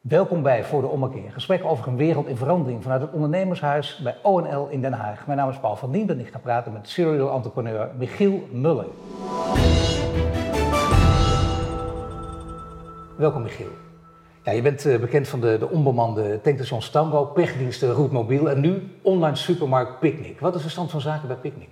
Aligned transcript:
Welkom 0.00 0.42
bij 0.42 0.64
Voor 0.64 0.80
de 0.80 0.86
Ommekeer. 0.86 1.32
Gesprek 1.32 1.64
over 1.64 1.88
een 1.88 1.96
wereld 1.96 2.26
in 2.26 2.36
verandering 2.36 2.82
vanuit 2.82 3.00
het 3.00 3.10
ondernemershuis 3.12 4.00
bij 4.02 4.16
ONL 4.22 4.68
in 4.68 4.80
Den 4.80 4.92
Haag. 4.92 5.26
Mijn 5.26 5.38
naam 5.38 5.48
is 5.48 5.58
Paul 5.58 5.76
van 5.76 5.92
Dien 5.92 6.10
en 6.10 6.20
ik 6.20 6.28
ga 6.28 6.38
praten 6.38 6.72
met 6.72 6.88
serial 6.88 7.32
entrepreneur 7.32 7.88
Michiel 7.98 8.48
Muller. 8.52 8.86
Welkom 13.16 13.42
Michiel. 13.42 13.68
Ja, 14.44 14.52
je 14.52 14.62
bent 14.62 14.86
eh, 14.86 15.00
bekend 15.00 15.28
van 15.28 15.40
de, 15.40 15.58
de 15.58 15.68
onbemande 15.68 16.40
tankstation 16.40 16.82
Stambo, 16.82 17.24
pechdiensten 17.24 17.92
Route 17.92 18.12
Mobiel 18.12 18.50
en 18.50 18.60
nu 18.60 18.82
online 19.02 19.36
supermarkt 19.36 19.98
Picnic. 19.98 20.40
Wat 20.40 20.54
is 20.54 20.62
de 20.62 20.68
stand 20.68 20.90
van 20.90 21.00
zaken 21.00 21.28
bij 21.28 21.36
Picnic? 21.36 21.68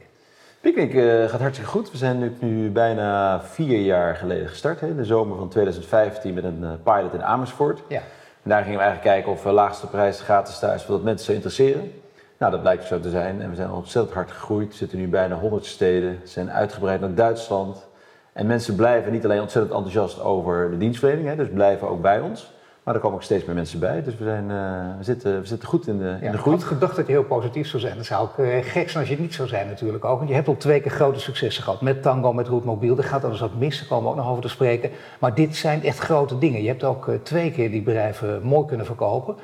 Picnic 0.61 0.95
uh, 0.95 1.29
gaat 1.29 1.41
hartstikke 1.41 1.71
goed. 1.71 1.91
We 1.91 1.97
zijn 1.97 2.19
nu, 2.19 2.37
nu 2.41 2.71
bijna 2.71 3.43
vier 3.43 3.81
jaar 3.81 4.17
geleden 4.17 4.49
gestart, 4.49 4.81
hè, 4.81 4.87
in 4.87 4.97
de 4.97 5.05
zomer 5.05 5.37
van 5.37 5.49
2015 5.49 6.35
met 6.35 6.45
een 6.45 6.63
uh, 6.63 6.71
pilot 6.83 7.15
in 7.15 7.23
Amersfoort. 7.23 7.83
Ja. 7.89 8.03
En 8.43 8.51
daar 8.51 8.63
gingen 8.63 8.79
we 8.79 8.85
eigenlijk 8.85 9.15
kijken 9.15 9.33
of 9.33 9.43
we 9.43 9.51
laagste 9.51 9.87
prijs 9.87 10.21
gratis 10.21 10.59
thuis, 10.59 10.87
wat 10.87 11.03
mensen 11.03 11.25
zou 11.25 11.37
interesseren. 11.37 11.93
Nou, 12.39 12.53
dat 12.53 12.61
blijkt 12.61 12.85
zo 12.85 13.01
te 13.01 13.11
zijn 13.11 13.43
en 13.43 13.51
we 13.51 13.57
zijn 13.57 13.71
ontzettend 13.71 14.15
hard 14.15 14.31
gegroeid. 14.31 14.69
We 14.69 14.75
zitten 14.75 14.99
nu 14.99 15.09
bijna 15.09 15.35
100 15.35 15.67
steden, 15.67 16.21
zijn 16.25 16.51
uitgebreid 16.51 17.01
naar 17.01 17.15
Duitsland. 17.15 17.87
En 18.33 18.47
mensen 18.47 18.75
blijven 18.75 19.13
niet 19.13 19.25
alleen 19.25 19.41
ontzettend 19.41 19.75
enthousiast 19.75 20.21
over 20.21 20.71
de 20.71 20.79
dienstverlening, 20.79 21.29
hè, 21.29 21.37
dus 21.37 21.49
blijven 21.49 21.89
ook 21.89 22.03
bij 22.03 22.21
ons. 22.21 22.53
Maar 22.89 22.97
er 22.97 23.03
komen 23.03 23.19
ook 23.19 23.25
steeds 23.25 23.45
meer 23.45 23.55
mensen 23.55 23.79
bij. 23.79 24.03
Dus 24.03 24.17
we, 24.17 24.25
zijn, 24.25 24.45
uh, 24.45 24.99
we, 24.99 25.05
zitten, 25.05 25.41
we 25.41 25.47
zitten 25.47 25.69
goed 25.69 25.87
in 25.87 25.99
de, 25.99 26.17
in 26.21 26.31
de 26.33 26.39
groei. 26.39 26.57
Ik 26.57 26.63
had 26.63 26.71
gedacht 26.71 26.97
dat 26.97 27.07
je 27.07 27.13
heel 27.13 27.25
positief 27.25 27.69
zou 27.69 27.83
zijn. 27.83 27.97
Dat 27.97 28.05
zou 28.05 28.23
ook 28.23 28.39
uh, 28.39 28.49
gek 28.63 28.91
zijn 28.91 28.99
als 28.99 29.09
je 29.09 29.15
het 29.15 29.19
niet 29.19 29.35
zou 29.35 29.49
zijn 29.49 29.67
natuurlijk 29.67 30.05
ook. 30.05 30.17
Want 30.17 30.29
je 30.29 30.35
hebt 30.35 30.49
al 30.49 30.57
twee 30.57 30.81
keer 30.81 30.91
grote 30.91 31.21
successen 31.21 31.63
gehad. 31.63 31.81
Met 31.81 32.03
Tango, 32.03 32.33
met 32.33 32.49
Roetmobiel. 32.49 32.97
Er 32.97 33.05
gaat 33.05 33.25
alles 33.25 33.41
wat 33.41 33.55
mis. 33.55 33.79
Daar 33.79 33.89
komen 33.89 34.05
we 34.05 34.11
ook 34.11 34.17
nog 34.17 34.29
over 34.29 34.43
te 34.43 34.49
spreken. 34.49 34.91
Maar 35.19 35.35
dit 35.35 35.57
zijn 35.57 35.83
echt 35.83 35.99
grote 35.99 36.39
dingen. 36.39 36.63
Je 36.63 36.69
hebt 36.69 36.85
ook 36.85 37.07
uh, 37.07 37.15
twee 37.23 37.51
keer 37.51 37.71
die 37.71 37.83
bedrijven 37.83 38.43
mooi 38.43 38.67
kunnen 38.67 38.87
verkopen. 38.87 39.37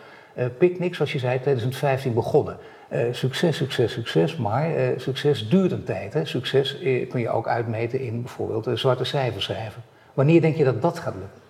Picnic, 0.58 0.94
zoals 0.94 1.12
je 1.12 1.18
zei, 1.18 1.40
2015 1.40 2.14
begonnen. 2.14 2.56
succes, 3.10 3.56
succes, 3.56 3.92
succes. 3.92 4.36
Maar 4.36 4.70
succes 4.96 5.48
duurt 5.48 5.72
een 5.72 5.84
tijd. 5.84 6.14
Hè? 6.14 6.24
Succes 6.24 6.78
kun 7.08 7.20
je 7.20 7.28
ook 7.28 7.48
uitmeten 7.48 8.00
in 8.00 8.22
bijvoorbeeld 8.22 8.78
zwarte 8.78 9.04
cijfers 9.04 9.44
schrijven. 9.44 9.82
Wanneer 10.14 10.40
denk 10.40 10.56
je 10.56 10.64
dat 10.64 10.82
dat 10.82 10.98
gaat 10.98 11.14
lukken? 11.14 11.43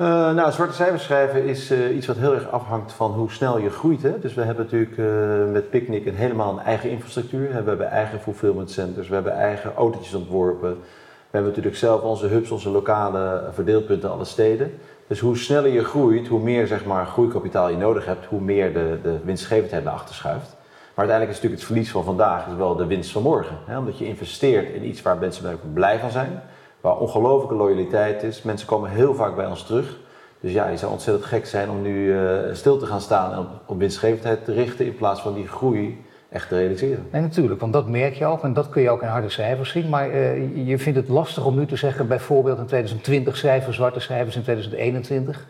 Uh, 0.00 0.34
nou, 0.34 0.52
zwarte 0.52 0.74
cijfers 0.74 1.04
schrijven 1.04 1.44
is 1.44 1.70
uh, 1.70 1.96
iets 1.96 2.06
wat 2.06 2.16
heel 2.16 2.34
erg 2.34 2.50
afhangt 2.50 2.92
van 2.92 3.10
hoe 3.10 3.30
snel 3.30 3.58
je 3.58 3.70
groeit. 3.70 4.02
Hè? 4.02 4.18
Dus 4.18 4.34
we 4.34 4.42
hebben 4.42 4.64
natuurlijk 4.64 4.96
uh, 4.96 5.52
met 5.52 5.70
Picnic 5.70 6.06
een 6.06 6.14
helemaal 6.14 6.52
een 6.52 6.64
eigen 6.64 6.90
infrastructuur. 6.90 7.48
We 7.48 7.54
hebben 7.54 7.90
eigen 7.90 8.20
fulfillment 8.20 8.70
centers, 8.70 9.08
we 9.08 9.14
hebben 9.14 9.32
eigen 9.32 9.74
autootjes 9.74 10.14
ontworpen. 10.14 10.70
We 10.70 11.38
hebben 11.38 11.50
natuurlijk 11.50 11.76
zelf 11.76 12.02
onze 12.02 12.26
hubs, 12.26 12.50
onze 12.50 12.70
lokale 12.70 13.44
verdeelpunten 13.52 14.10
alle 14.10 14.24
steden. 14.24 14.78
Dus 15.06 15.20
hoe 15.20 15.36
sneller 15.36 15.70
je 15.70 15.84
groeit, 15.84 16.28
hoe 16.28 16.40
meer 16.40 16.66
zeg 16.66 16.84
maar, 16.84 17.06
groeikapitaal 17.06 17.68
je 17.68 17.76
nodig 17.76 18.06
hebt, 18.06 18.26
hoe 18.26 18.40
meer 18.40 18.72
de, 18.72 18.98
de 19.02 19.16
winstgevendheid 19.24 19.84
naar 19.84 19.92
achter 19.92 20.14
schuift. 20.14 20.56
Maar 20.94 21.06
uiteindelijk 21.06 21.30
is 21.30 21.42
natuurlijk 21.42 21.60
het 21.62 21.70
verlies 21.70 21.90
van 21.90 22.04
vandaag 22.04 22.46
is 22.46 22.54
wel 22.56 22.76
de 22.76 22.86
winst 22.86 23.12
van 23.12 23.22
morgen. 23.22 23.56
Hè? 23.66 23.78
Omdat 23.78 23.98
je 23.98 24.06
investeert 24.06 24.74
in 24.74 24.86
iets 24.86 25.02
waar 25.02 25.16
mensen 25.16 25.58
blij 25.72 25.98
van 25.98 26.10
zijn 26.10 26.42
waar 26.82 26.96
ongelooflijke 26.96 27.54
loyaliteit 27.54 28.22
is. 28.22 28.42
Mensen 28.42 28.66
komen 28.66 28.90
heel 28.90 29.14
vaak 29.14 29.36
bij 29.36 29.46
ons 29.46 29.62
terug. 29.62 29.96
Dus 30.40 30.52
ja, 30.52 30.68
je 30.68 30.76
zou 30.76 30.92
ontzettend 30.92 31.26
gek 31.26 31.46
zijn 31.46 31.70
om 31.70 31.82
nu 31.82 32.06
uh, 32.06 32.38
stil 32.52 32.78
te 32.78 32.86
gaan 32.86 33.00
staan 33.00 33.32
en 33.32 33.38
op, 33.38 33.46
op 33.66 33.78
winstgevendheid 33.78 34.44
te 34.44 34.52
richten 34.52 34.86
in 34.86 34.96
plaats 34.96 35.20
van 35.20 35.34
die 35.34 35.48
groei 35.48 36.04
echt 36.28 36.48
te 36.48 36.56
realiseren. 36.56 37.06
Nee, 37.10 37.22
natuurlijk, 37.22 37.60
want 37.60 37.72
dat 37.72 37.88
merk 37.88 38.14
je 38.14 38.26
ook 38.26 38.42
en 38.42 38.52
dat 38.52 38.68
kun 38.68 38.82
je 38.82 38.90
ook 38.90 39.02
in 39.02 39.08
harde 39.08 39.28
cijfers 39.28 39.70
zien. 39.70 39.88
Maar 39.88 40.10
uh, 40.10 40.66
je 40.68 40.78
vindt 40.78 40.98
het 40.98 41.08
lastig 41.08 41.44
om 41.44 41.54
nu 41.54 41.66
te 41.66 41.76
zeggen, 41.76 42.08
bijvoorbeeld 42.08 42.58
in 42.58 42.66
2020 42.66 43.36
cijfers, 43.36 43.76
zwarte 43.76 44.00
cijfers 44.00 44.36
in 44.36 44.42
2021? 44.42 45.46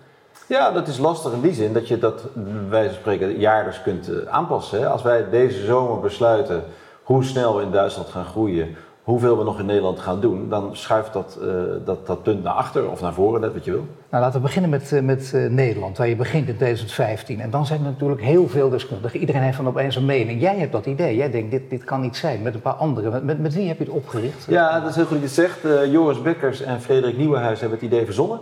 Ja, 0.46 0.70
dat 0.70 0.88
is 0.88 0.98
lastig 0.98 1.32
in 1.32 1.40
die 1.40 1.52
zin 1.52 1.72
dat 1.72 1.88
je 1.88 1.98
dat, 1.98 2.24
wij 2.68 2.88
spreken, 2.88 3.38
jaarlijks 3.38 3.82
kunt 3.82 4.10
uh, 4.10 4.16
aanpassen. 4.26 4.80
Hè? 4.80 4.88
Als 4.88 5.02
wij 5.02 5.30
deze 5.30 5.64
zomer 5.64 6.00
besluiten 6.00 6.64
hoe 7.02 7.24
snel 7.24 7.56
we 7.56 7.62
in 7.62 7.70
Duitsland 7.70 8.08
gaan 8.08 8.24
groeien, 8.24 8.76
hoeveel 9.02 9.38
we 9.38 9.44
nog 9.44 9.58
in 9.58 9.66
Nederland 9.66 10.00
gaan 10.00 10.20
doen, 10.20 10.48
dan 10.48 10.76
schuift 10.76 11.12
dat, 11.12 11.38
uh, 11.42 11.52
dat, 11.84 12.06
dat 12.06 12.22
punt 12.22 12.42
naar 12.42 12.52
achter 12.52 12.90
of 12.90 13.00
naar 13.00 13.12
voren, 13.12 13.40
net 13.40 13.52
wat 13.52 13.64
je 13.64 13.70
wil. 13.70 13.86
Nou, 14.10 14.22
laten 14.22 14.40
we 14.40 14.46
beginnen 14.46 14.70
met, 14.70 14.90
uh, 14.92 15.00
met 15.00 15.32
uh, 15.34 15.50
Nederland, 15.50 15.98
waar 15.98 16.08
je 16.08 16.16
begint 16.16 16.48
in 16.48 16.56
2015. 16.56 17.40
En 17.40 17.50
dan 17.50 17.66
zijn 17.66 17.78
er 17.78 17.84
natuurlijk 17.84 18.22
heel 18.22 18.48
veel 18.48 18.70
deskundigen. 18.70 19.20
Iedereen 19.20 19.42
heeft 19.42 19.56
van 19.56 19.68
opeens 19.68 19.96
een 19.96 20.04
mening. 20.04 20.40
Jij 20.40 20.58
hebt 20.58 20.72
dat 20.72 20.86
idee. 20.86 21.16
Jij 21.16 21.30
denkt, 21.30 21.50
dit, 21.50 21.70
dit 21.70 21.84
kan 21.84 22.00
niet 22.00 22.16
zijn. 22.16 22.42
Met 22.42 22.54
een 22.54 22.60
paar 22.60 22.72
anderen. 22.72 23.12
Met, 23.12 23.24
met, 23.24 23.38
met 23.38 23.54
wie 23.54 23.68
heb 23.68 23.78
je 23.78 23.84
het 23.84 23.92
opgericht? 23.92 24.46
Ja, 24.48 24.80
dat 24.80 24.90
is 24.90 24.96
heel 24.96 25.04
goed 25.04 25.20
dat 25.20 25.34
je 25.34 25.42
het 25.42 25.52
zegt. 25.62 25.90
Joris 25.90 26.22
Bekkers 26.22 26.60
en 26.60 26.80
Frederik 26.80 27.16
Nieuwenhuis 27.16 27.60
hebben 27.60 27.78
het 27.78 27.86
idee 27.86 28.04
verzonnen. 28.04 28.40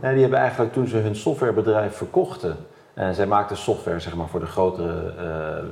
En 0.00 0.12
die 0.12 0.20
hebben 0.20 0.38
eigenlijk 0.38 0.72
toen 0.72 0.86
ze 0.86 0.96
hun 0.96 1.16
softwarebedrijf 1.16 1.96
verkochten... 1.96 2.56
en 2.94 3.14
zij 3.14 3.26
maakten 3.26 3.56
software 3.56 4.00
zeg 4.00 4.14
maar, 4.16 4.28
voor 4.28 4.40
de 4.40 4.46
grotere 4.46 5.12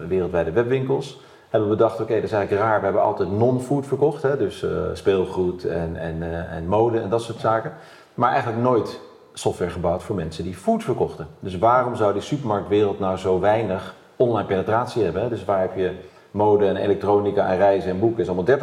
wereldwijde 0.08 0.52
webwinkels 0.52 1.20
hebben 1.50 1.70
we 1.70 1.76
bedacht, 1.76 2.00
oké, 2.00 2.14
dat 2.14 2.22
is 2.22 2.32
eigenlijk 2.32 2.62
raar. 2.62 2.78
We 2.78 2.84
hebben 2.84 3.02
altijd 3.02 3.30
non-food 3.30 3.86
verkocht, 3.86 4.22
hè, 4.22 4.36
dus 4.36 4.62
uh, 4.62 4.70
speelgoed 4.92 5.64
en, 5.64 5.96
en, 5.96 6.16
uh, 6.16 6.52
en 6.52 6.66
mode 6.66 7.00
en 7.00 7.08
dat 7.08 7.22
soort 7.22 7.40
zaken. 7.40 7.72
Maar 8.14 8.30
eigenlijk 8.30 8.62
nooit 8.62 9.00
software 9.32 9.70
gebouwd 9.70 10.02
voor 10.02 10.16
mensen 10.16 10.44
die 10.44 10.54
food 10.54 10.84
verkochten. 10.84 11.26
Dus 11.40 11.58
waarom 11.58 11.96
zou 11.96 12.12
die 12.12 12.22
supermarktwereld 12.22 12.98
nou 12.98 13.16
zo 13.16 13.40
weinig 13.40 13.94
online 14.16 14.46
penetratie 14.46 15.02
hebben? 15.02 15.22
Hè? 15.22 15.28
Dus 15.28 15.44
waar 15.44 15.60
heb 15.60 15.76
je 15.76 15.94
mode 16.30 16.66
en 16.66 16.76
elektronica 16.76 17.46
en 17.46 17.56
reizen 17.56 17.90
en 17.90 17.98
boeken 17.98 18.22
is 18.22 18.28
allemaal 18.28 18.58
30%. 18.58 18.60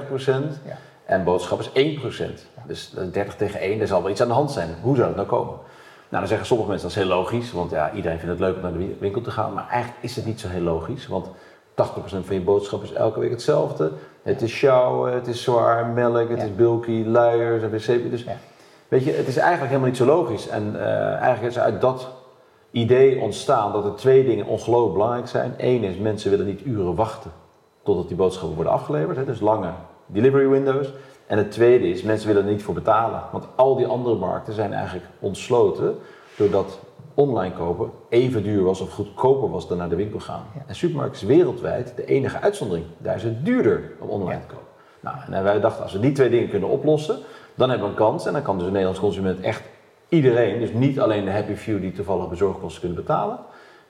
Ja. 0.65 0.77
En 1.05 1.23
boodschap 1.23 1.59
is 1.59 1.69
1%. 1.69 1.71
Ja. 2.55 2.63
Dus 2.67 2.93
30 3.11 3.35
tegen 3.35 3.59
1, 3.59 3.79
er 3.79 3.87
zal 3.87 4.01
wel 4.01 4.11
iets 4.11 4.21
aan 4.21 4.27
de 4.27 4.33
hand 4.33 4.51
zijn. 4.51 4.75
Hoe 4.81 4.95
zou 4.95 5.07
dat 5.07 5.15
nou 5.15 5.27
komen? 5.27 5.53
Nou, 6.09 6.21
dan 6.21 6.27
zeggen 6.27 6.47
sommige 6.47 6.69
mensen 6.69 6.87
dat 6.87 6.97
is 6.97 7.03
heel 7.03 7.13
logisch, 7.15 7.51
want 7.51 7.71
ja, 7.71 7.91
iedereen 7.91 8.19
vindt 8.19 8.33
het 8.33 8.43
leuk 8.43 8.55
om 8.55 8.61
naar 8.61 8.73
de 8.73 8.95
winkel 8.99 9.21
te 9.21 9.31
gaan. 9.31 9.53
Maar 9.53 9.67
eigenlijk 9.69 10.03
is 10.03 10.15
het 10.15 10.25
niet 10.25 10.39
zo 10.39 10.47
heel 10.47 10.61
logisch, 10.61 11.07
want 11.07 11.27
80% 11.27 11.31
van 11.85 12.35
je 12.35 12.41
boodschap 12.41 12.83
is 12.83 12.93
elke 12.93 13.19
week 13.19 13.29
hetzelfde. 13.29 13.91
Het 14.21 14.41
is 14.41 14.51
sjouwen, 14.51 15.13
het 15.13 15.27
is 15.27 15.43
zwaar, 15.43 15.85
melk, 15.85 16.29
het 16.29 16.39
ja. 16.39 16.43
is 16.43 16.55
bulky, 16.55 17.03
luiers 17.05 17.63
en 17.63 17.71
wc. 17.71 18.11
Dus 18.11 18.23
ja. 18.23 18.37
weet 18.87 19.03
je, 19.03 19.11
het 19.11 19.27
is 19.27 19.37
eigenlijk 19.37 19.67
helemaal 19.67 19.89
niet 19.89 19.97
zo 19.97 20.05
logisch. 20.05 20.47
En 20.47 20.73
uh, 20.75 20.81
eigenlijk 21.13 21.55
is 21.55 21.59
uit 21.59 21.81
dat 21.81 22.07
idee 22.71 23.19
ontstaan 23.19 23.71
dat 23.71 23.85
er 23.85 23.95
twee 23.95 24.25
dingen 24.25 24.45
ongelooflijk 24.45 24.93
belangrijk 24.93 25.27
zijn. 25.27 25.53
Eén 25.57 25.83
is, 25.83 25.97
mensen 25.97 26.29
willen 26.29 26.45
niet 26.45 26.65
uren 26.65 26.95
wachten 26.95 27.31
totdat 27.83 28.07
die 28.07 28.17
boodschappen 28.17 28.55
worden 28.55 28.73
afgeleverd. 28.73 29.17
Hè, 29.17 29.25
dus 29.25 29.39
lange 29.39 29.71
delivery 30.05 30.47
windows. 30.47 30.93
En 31.27 31.37
het 31.37 31.51
tweede 31.51 31.89
is, 31.89 32.01
mensen 32.01 32.27
willen 32.27 32.45
er 32.45 32.51
niet 32.51 32.63
voor 32.63 32.73
betalen. 32.73 33.23
Want 33.31 33.47
al 33.55 33.75
die 33.75 33.87
andere 33.87 34.15
markten 34.15 34.53
zijn 34.53 34.73
eigenlijk 34.73 35.05
ontsloten 35.19 35.97
doordat 36.37 36.79
online 37.17 37.55
kopen 37.55 37.91
even 38.09 38.43
duur 38.43 38.63
was 38.63 38.81
of 38.81 38.91
goedkoper 38.91 39.49
was 39.49 39.67
dan 39.67 39.77
naar 39.77 39.89
de 39.89 39.95
winkel 39.95 40.19
gaan. 40.19 40.43
Ja. 40.55 40.63
En 40.67 40.75
supermarkten 40.75 41.21
is 41.21 41.35
wereldwijd 41.35 41.93
de 41.95 42.05
enige 42.05 42.39
uitzondering. 42.39 42.85
Daar 42.97 43.15
is 43.15 43.23
het 43.23 43.45
duurder 43.45 43.91
om 43.99 44.09
online 44.09 44.31
ja. 44.31 44.39
te 44.39 44.53
kopen. 44.53 44.67
Nou, 44.99 45.17
en 45.31 45.43
wij 45.43 45.59
dachten, 45.59 45.83
als 45.83 45.93
we 45.93 45.99
die 45.99 46.11
twee 46.11 46.29
dingen 46.29 46.49
kunnen 46.49 46.69
oplossen, 46.69 47.17
dan 47.55 47.69
hebben 47.69 47.87
we 47.87 47.93
een 47.93 47.99
kans. 47.99 48.25
En 48.25 48.33
dan 48.33 48.41
kan 48.41 48.55
dus 48.55 48.65
een 48.65 48.71
Nederlands 48.71 49.01
consument 49.01 49.39
echt 49.39 49.63
iedereen, 50.09 50.59
dus 50.59 50.73
niet 50.73 50.99
alleen 50.99 51.25
de 51.25 51.31
happy 51.31 51.55
few 51.55 51.81
die 51.81 51.91
toevallig 51.91 52.29
bezorgkosten 52.29 52.79
kunnen 52.79 52.99
betalen, 52.99 53.39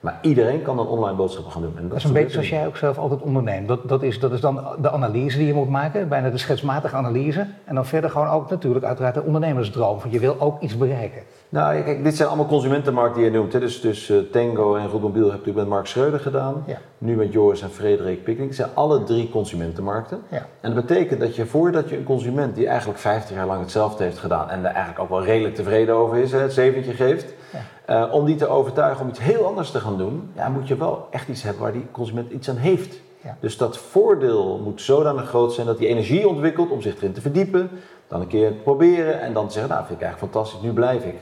maar 0.00 0.18
iedereen 0.22 0.62
kan 0.62 0.76
dan 0.76 0.86
online 0.86 1.16
boodschappen 1.16 1.52
gaan 1.52 1.62
doen. 1.62 1.76
En 1.76 1.82
dat, 1.82 1.90
dat 1.90 1.98
is 1.98 2.04
een 2.04 2.12
beetje 2.12 2.30
zoals 2.30 2.48
jij 2.48 2.66
ook 2.66 2.76
zelf 2.76 2.98
altijd 2.98 3.20
onderneemt. 3.20 3.68
Dat, 3.68 3.88
dat, 3.88 4.02
is, 4.02 4.20
dat 4.20 4.32
is 4.32 4.40
dan 4.40 4.64
de 4.80 4.90
analyse 4.90 5.38
die 5.38 5.46
je 5.46 5.54
moet 5.54 5.68
maken, 5.68 6.08
bijna 6.08 6.30
de 6.30 6.38
schetsmatige 6.38 6.96
analyse. 6.96 7.46
En 7.64 7.74
dan 7.74 7.86
verder 7.86 8.10
gewoon 8.10 8.28
ook 8.28 8.50
natuurlijk 8.50 8.84
uiteraard 8.84 9.14
de 9.14 9.22
ondernemersdroom. 9.22 9.98
Want 9.98 10.12
je 10.12 10.18
wil 10.18 10.36
ook 10.40 10.60
iets 10.60 10.76
bereiken. 10.76 11.22
Nou, 11.48 11.82
kijk, 11.82 12.04
dit 12.04 12.16
zijn 12.16 12.28
allemaal 12.28 12.46
consumentenmarkten 12.46 13.22
die 13.22 13.30
je 13.30 13.36
noemt. 13.36 13.52
Hè. 13.52 13.60
Dus, 13.60 13.80
dus 13.80 14.10
uh, 14.10 14.18
Tango 14.32 14.74
en 14.74 14.88
Goedmobiel 14.88 15.30
heb 15.30 15.46
ik 15.46 15.54
met 15.54 15.68
Mark 15.68 15.86
Schreuder 15.86 16.20
gedaan. 16.20 16.62
Ja. 16.66 16.78
Nu 16.98 17.16
met 17.16 17.32
Joris 17.32 17.62
en 17.62 17.70
Frederik 17.70 18.24
Picnic. 18.24 18.46
Het 18.46 18.56
zijn 18.56 18.70
alle 18.74 19.04
drie 19.04 19.30
consumentenmarkten. 19.30 20.20
Ja. 20.28 20.46
En 20.60 20.74
dat 20.74 20.86
betekent 20.86 21.20
dat 21.20 21.36
je 21.36 21.46
voordat 21.46 21.88
je 21.88 21.96
een 21.96 22.04
consument 22.04 22.54
die 22.54 22.66
eigenlijk 22.66 22.98
50 22.98 23.36
jaar 23.36 23.46
lang 23.46 23.60
hetzelfde 23.60 24.04
heeft 24.04 24.18
gedaan... 24.18 24.50
en 24.50 24.62
daar 24.62 24.72
eigenlijk 24.72 25.02
ook 25.02 25.08
wel 25.08 25.24
redelijk 25.24 25.54
tevreden 25.54 25.94
over 25.94 26.16
is, 26.16 26.32
hè, 26.32 26.38
het 26.38 26.52
zeventje 26.52 26.92
geeft... 26.92 27.34
Ja. 27.52 28.06
Uh, 28.06 28.14
om 28.14 28.24
die 28.24 28.36
te 28.36 28.46
overtuigen 28.46 29.02
om 29.02 29.08
iets 29.08 29.18
heel 29.18 29.46
anders 29.46 29.70
te 29.70 29.80
gaan 29.80 29.98
doen... 29.98 30.30
Ja, 30.36 30.48
moet 30.48 30.68
je 30.68 30.76
wel 30.76 31.06
echt 31.10 31.28
iets 31.28 31.42
hebben 31.42 31.62
waar 31.62 31.72
die 31.72 31.86
consument 31.90 32.30
iets 32.30 32.50
aan 32.50 32.56
heeft. 32.56 33.00
Dus 33.40 33.56
dat 33.56 33.78
voordeel 33.78 34.60
moet 34.64 34.82
zodanig 34.82 35.28
groot 35.28 35.52
zijn 35.52 35.66
dat 35.66 35.78
hij 35.78 35.86
energie 35.86 36.28
ontwikkelt 36.28 36.70
om 36.70 36.80
zich 36.80 36.96
erin 36.96 37.12
te 37.12 37.20
verdiepen... 37.20 37.70
dan 38.06 38.20
een 38.20 38.26
keer 38.26 38.52
proberen 38.52 39.20
en 39.20 39.32
dan 39.32 39.46
te 39.46 39.52
zeggen, 39.52 39.72
nou 39.72 39.86
vind 39.86 39.98
ik 40.00 40.04
eigenlijk 40.04 40.32
fantastisch, 40.32 40.62
nu 40.62 40.72
blijf 40.72 41.04
ik. 41.04 41.16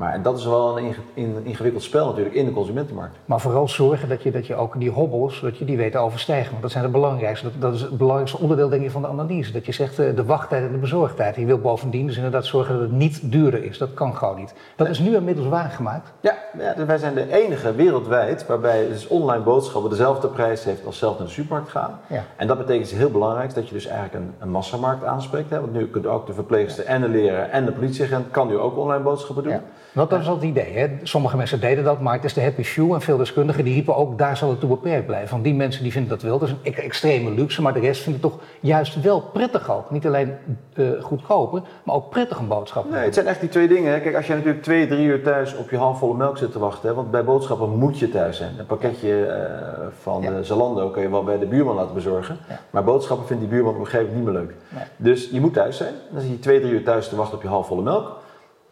Maar 0.00 0.12
en 0.12 0.22
dat 0.22 0.38
is 0.38 0.44
wel 0.44 0.78
een 0.78 0.94
ingewikkeld 1.42 1.82
spel 1.82 2.06
natuurlijk 2.06 2.34
in 2.34 2.44
de 2.44 2.52
consumentenmarkt. 2.52 3.16
Maar 3.24 3.40
vooral 3.40 3.68
zorgen 3.68 4.08
dat 4.08 4.22
je, 4.22 4.30
dat 4.30 4.46
je 4.46 4.54
ook 4.54 4.78
die 4.78 4.90
hobbels, 4.90 5.40
dat 5.40 5.56
je 5.56 5.64
die 5.64 5.76
weet 5.76 5.92
te 5.92 5.98
overstijgen. 5.98 6.50
Want 6.50 6.62
dat 6.62 6.70
zijn 6.70 6.84
de 6.84 6.90
belangrijkste. 6.90 7.44
Dat, 7.44 7.60
dat 7.60 7.74
is 7.74 7.80
het 7.80 7.96
belangrijkste 7.96 8.38
onderdeel 8.38 8.68
denk 8.68 8.82
ik 8.82 8.90
van 8.90 9.02
de 9.02 9.08
analyse. 9.08 9.52
Dat 9.52 9.66
je 9.66 9.72
zegt 9.72 9.98
eh, 9.98 10.16
de 10.16 10.24
wachttijd 10.24 10.64
en 10.64 10.72
de 10.72 10.78
bezorgdheid. 10.78 11.36
Je 11.36 11.44
wil 11.44 11.58
bovendien 11.58 12.06
dus 12.06 12.16
inderdaad 12.16 12.44
zorgen 12.44 12.74
dat 12.74 12.82
het 12.82 12.92
niet 12.92 13.32
duurder 13.32 13.64
is. 13.64 13.78
Dat 13.78 13.94
kan 13.94 14.16
gewoon 14.16 14.36
niet. 14.36 14.54
Dat 14.76 14.88
is 14.88 14.98
nu 14.98 15.14
inmiddels 15.14 15.46
waargemaakt. 15.46 16.12
Ja, 16.20 16.34
ja, 16.58 16.74
dus 16.74 16.86
wij 16.86 16.98
zijn 16.98 17.14
de 17.14 17.32
enige 17.32 17.74
wereldwijd 17.74 18.46
waarbij 18.46 18.88
dus 18.88 19.06
online 19.06 19.42
boodschappen 19.42 19.90
dezelfde 19.90 20.28
prijs 20.28 20.64
heeft 20.64 20.86
als 20.86 20.98
zelf 20.98 21.18
naar 21.18 21.26
de 21.26 21.32
supermarkt 21.32 21.70
gaan. 21.70 22.00
Ja. 22.06 22.24
En 22.36 22.46
dat 22.46 22.58
betekent 22.58 22.88
dus 22.88 22.98
heel 22.98 23.10
belangrijk 23.10 23.54
dat 23.54 23.68
je 23.68 23.74
dus 23.74 23.86
eigenlijk 23.86 24.14
een, 24.14 24.34
een 24.38 24.50
massamarkt 24.50 25.04
aanspreekt. 25.04 25.50
Hè? 25.50 25.60
Want 25.60 25.72
nu 25.72 25.86
kunt 25.86 26.06
ook 26.06 26.26
de 26.26 26.32
verpleegster 26.32 26.84
en 26.84 27.00
de 27.00 27.08
leraar 27.08 27.48
en 27.48 27.64
de 27.64 27.72
politieagent 27.72 28.30
kan 28.30 28.48
nu 28.48 28.58
ook 28.58 28.76
online 28.76 29.02
boodschappen 29.02 29.44
doen. 29.44 29.52
Ja. 29.52 29.62
Want 29.92 30.10
dat 30.10 30.20
is 30.20 30.28
al 30.28 30.34
het 30.34 30.44
idee. 30.44 30.78
Hè? 30.78 30.88
Sommige 31.02 31.36
mensen 31.36 31.60
deden 31.60 31.84
dat, 31.84 32.00
maar 32.00 32.14
het 32.14 32.24
is 32.24 32.34
de 32.34 32.42
happy 32.42 32.62
few. 32.62 32.92
En 32.94 33.00
veel 33.00 33.16
deskundigen 33.16 33.64
die 33.64 33.74
riepen 33.74 33.96
ook, 33.96 34.18
daar 34.18 34.36
zal 34.36 34.50
het 34.50 34.60
toe 34.60 34.68
beperkt 34.68 35.06
blijven. 35.06 35.28
Van 35.28 35.42
die 35.42 35.54
mensen 35.54 35.82
die 35.82 35.92
vinden 35.92 36.10
dat 36.10 36.22
wel. 36.22 36.38
Dat 36.38 36.48
is 36.48 36.54
een 36.62 36.74
extreme 36.74 37.30
luxe, 37.30 37.62
maar 37.62 37.72
de 37.72 37.80
rest 37.80 38.02
vindt 38.02 38.22
het 38.22 38.32
toch 38.32 38.40
juist 38.60 39.00
wel 39.00 39.20
prettig 39.20 39.70
ook. 39.70 39.90
Niet 39.90 40.06
alleen 40.06 40.34
uh, 40.74 41.02
goedkoper, 41.02 41.62
maar 41.84 41.94
ook 41.94 42.10
prettig 42.10 42.38
een 42.38 42.48
boodschap. 42.48 42.90
Nee, 42.90 43.04
het 43.04 43.14
zijn 43.14 43.26
echt 43.26 43.40
die 43.40 43.48
twee 43.48 43.68
dingen. 43.68 43.92
Hè. 43.92 44.00
Kijk, 44.00 44.16
als 44.16 44.26
je 44.26 44.34
natuurlijk 44.34 44.62
twee, 44.62 44.86
drie 44.86 45.06
uur 45.06 45.22
thuis 45.22 45.56
op 45.56 45.70
je 45.70 45.76
halfvolle 45.76 46.16
melk 46.16 46.38
zit 46.38 46.52
te 46.52 46.58
wachten. 46.58 46.88
Hè, 46.88 46.94
want 46.94 47.10
bij 47.10 47.24
boodschappen 47.24 47.68
moet 47.78 47.98
je 47.98 48.08
thuis 48.08 48.36
zijn. 48.36 48.58
Een 48.58 48.66
pakketje 48.66 49.08
uh, 49.26 49.86
van 50.00 50.22
ja. 50.22 50.42
Zalando 50.42 50.90
kun 50.90 51.02
je 51.02 51.10
wel 51.10 51.24
bij 51.24 51.38
de 51.38 51.46
buurman 51.46 51.74
laten 51.74 51.94
bezorgen. 51.94 52.38
Maar 52.70 52.84
boodschappen 52.84 53.26
vindt 53.26 53.42
die 53.42 53.52
buurman 53.52 53.74
op 53.74 53.80
een 53.80 53.86
gegeven 53.86 54.06
moment 54.06 54.24
niet 54.24 54.34
meer 54.34 54.42
leuk. 54.42 54.54
Nee. 54.68 54.84
Dus 54.96 55.30
je 55.30 55.40
moet 55.40 55.52
thuis 55.52 55.76
zijn. 55.76 55.94
Dan 56.10 56.20
zit 56.20 56.30
je 56.30 56.38
twee, 56.38 56.60
drie 56.60 56.72
uur 56.72 56.84
thuis 56.84 57.08
te 57.08 57.16
wachten 57.16 57.36
op 57.36 57.42
je 57.42 57.48
halfvolle 57.48 57.82
melk. 57.82 58.19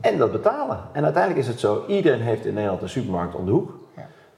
En 0.00 0.18
dat 0.18 0.32
betalen. 0.32 0.78
En 0.92 1.04
uiteindelijk 1.04 1.42
is 1.42 1.48
het 1.48 1.60
zo, 1.60 1.84
iedereen 1.86 2.20
heeft 2.20 2.44
in 2.44 2.54
Nederland 2.54 2.82
een 2.82 2.88
supermarkt 2.88 3.34
om 3.34 3.44
de 3.44 3.50
hoek. 3.50 3.78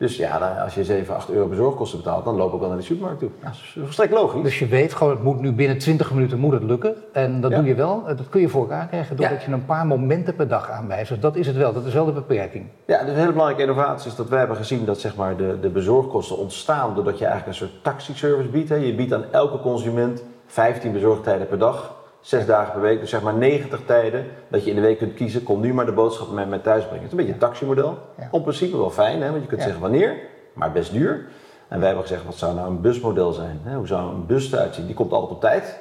Dus 0.01 0.17
ja, 0.17 0.61
als 0.63 0.75
je 0.75 0.85
7, 0.85 1.15
8 1.15 1.31
euro 1.31 1.47
bezorgkosten 1.47 1.99
betaalt, 1.99 2.25
dan 2.25 2.37
loop 2.37 2.55
ik 2.55 2.61
wel 2.61 2.69
naar 2.69 2.79
de 2.79 2.85
supermarkt 2.85 3.19
toe. 3.19 3.31
Ja. 3.41 3.45
Dat 3.45 3.53
is 3.53 3.77
volstrekt 3.81 4.13
logisch. 4.13 4.43
Dus 4.43 4.59
je 4.59 4.67
weet 4.67 4.95
gewoon, 4.95 5.13
het 5.13 5.23
moet 5.23 5.41
nu 5.41 5.53
binnen 5.53 5.79
20 5.79 6.13
minuten 6.13 6.39
moet 6.39 6.53
het 6.53 6.63
lukken. 6.63 6.95
En 7.13 7.41
dat 7.41 7.51
doe 7.51 7.65
je 7.65 7.75
wel. 7.75 8.05
Dat 8.05 8.29
kun 8.29 8.41
je 8.41 8.49
voor 8.49 8.61
elkaar 8.61 8.87
krijgen 8.87 9.17
doordat 9.17 9.43
je 9.43 9.53
een 9.53 9.65
paar 9.65 9.87
momenten 9.87 10.35
per 10.35 10.49
dag 10.49 10.71
aanwijst. 10.71 11.09
Dus 11.09 11.21
dat 11.21 11.37
is 11.37 11.47
het 11.47 11.57
wel, 11.57 11.73
dat 11.73 11.85
is 11.85 11.95
wel 11.95 12.05
de 12.05 12.13
beperking. 12.13 12.67
Ja, 12.87 13.01
dus 13.01 13.09
een 13.09 13.19
hele 13.19 13.33
belangrijke 13.33 13.63
innovatie 13.63 14.11
is 14.11 14.17
dat 14.17 14.29
wij 14.29 14.39
hebben 14.39 14.57
gezien 14.57 14.85
dat 14.85 15.01
zeg 15.01 15.17
maar, 15.17 15.37
de, 15.37 15.59
de 15.61 15.69
bezorgkosten 15.69 16.39
ontstaan 16.39 16.95
doordat 16.95 17.19
je 17.19 17.25
eigenlijk 17.25 17.59
een 17.59 17.67
soort 17.67 17.83
taxiservice 17.85 18.49
biedt. 18.49 18.69
Hè. 18.69 18.77
Je 18.77 18.95
biedt 18.95 19.13
aan 19.13 19.25
elke 19.31 19.59
consument 19.59 20.23
15 20.47 20.93
bezorgtijden 20.93 21.47
per 21.47 21.59
dag 21.59 22.00
zes 22.21 22.47
dagen 22.47 22.73
per 22.73 22.81
week, 22.81 23.01
dus 23.01 23.11
zeg 23.11 23.23
maar 23.23 23.35
90 23.35 23.81
tijden 23.87 24.27
dat 24.49 24.65
je 24.65 24.71
in 24.71 24.77
de 24.77 24.83
week 24.83 24.99
kunt 24.99 25.15
kiezen, 25.15 25.43
kom 25.43 25.61
nu 25.61 25.75
maar 25.75 25.87
de 25.87 25.93
boodschappen 25.93 26.35
met 26.35 26.49
mij 26.49 26.59
thuis 26.59 26.85
brengen. 26.85 27.03
Het 27.03 27.07
is 27.07 27.11
een 27.11 27.17
beetje 27.17 27.33
een 27.33 27.49
taximodel. 27.49 27.99
Ja. 28.19 28.29
Op 28.31 28.43
principe 28.43 28.77
wel 28.77 28.91
fijn, 28.91 29.23
hè, 29.23 29.31
want 29.31 29.43
je 29.43 29.49
kunt 29.49 29.63
zeggen 29.63 29.81
wanneer, 29.81 30.17
maar 30.53 30.73
best 30.73 30.93
duur. 30.93 31.27
En 31.69 31.79
wij 31.79 31.87
hebben 31.87 32.07
gezegd, 32.07 32.25
wat 32.25 32.37
zou 32.37 32.55
nou 32.55 32.69
een 32.69 32.81
busmodel 32.81 33.33
zijn? 33.33 33.61
Hoe 33.75 33.87
zou 33.87 34.15
een 34.15 34.27
bus 34.27 34.53
eruit 34.53 34.75
zien? 34.75 34.87
Die 34.87 34.95
komt 34.95 35.13
altijd 35.13 35.33
op 35.33 35.41
tijd. 35.41 35.79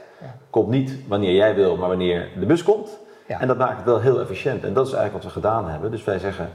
Komt 0.49 0.67
niet 0.67 0.95
wanneer 1.07 1.33
jij 1.33 1.55
wil, 1.55 1.77
maar 1.77 1.87
wanneer 1.87 2.29
de 2.39 2.45
bus 2.45 2.63
komt. 2.63 2.97
En 3.27 3.47
dat 3.47 3.57
maakt 3.57 3.75
het 3.75 3.85
wel 3.85 3.99
heel 3.99 4.19
efficiënt. 4.19 4.63
En 4.63 4.73
dat 4.73 4.87
is 4.87 4.93
eigenlijk 4.93 5.23
wat 5.23 5.33
we 5.33 5.39
gedaan 5.39 5.69
hebben. 5.69 5.91
Dus 5.91 6.03
wij 6.03 6.19
zeggen, 6.19 6.49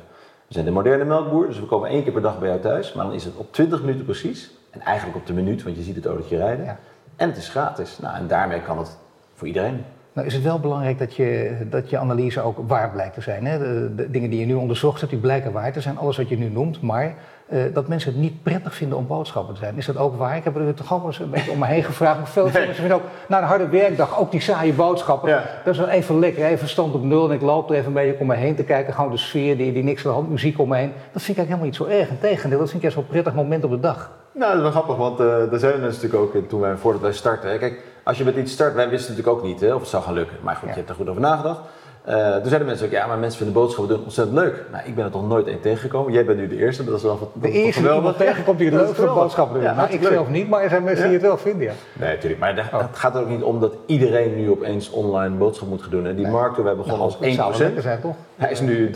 we 0.46 0.54
zijn 0.54 0.64
de 0.64 0.70
moderne 0.70 1.04
melkboer, 1.04 1.46
dus 1.46 1.60
we 1.60 1.66
komen 1.66 1.88
één 1.88 2.02
keer 2.02 2.12
per 2.12 2.22
dag 2.22 2.38
bij 2.38 2.48
jou 2.48 2.60
thuis. 2.60 2.92
Maar 2.92 3.04
dan 3.04 3.14
is 3.14 3.24
het 3.24 3.36
op 3.36 3.52
20 3.52 3.80
minuten 3.80 4.04
precies. 4.04 4.50
En 4.70 4.80
eigenlijk 4.80 5.16
op 5.18 5.26
de 5.26 5.32
minuut, 5.32 5.62
want 5.62 5.76
je 5.76 5.82
ziet 5.82 5.96
het 5.96 6.06
autootje 6.06 6.36
rijden. 6.36 6.78
En 7.16 7.28
het 7.28 7.36
is 7.36 7.48
gratis. 7.48 7.98
Nou, 7.98 8.16
en 8.16 8.26
daarmee 8.26 8.60
kan 8.60 8.78
het 8.78 8.98
voor 9.44 9.52
iedereen. 9.52 9.84
Nou 10.12 10.26
is 10.26 10.34
het 10.34 10.42
wel 10.42 10.60
belangrijk 10.60 10.98
dat 10.98 11.14
je, 11.14 11.56
dat 11.70 11.90
je 11.90 11.98
analyse 11.98 12.40
ook 12.40 12.58
waar 12.66 12.90
blijkt 12.90 13.14
te 13.14 13.20
zijn. 13.20 13.46
Hè? 13.46 13.58
De, 13.94 14.10
dingen 14.10 14.30
die 14.30 14.40
je 14.40 14.46
nu 14.46 14.54
onderzocht 14.54 15.00
hebt, 15.00 15.12
die 15.12 15.20
blijken 15.20 15.52
waar 15.52 15.72
te 15.72 15.80
zijn. 15.80 15.98
Alles 15.98 16.16
wat 16.16 16.28
je 16.28 16.38
nu 16.38 16.48
noemt, 16.48 16.80
maar 16.80 17.14
uh, 17.48 17.62
dat 17.72 17.88
mensen 17.88 18.12
het 18.12 18.20
niet 18.20 18.42
prettig 18.42 18.74
vinden 18.74 18.98
om 18.98 19.06
boodschappen 19.06 19.54
te 19.54 19.60
zijn. 19.60 19.76
Is 19.76 19.86
dat 19.86 19.96
ook 19.96 20.16
waar? 20.16 20.36
Ik 20.36 20.44
heb 20.44 20.56
er 20.56 20.74
toch 20.74 20.92
al 20.92 21.06
eens 21.06 21.18
een 21.18 21.30
beetje 21.30 21.50
om 21.50 21.58
me 21.58 21.66
heen 21.66 21.82
gevraagd. 21.82 22.18
Maar 22.18 22.28
veel 22.28 22.44
mensen 22.52 22.74
vinden 22.74 22.96
ook, 22.96 23.02
na 23.28 23.38
een 23.38 23.44
harde 23.44 23.68
werkdag, 23.68 24.18
ook 24.18 24.30
die 24.30 24.40
saaie 24.40 24.72
boodschappen. 24.72 25.42
Dat 25.64 25.74
is 25.74 25.80
wel 25.80 25.88
even 25.88 26.18
lekker, 26.18 26.44
even 26.44 26.68
stand 26.68 26.94
op 26.94 27.02
nul 27.02 27.28
en 27.28 27.34
ik 27.34 27.40
loop 27.40 27.70
er 27.70 27.76
even 27.76 27.86
een 27.86 27.92
beetje 27.92 28.20
om 28.20 28.26
me 28.26 28.34
heen 28.34 28.54
te 28.54 28.64
kijken. 28.64 28.94
Gewoon 28.94 29.10
de 29.10 29.16
sfeer, 29.16 29.56
die, 29.56 29.72
die 29.72 29.82
niks 29.82 30.04
aan 30.04 30.10
de 30.10 30.16
hand, 30.16 30.30
muziek 30.30 30.58
om 30.58 30.68
me 30.68 30.76
heen. 30.76 30.92
Dat 31.12 31.22
vind 31.22 31.38
ik 31.38 31.44
eigenlijk 31.44 31.48
helemaal 31.48 31.90
niet 31.90 32.00
zo 32.00 32.00
erg. 32.00 32.08
Integendeel, 32.08 32.58
dat 32.58 32.70
vind 32.70 32.82
ik 32.82 32.92
juist 32.92 32.96
wel 32.96 33.04
een 33.04 33.22
prettig 33.22 33.34
moment 33.34 33.64
op 33.64 33.70
de 33.70 33.80
dag. 33.80 34.10
Nou, 34.32 34.48
dat 34.48 34.56
is 34.56 34.62
wel 34.62 34.70
grappig, 34.70 34.96
want 34.96 35.20
uh, 35.20 35.26
daar 35.26 35.58
zijn 35.58 35.80
mensen 35.80 36.02
natuurlijk 36.02 36.36
ook 36.36 36.48
toen 36.48 36.60
wij, 36.60 36.76
voordat 36.76 37.00
wij 37.00 37.12
starten. 37.12 37.58
Kijk, 37.58 37.82
als 38.04 38.18
je 38.18 38.24
met 38.24 38.36
iets 38.36 38.52
start, 38.52 38.74
wij 38.74 38.88
wisten 38.88 39.10
natuurlijk 39.14 39.36
ook 39.36 39.44
niet 39.44 39.60
hè, 39.60 39.74
of 39.74 39.80
het 39.80 39.90
zou 39.90 40.02
gaan 40.02 40.14
lukken. 40.14 40.36
Maar 40.40 40.56
goed, 40.56 40.68
je 40.68 40.74
hebt 40.74 40.88
er 40.88 40.94
goed 40.94 41.08
over 41.08 41.20
nagedacht. 41.20 41.60
Uh, 42.08 42.32
toen 42.32 42.46
zeiden 42.46 42.66
mensen 42.66 42.86
ook, 42.86 42.92
ja, 42.92 43.06
maar 43.06 43.18
mensen 43.18 43.38
vinden 43.38 43.54
boodschappen 43.54 43.94
doen 43.94 44.04
ontzettend 44.04 44.38
leuk. 44.38 44.64
Nou, 44.72 44.84
ik 44.86 44.94
ben 44.94 45.04
er 45.04 45.10
toch 45.10 45.28
nooit 45.28 45.46
één 45.46 45.60
tegengekomen. 45.60 46.12
Jij 46.12 46.24
bent 46.24 46.38
nu 46.38 46.48
de 46.48 46.56
eerste, 46.56 46.84
dat 46.84 46.96
is 46.96 47.02
wel 47.02 47.32
De 47.32 47.50
eerste 47.50 47.82
die 47.82 47.94
iemand 47.94 48.16
tegenkomt 48.16 48.58
die 48.58 48.70
het 48.70 48.98
leuk 48.98 49.14
boodschappen 49.14 49.54
doen. 49.54 49.64
Ja, 49.64 49.74
nou, 49.74 49.92
ik 49.92 50.00
leuk. 50.00 50.12
zelf 50.12 50.28
niet, 50.28 50.48
maar 50.48 50.62
er 50.62 50.68
zijn 50.68 50.82
mensen 50.82 51.04
die 51.04 51.12
het 51.12 51.22
wel 51.22 51.38
vinden, 51.38 51.62
ja. 51.66 51.72
Nee, 51.92 52.14
natuurlijk. 52.14 52.40
Maar 52.40 52.56
het 52.56 52.72
oh. 52.72 52.84
gaat 52.92 53.14
er 53.14 53.20
ook 53.20 53.28
niet 53.28 53.42
om 53.42 53.60
dat 53.60 53.74
iedereen 53.86 54.36
nu 54.36 54.50
opeens 54.50 54.90
online 54.90 55.34
boodschap 55.34 55.68
moet 55.68 55.82
gaan 55.82 55.90
doen. 55.90 56.06
En 56.06 56.14
die 56.14 56.24
nee. 56.24 56.32
markt, 56.32 56.62
wij 56.62 56.76
begonnen 56.76 57.16
nou, 57.20 57.40
als 57.40 57.60
1%. 57.60 57.78
Zijn, 57.78 58.00
toch? 58.00 58.14
Hij 58.36 58.50
is 58.50 58.60
nu 58.60 58.90
3%. 58.90 58.94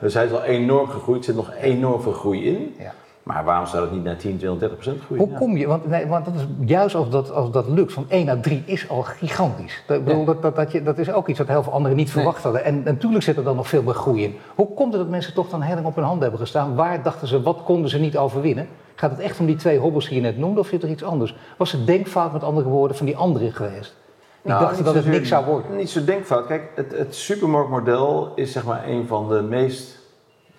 Dus 0.00 0.14
hij 0.14 0.24
is 0.24 0.32
al 0.32 0.42
enorm 0.42 0.88
gegroeid. 0.88 1.18
Er 1.18 1.24
zit 1.24 1.34
nog 1.34 1.52
enorm 1.60 2.02
veel 2.02 2.12
groei 2.12 2.46
in. 2.46 2.74
Ja. 2.78 2.92
Maar 3.22 3.44
waarom 3.44 3.66
zou 3.66 3.82
het 3.82 3.92
niet 3.92 4.04
naar 4.04 4.16
10, 4.16 4.36
20, 4.38 4.58
30 4.58 4.78
procent 4.78 5.02
groeien? 5.04 5.24
Hoe 5.24 5.38
kom 5.38 5.56
je, 5.56 5.66
want, 5.66 5.88
nee, 5.88 6.06
want 6.06 6.24
dat 6.24 6.34
is 6.34 6.46
juist 6.64 6.94
als 6.94 7.10
dat, 7.10 7.32
als 7.32 7.50
dat 7.50 7.68
lukt, 7.68 7.92
van 7.92 8.04
1 8.08 8.26
naar 8.26 8.40
3 8.40 8.62
is 8.66 8.88
al 8.88 9.02
gigantisch. 9.02 9.82
Dat, 9.86 10.04
bedoel, 10.04 10.24
dat, 10.24 10.42
dat, 10.42 10.56
dat, 10.56 10.72
je, 10.72 10.82
dat 10.82 10.98
is 10.98 11.12
ook 11.12 11.28
iets 11.28 11.38
wat 11.38 11.48
heel 11.48 11.62
veel 11.62 11.72
anderen 11.72 11.96
niet 11.96 12.10
verwacht 12.10 12.42
hadden. 12.42 12.64
En, 12.64 12.82
natuurlijk 12.82 13.24
zit 13.24 13.36
er 13.36 13.44
dan 13.44 13.56
nog 13.56 13.68
veel 13.68 13.82
meer 13.82 13.94
groei 13.94 14.22
in. 14.22 14.36
Hoe 14.54 14.74
komt 14.74 14.92
het 14.92 15.02
dat 15.02 15.10
mensen 15.10 15.34
toch 15.34 15.48
dan 15.48 15.60
heel 15.60 15.84
op 15.84 15.94
hun 15.94 16.04
hand 16.04 16.22
hebben 16.22 16.40
gestaan? 16.40 16.74
Waar 16.74 17.02
dachten 17.02 17.28
ze, 17.28 17.42
wat 17.42 17.62
konden 17.64 17.90
ze 17.90 17.98
niet 17.98 18.16
overwinnen? 18.16 18.68
Gaat 18.94 19.10
het 19.10 19.20
echt 19.20 19.40
om 19.40 19.46
die 19.46 19.56
twee 19.56 19.78
hobbels 19.78 20.08
die 20.08 20.14
je 20.14 20.20
net 20.20 20.38
noemde 20.38 20.60
of 20.60 20.66
zit 20.66 20.82
er 20.82 20.88
iets 20.88 21.02
anders? 21.02 21.36
Was 21.56 21.72
het 21.72 21.86
denkfout 21.86 22.32
met 22.32 22.42
andere 22.42 22.68
woorden 22.68 22.96
van 22.96 23.06
die 23.06 23.16
anderen 23.16 23.52
geweest? 23.52 23.94
Die 24.42 24.52
nou, 24.52 24.64
dachten 24.64 24.84
dat 24.84 24.94
het 24.94 25.06
niks 25.06 25.28
zou 25.28 25.44
worden. 25.44 25.76
Niet 25.76 25.90
zo 25.90 26.04
denkfout. 26.04 26.46
Kijk, 26.46 26.70
het, 26.74 26.92
het 26.92 27.14
supermarktmodel 27.14 28.32
is 28.34 28.52
zeg 28.52 28.64
maar 28.64 28.88
een 28.88 29.06
van 29.06 29.28
de 29.28 29.42
meest 29.42 29.99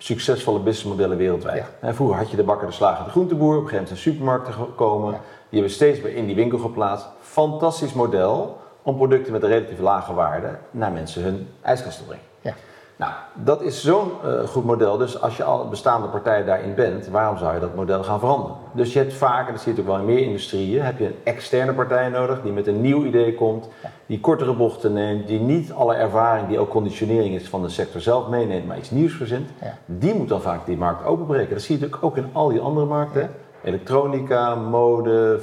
succesvolle 0.02 0.58
businessmodellen 0.58 1.16
wereldwijd. 1.16 1.64
Ja. 1.82 1.94
Vroeger 1.94 2.16
had 2.16 2.30
je 2.30 2.36
de 2.36 2.42
bakker, 2.42 2.66
de 2.66 2.72
slager, 2.72 3.04
de 3.04 3.10
groenteboer. 3.10 3.56
Op 3.56 3.62
een 3.62 3.68
gegeven 3.68 3.84
moment 3.84 3.98
zijn 3.98 4.14
supermarkten 4.14 4.52
gekomen. 4.52 5.10
Die 5.48 5.60
hebben 5.60 5.70
steeds 5.70 6.00
meer 6.00 6.14
in 6.14 6.26
die 6.26 6.34
winkel 6.34 6.58
geplaatst. 6.58 7.06
Fantastisch 7.20 7.92
model 7.92 8.60
om 8.82 8.96
producten 8.96 9.32
met 9.32 9.42
een 9.42 9.48
relatief 9.48 9.78
lage 9.78 10.14
waarde 10.14 10.58
naar 10.70 10.92
mensen 10.92 11.22
hun 11.22 11.48
ijskast 11.62 11.98
te 11.98 12.04
brengen. 12.04 12.24
Ja. 12.40 12.54
Nou, 13.02 13.14
dat 13.34 13.62
is 13.62 13.82
zo'n 13.82 14.10
uh, 14.24 14.40
goed 14.40 14.64
model. 14.64 14.96
Dus 14.96 15.20
als 15.20 15.36
je 15.36 15.44
al 15.44 15.68
bestaande 15.68 16.08
partij 16.08 16.44
daarin 16.44 16.74
bent, 16.74 17.08
waarom 17.08 17.38
zou 17.38 17.54
je 17.54 17.60
dat 17.60 17.74
model 17.74 18.02
gaan 18.02 18.18
veranderen? 18.18 18.56
Dus 18.72 18.92
je 18.92 18.98
hebt 18.98 19.12
vaak, 19.12 19.46
en 19.46 19.52
dat 19.52 19.62
zie 19.62 19.74
je 19.74 19.80
ook 19.80 19.86
wel 19.86 19.98
in 19.98 20.04
meer 20.04 20.18
industrieën, 20.18 20.82
heb 20.82 20.98
je 20.98 21.06
een 21.06 21.16
externe 21.24 21.72
partij 21.72 22.08
nodig 22.08 22.42
die 22.42 22.52
met 22.52 22.66
een 22.66 22.80
nieuw 22.80 23.04
idee 23.04 23.34
komt, 23.34 23.68
die 24.06 24.20
kortere 24.20 24.54
bochten 24.54 24.92
neemt, 24.92 25.26
die 25.26 25.40
niet 25.40 25.72
alle 25.72 25.94
ervaring 25.94 26.48
die 26.48 26.58
ook 26.58 26.68
conditionering 26.68 27.34
is 27.34 27.48
van 27.48 27.62
de 27.62 27.68
sector 27.68 28.00
zelf 28.00 28.28
meeneemt, 28.28 28.66
maar 28.66 28.78
iets 28.78 28.90
nieuws 28.90 29.12
verzint. 29.12 29.50
Die 29.86 30.14
moet 30.14 30.28
dan 30.28 30.42
vaak 30.42 30.66
die 30.66 30.76
markt 30.76 31.04
openbreken. 31.04 31.54
Dat 31.54 31.62
zie 31.62 31.74
je 31.74 31.80
natuurlijk 31.80 32.04
ook 32.04 32.16
in 32.16 32.30
al 32.32 32.48
die 32.48 32.60
andere 32.60 32.86
markten. 32.86 33.30
Elektronica, 33.64 34.54
mode, 34.54 35.40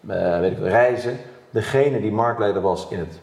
uh, 0.00 0.40
weet 0.40 0.52
ik, 0.52 0.58
reizen. 0.58 1.16
Degene 1.50 2.00
die 2.00 2.12
marktleider 2.12 2.62
was 2.62 2.88
in 2.90 2.98
het, 2.98 3.20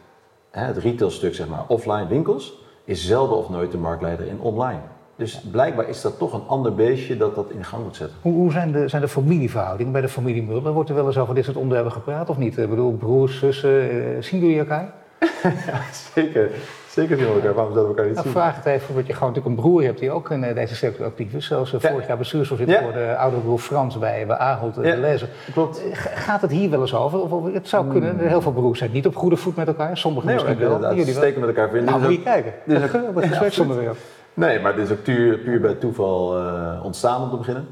hè, 0.51 0.65
het 0.65 0.77
retailstuk, 0.77 1.35
zeg 1.35 1.47
maar, 1.47 1.63
offline 1.67 2.07
winkels 2.07 2.63
is 2.85 3.05
zelden 3.05 3.37
of 3.37 3.49
nooit 3.49 3.71
de 3.71 3.77
marktleider 3.77 4.27
in 4.27 4.39
online. 4.39 4.79
Dus 5.15 5.41
blijkbaar 5.51 5.89
is 5.89 6.01
dat 6.01 6.17
toch 6.17 6.33
een 6.33 6.47
ander 6.47 6.75
beestje 6.75 7.17
dat 7.17 7.35
dat 7.35 7.49
in 7.49 7.63
gang 7.63 7.83
moet 7.83 7.95
zetten. 7.95 8.17
Hoe, 8.21 8.33
hoe 8.33 8.51
zijn, 8.51 8.71
de, 8.71 8.87
zijn 8.87 9.01
de 9.01 9.07
familieverhoudingen 9.07 9.91
bij 9.91 10.01
de 10.01 10.09
familie 10.09 10.43
Muller? 10.43 10.73
Wordt 10.73 10.89
er 10.89 10.95
wel 10.95 11.05
eens 11.05 11.17
over 11.17 11.35
dit 11.35 11.45
soort 11.45 11.57
onderwerpen 11.57 11.91
gepraat 11.91 12.29
of 12.29 12.37
niet? 12.37 12.57
Ik 12.57 12.69
bedoel, 12.69 12.93
broers, 12.93 13.39
zussen, 13.39 13.89
eh, 13.89 14.21
zien 14.21 14.39
jullie 14.39 14.59
elkaar? 14.59 14.93
ja, 15.67 15.81
zeker. 16.13 16.51
Zeker 16.95 17.17
zien 17.17 17.27
we 17.27 17.33
elkaar. 17.33 17.53
Waarom 17.53 17.73
zouden 17.73 17.95
we 17.95 18.01
elkaar 18.01 18.05
niet 18.05 18.13
nou, 18.13 18.27
zien? 18.27 18.41
vraag 18.41 18.55
het 18.55 18.65
even, 18.65 18.93
want 18.93 19.07
je 19.07 19.13
gewoon 19.13 19.33
natuurlijk 19.33 19.55
een 19.55 19.61
broer 19.61 19.83
hebt 19.83 19.99
die 19.99 20.11
ook 20.11 20.29
in 20.29 20.43
eh, 20.43 20.55
deze 20.55 20.75
sector 20.75 21.05
actief 21.05 21.33
is. 21.33 21.45
Zoals 21.45 21.73
uh, 21.73 21.79
vorig 21.79 22.07
jaar 22.07 22.17
bestuursvoorzitter 22.17 22.75
ja. 22.75 22.81
voor 22.81 22.93
de 22.93 23.15
oude 23.17 23.37
broer 23.37 23.59
Frans 23.59 23.99
bij, 23.99 24.25
bij 24.27 24.37
Ahold 24.37 24.75
ja. 24.81 24.95
lezen. 24.95 25.29
Klopt. 25.53 25.81
Gaat 25.93 26.41
het 26.41 26.51
hier 26.51 26.69
wel 26.69 26.81
eens 26.81 26.93
over? 26.93 27.19
Of, 27.19 27.53
het 27.53 27.67
zou 27.67 27.87
kunnen. 27.87 28.17
Hmm. 28.17 28.27
Heel 28.27 28.41
veel 28.41 28.51
broers 28.51 28.79
zijn 28.79 28.91
niet 28.91 29.05
op 29.05 29.15
goede 29.15 29.37
voet 29.37 29.55
met 29.55 29.67
elkaar. 29.67 29.97
Sommige 29.97 30.25
nee, 30.25 30.35
misschien 30.35 30.57
wel. 30.57 30.95
Jullie 30.95 31.13
steken 31.13 31.39
met 31.39 31.49
elkaar 31.49 31.69
vinden. 31.69 31.89
Nou, 31.89 32.01
moet 32.01 32.11
je 32.11 32.23
kijken. 32.23 32.53
Dit 32.65 32.81
is 32.81 33.29
gespreksonderwerp. 33.29 33.97
Nee, 34.33 34.59
maar 34.59 34.75
dit 34.75 34.85
is 34.85 34.91
ook 34.91 35.03
puur, 35.03 35.37
puur 35.37 35.61
bij 35.61 35.73
toeval 35.73 36.41
uh, 36.41 36.79
ontstaan 36.83 37.21
om 37.21 37.29
te 37.29 37.37
beginnen. 37.37 37.67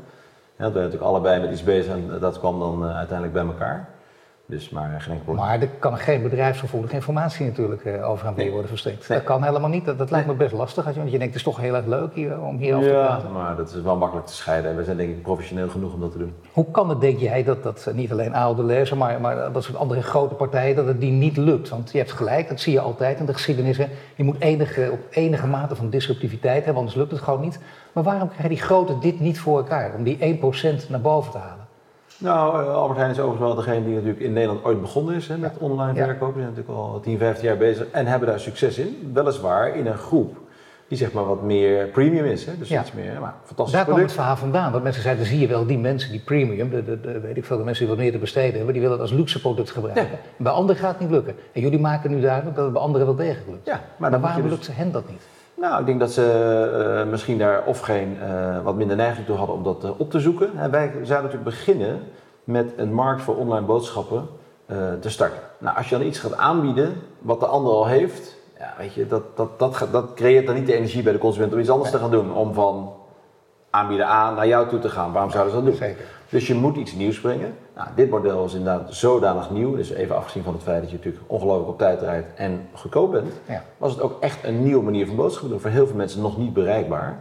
Ja, 0.57 0.65
we 0.65 0.71
zijn 0.71 0.73
natuurlijk 0.73 1.03
allebei 1.03 1.41
met 1.41 1.51
iets 1.51 1.63
bezig 1.63 1.93
en 1.93 2.19
dat 2.19 2.39
kwam 2.39 2.59
dan 2.59 2.83
uh, 2.83 2.95
uiteindelijk 2.95 3.33
bij 3.33 3.45
elkaar. 3.45 3.92
Dus 4.45 4.69
maar 4.69 5.01
geen 5.01 5.13
enkel 5.13 5.33
Maar 5.33 5.61
er 5.61 5.67
kan 5.79 5.97
geen 5.97 6.21
bedrijfsgevoelige 6.21 6.95
informatie 6.95 7.45
natuurlijk 7.45 7.85
uh, 7.85 8.09
over 8.09 8.27
aan 8.27 8.33
nee. 8.35 8.51
worden 8.51 8.69
verstrekt. 8.69 9.07
Dat 9.07 9.23
kan 9.23 9.43
helemaal 9.43 9.69
niet. 9.69 9.85
Dat, 9.85 9.97
dat 9.97 10.11
lijkt 10.11 10.27
me 10.27 10.33
best 10.33 10.53
lastig. 10.53 10.83
Want 10.83 10.95
je 10.95 11.03
denkt, 11.03 11.25
het 11.25 11.35
is 11.35 11.43
toch 11.43 11.57
heel 11.57 11.75
erg 11.75 11.85
leuk 11.85 12.13
hier, 12.13 12.41
om 12.41 12.57
hier 12.57 12.75
over 12.75 12.87
te 12.87 12.93
praten. 12.93 13.27
Ja, 13.27 13.33
maar 13.33 13.55
dat 13.55 13.69
is 13.69 13.81
wel 13.81 13.97
makkelijk 13.97 14.27
te 14.27 14.33
scheiden. 14.33 14.71
En 14.71 14.77
we 14.77 14.83
zijn 14.83 14.97
denk 14.97 15.09
ik 15.09 15.21
professioneel 15.21 15.69
genoeg 15.69 15.93
om 15.93 15.99
dat 15.99 16.11
te 16.11 16.17
doen. 16.17 16.33
Hoe 16.51 16.71
kan 16.71 16.89
het, 16.89 17.01
denk 17.01 17.19
jij, 17.19 17.43
dat, 17.43 17.63
dat 17.63 17.91
niet 17.93 18.11
alleen 18.11 18.33
oude 18.33 18.63
lezer, 18.63 18.97
maar, 18.97 19.21
maar 19.21 19.51
dat 19.51 19.63
soort 19.63 19.77
andere 19.77 20.01
grote 20.01 20.33
partijen, 20.33 20.75
dat 20.75 20.87
het 20.87 20.99
die 20.99 21.11
niet 21.11 21.37
lukt? 21.37 21.69
Want 21.69 21.91
je 21.91 21.97
hebt 21.97 22.11
gelijk, 22.11 22.49
dat 22.49 22.59
zie 22.59 22.73
je 22.73 22.79
altijd 22.79 23.19
in 23.19 23.25
de 23.25 23.33
geschiedenis. 23.33 23.77
Hè. 23.77 23.85
Je 24.15 24.23
moet 24.23 24.39
enige, 24.39 24.89
op 24.91 24.99
enige 25.09 25.47
mate 25.47 25.75
van 25.75 25.89
disruptiviteit 25.89 26.63
hebben, 26.63 26.75
anders 26.75 26.95
lukt 26.95 27.11
het 27.11 27.21
gewoon 27.21 27.41
niet. 27.41 27.59
Maar 27.93 28.03
waarom 28.03 28.27
krijgen 28.27 28.49
die 28.49 28.61
grote 28.61 28.99
dit 28.99 29.19
niet 29.19 29.39
voor 29.39 29.57
elkaar? 29.57 29.93
Om 29.95 30.03
die 30.03 30.39
1% 30.85 30.89
naar 30.89 31.01
boven 31.01 31.31
te 31.31 31.37
halen? 31.37 31.62
Nou, 32.23 32.63
uh, 32.63 32.73
Albert 32.73 32.97
Heijn 32.97 33.11
is 33.11 33.19
overigens 33.19 33.53
wel 33.53 33.65
degene 33.65 33.85
die 33.85 33.93
natuurlijk 33.93 34.19
in 34.19 34.33
Nederland 34.33 34.63
ooit 34.63 34.81
begonnen 34.81 35.15
is 35.15 35.27
hè, 35.27 35.37
met 35.37 35.57
online 35.57 36.03
verkopen. 36.03 36.33
Ze 36.33 36.39
zijn 36.41 36.53
natuurlijk 36.55 36.77
al 36.77 36.99
10, 36.99 37.17
15 37.17 37.47
jaar 37.47 37.57
bezig 37.57 37.87
en 37.91 38.05
hebben 38.05 38.27
daar 38.27 38.39
succes 38.39 38.77
in. 38.77 39.11
Weliswaar 39.13 39.75
in 39.75 39.85
een 39.85 39.97
groep 39.97 40.37
die 40.87 40.97
zeg 40.97 41.13
maar 41.13 41.25
wat 41.25 41.41
meer 41.41 41.87
premium 41.87 42.25
is. 42.25 42.45
Hè? 42.45 42.57
Dus 42.57 42.71
iets 42.71 42.91
meer, 42.91 43.19
maar 43.21 43.33
fantastisch 43.43 43.75
Daar 43.75 43.85
kwam 43.85 43.99
het 43.99 44.11
verhaal 44.11 44.35
vandaan. 44.35 44.71
Want 44.71 44.83
mensen 44.83 45.03
zeiden, 45.03 45.25
zie 45.25 45.39
je 45.39 45.47
wel, 45.47 45.65
die 45.65 45.77
mensen 45.77 46.11
die 46.11 46.19
premium, 46.19 46.69
de, 46.69 46.83
de, 46.83 47.01
de, 47.01 47.19
weet 47.19 47.37
ik 47.37 47.45
veel, 47.45 47.57
de 47.57 47.63
mensen 47.63 47.85
die 47.85 47.93
wat 47.93 48.03
meer 48.03 48.11
te 48.11 48.17
besteden 48.17 48.55
hebben, 48.55 48.73
die 48.73 48.81
willen 48.81 48.99
het 48.99 49.09
als 49.09 49.17
luxe 49.17 49.39
product 49.39 49.71
gebruiken. 49.71 50.19
Bij 50.37 50.51
anderen 50.51 50.81
gaat 50.81 50.91
het 50.91 50.99
niet 50.99 51.09
lukken. 51.09 51.35
En 51.51 51.61
jullie 51.61 51.79
maken 51.79 52.11
nu 52.11 52.21
duidelijk 52.21 52.55
dat 52.55 52.63
het 52.63 52.73
bij 52.73 52.81
anderen 52.81 53.05
wel 53.05 53.15
degelijk 53.15 53.47
lukt. 53.47 53.65
Ja, 53.65 53.81
maar, 53.97 54.19
waarom 54.19 54.41
dus... 54.41 54.51
lukt 54.51 54.65
ze 54.65 54.71
hen 54.71 54.91
dat 54.91 55.09
niet? 55.09 55.21
Nou, 55.55 55.79
ik 55.79 55.85
denk 55.85 55.99
dat 55.99 56.11
ze 56.11 57.03
uh, 57.03 57.11
misschien 57.11 57.37
daar 57.37 57.63
of 57.65 57.79
geen 57.79 58.17
uh, 58.21 58.63
wat 58.63 58.75
minder 58.75 58.95
neiging 58.95 59.25
toe 59.25 59.35
hadden 59.35 59.55
om 59.55 59.63
dat 59.63 59.83
uh, 59.83 59.99
op 59.99 60.11
te 60.11 60.19
zoeken. 60.19 60.57
En 60.57 60.71
wij 60.71 60.87
zouden 60.87 61.07
natuurlijk 61.07 61.43
beginnen 61.43 61.99
met 62.43 62.73
een 62.77 62.93
markt 62.93 63.21
voor 63.21 63.35
online 63.35 63.65
boodschappen 63.65 64.27
te 64.99 65.09
starten. 65.09 65.39
Nou, 65.57 65.77
als 65.77 65.89
je 65.89 65.97
dan 65.97 66.07
iets 66.07 66.19
gaat 66.19 66.37
aanbieden 66.37 66.93
wat 67.19 67.39
de 67.39 67.45
ander 67.45 67.71
al 67.71 67.87
heeft, 67.87 68.35
ja, 68.59 68.73
weet 68.77 68.93
je, 68.93 69.07
dat, 69.07 69.37
dat, 69.37 69.59
dat, 69.59 69.87
dat 69.91 70.13
creëert 70.13 70.45
dan 70.45 70.55
niet 70.55 70.65
de 70.65 70.75
energie 70.75 71.03
bij 71.03 71.13
de 71.13 71.17
consument 71.17 71.53
om 71.53 71.59
iets 71.59 71.69
anders 71.69 71.91
te 71.91 71.97
gaan 71.97 72.11
doen. 72.11 72.33
Om 72.33 72.53
van 72.53 72.93
aanbieden 73.69 74.05
A 74.05 74.31
naar 74.31 74.47
jou 74.47 74.67
toe 74.67 74.79
te 74.79 74.89
gaan. 74.89 75.11
Waarom 75.11 75.31
zouden 75.31 75.53
ze 75.53 75.59
dat 75.59 75.67
doen? 75.67 75.77
Zeker. 75.77 76.05
Dus 76.33 76.47
je 76.47 76.53
moet 76.53 76.75
iets 76.77 76.93
nieuws 76.93 77.19
brengen. 77.19 77.53
Nou, 77.75 77.87
dit 77.95 78.09
model 78.09 78.45
is 78.45 78.53
inderdaad 78.53 78.93
zodanig 78.93 79.51
nieuw, 79.51 79.75
dus 79.75 79.89
even 79.89 80.15
afgezien 80.15 80.43
van 80.43 80.53
het 80.53 80.63
feit 80.63 80.81
dat 80.81 80.89
je 80.91 80.95
natuurlijk 80.95 81.23
ongelooflijk 81.27 81.69
op 81.69 81.77
tijd 81.77 82.01
rijdt 82.01 82.27
en 82.35 82.67
goedkoop 82.73 83.11
bent, 83.11 83.33
Ja. 83.47 83.63
was 83.77 83.91
het 83.91 84.01
ook 84.01 84.17
echt 84.21 84.43
een 84.43 84.63
nieuwe 84.63 84.83
manier 84.83 85.07
van 85.07 85.15
boodschappen 85.15 85.49
doen. 85.49 85.59
Voor 85.59 85.69
heel 85.69 85.87
veel 85.87 85.95
mensen 85.95 86.21
nog 86.21 86.37
niet 86.37 86.53
bereikbaar. 86.53 87.19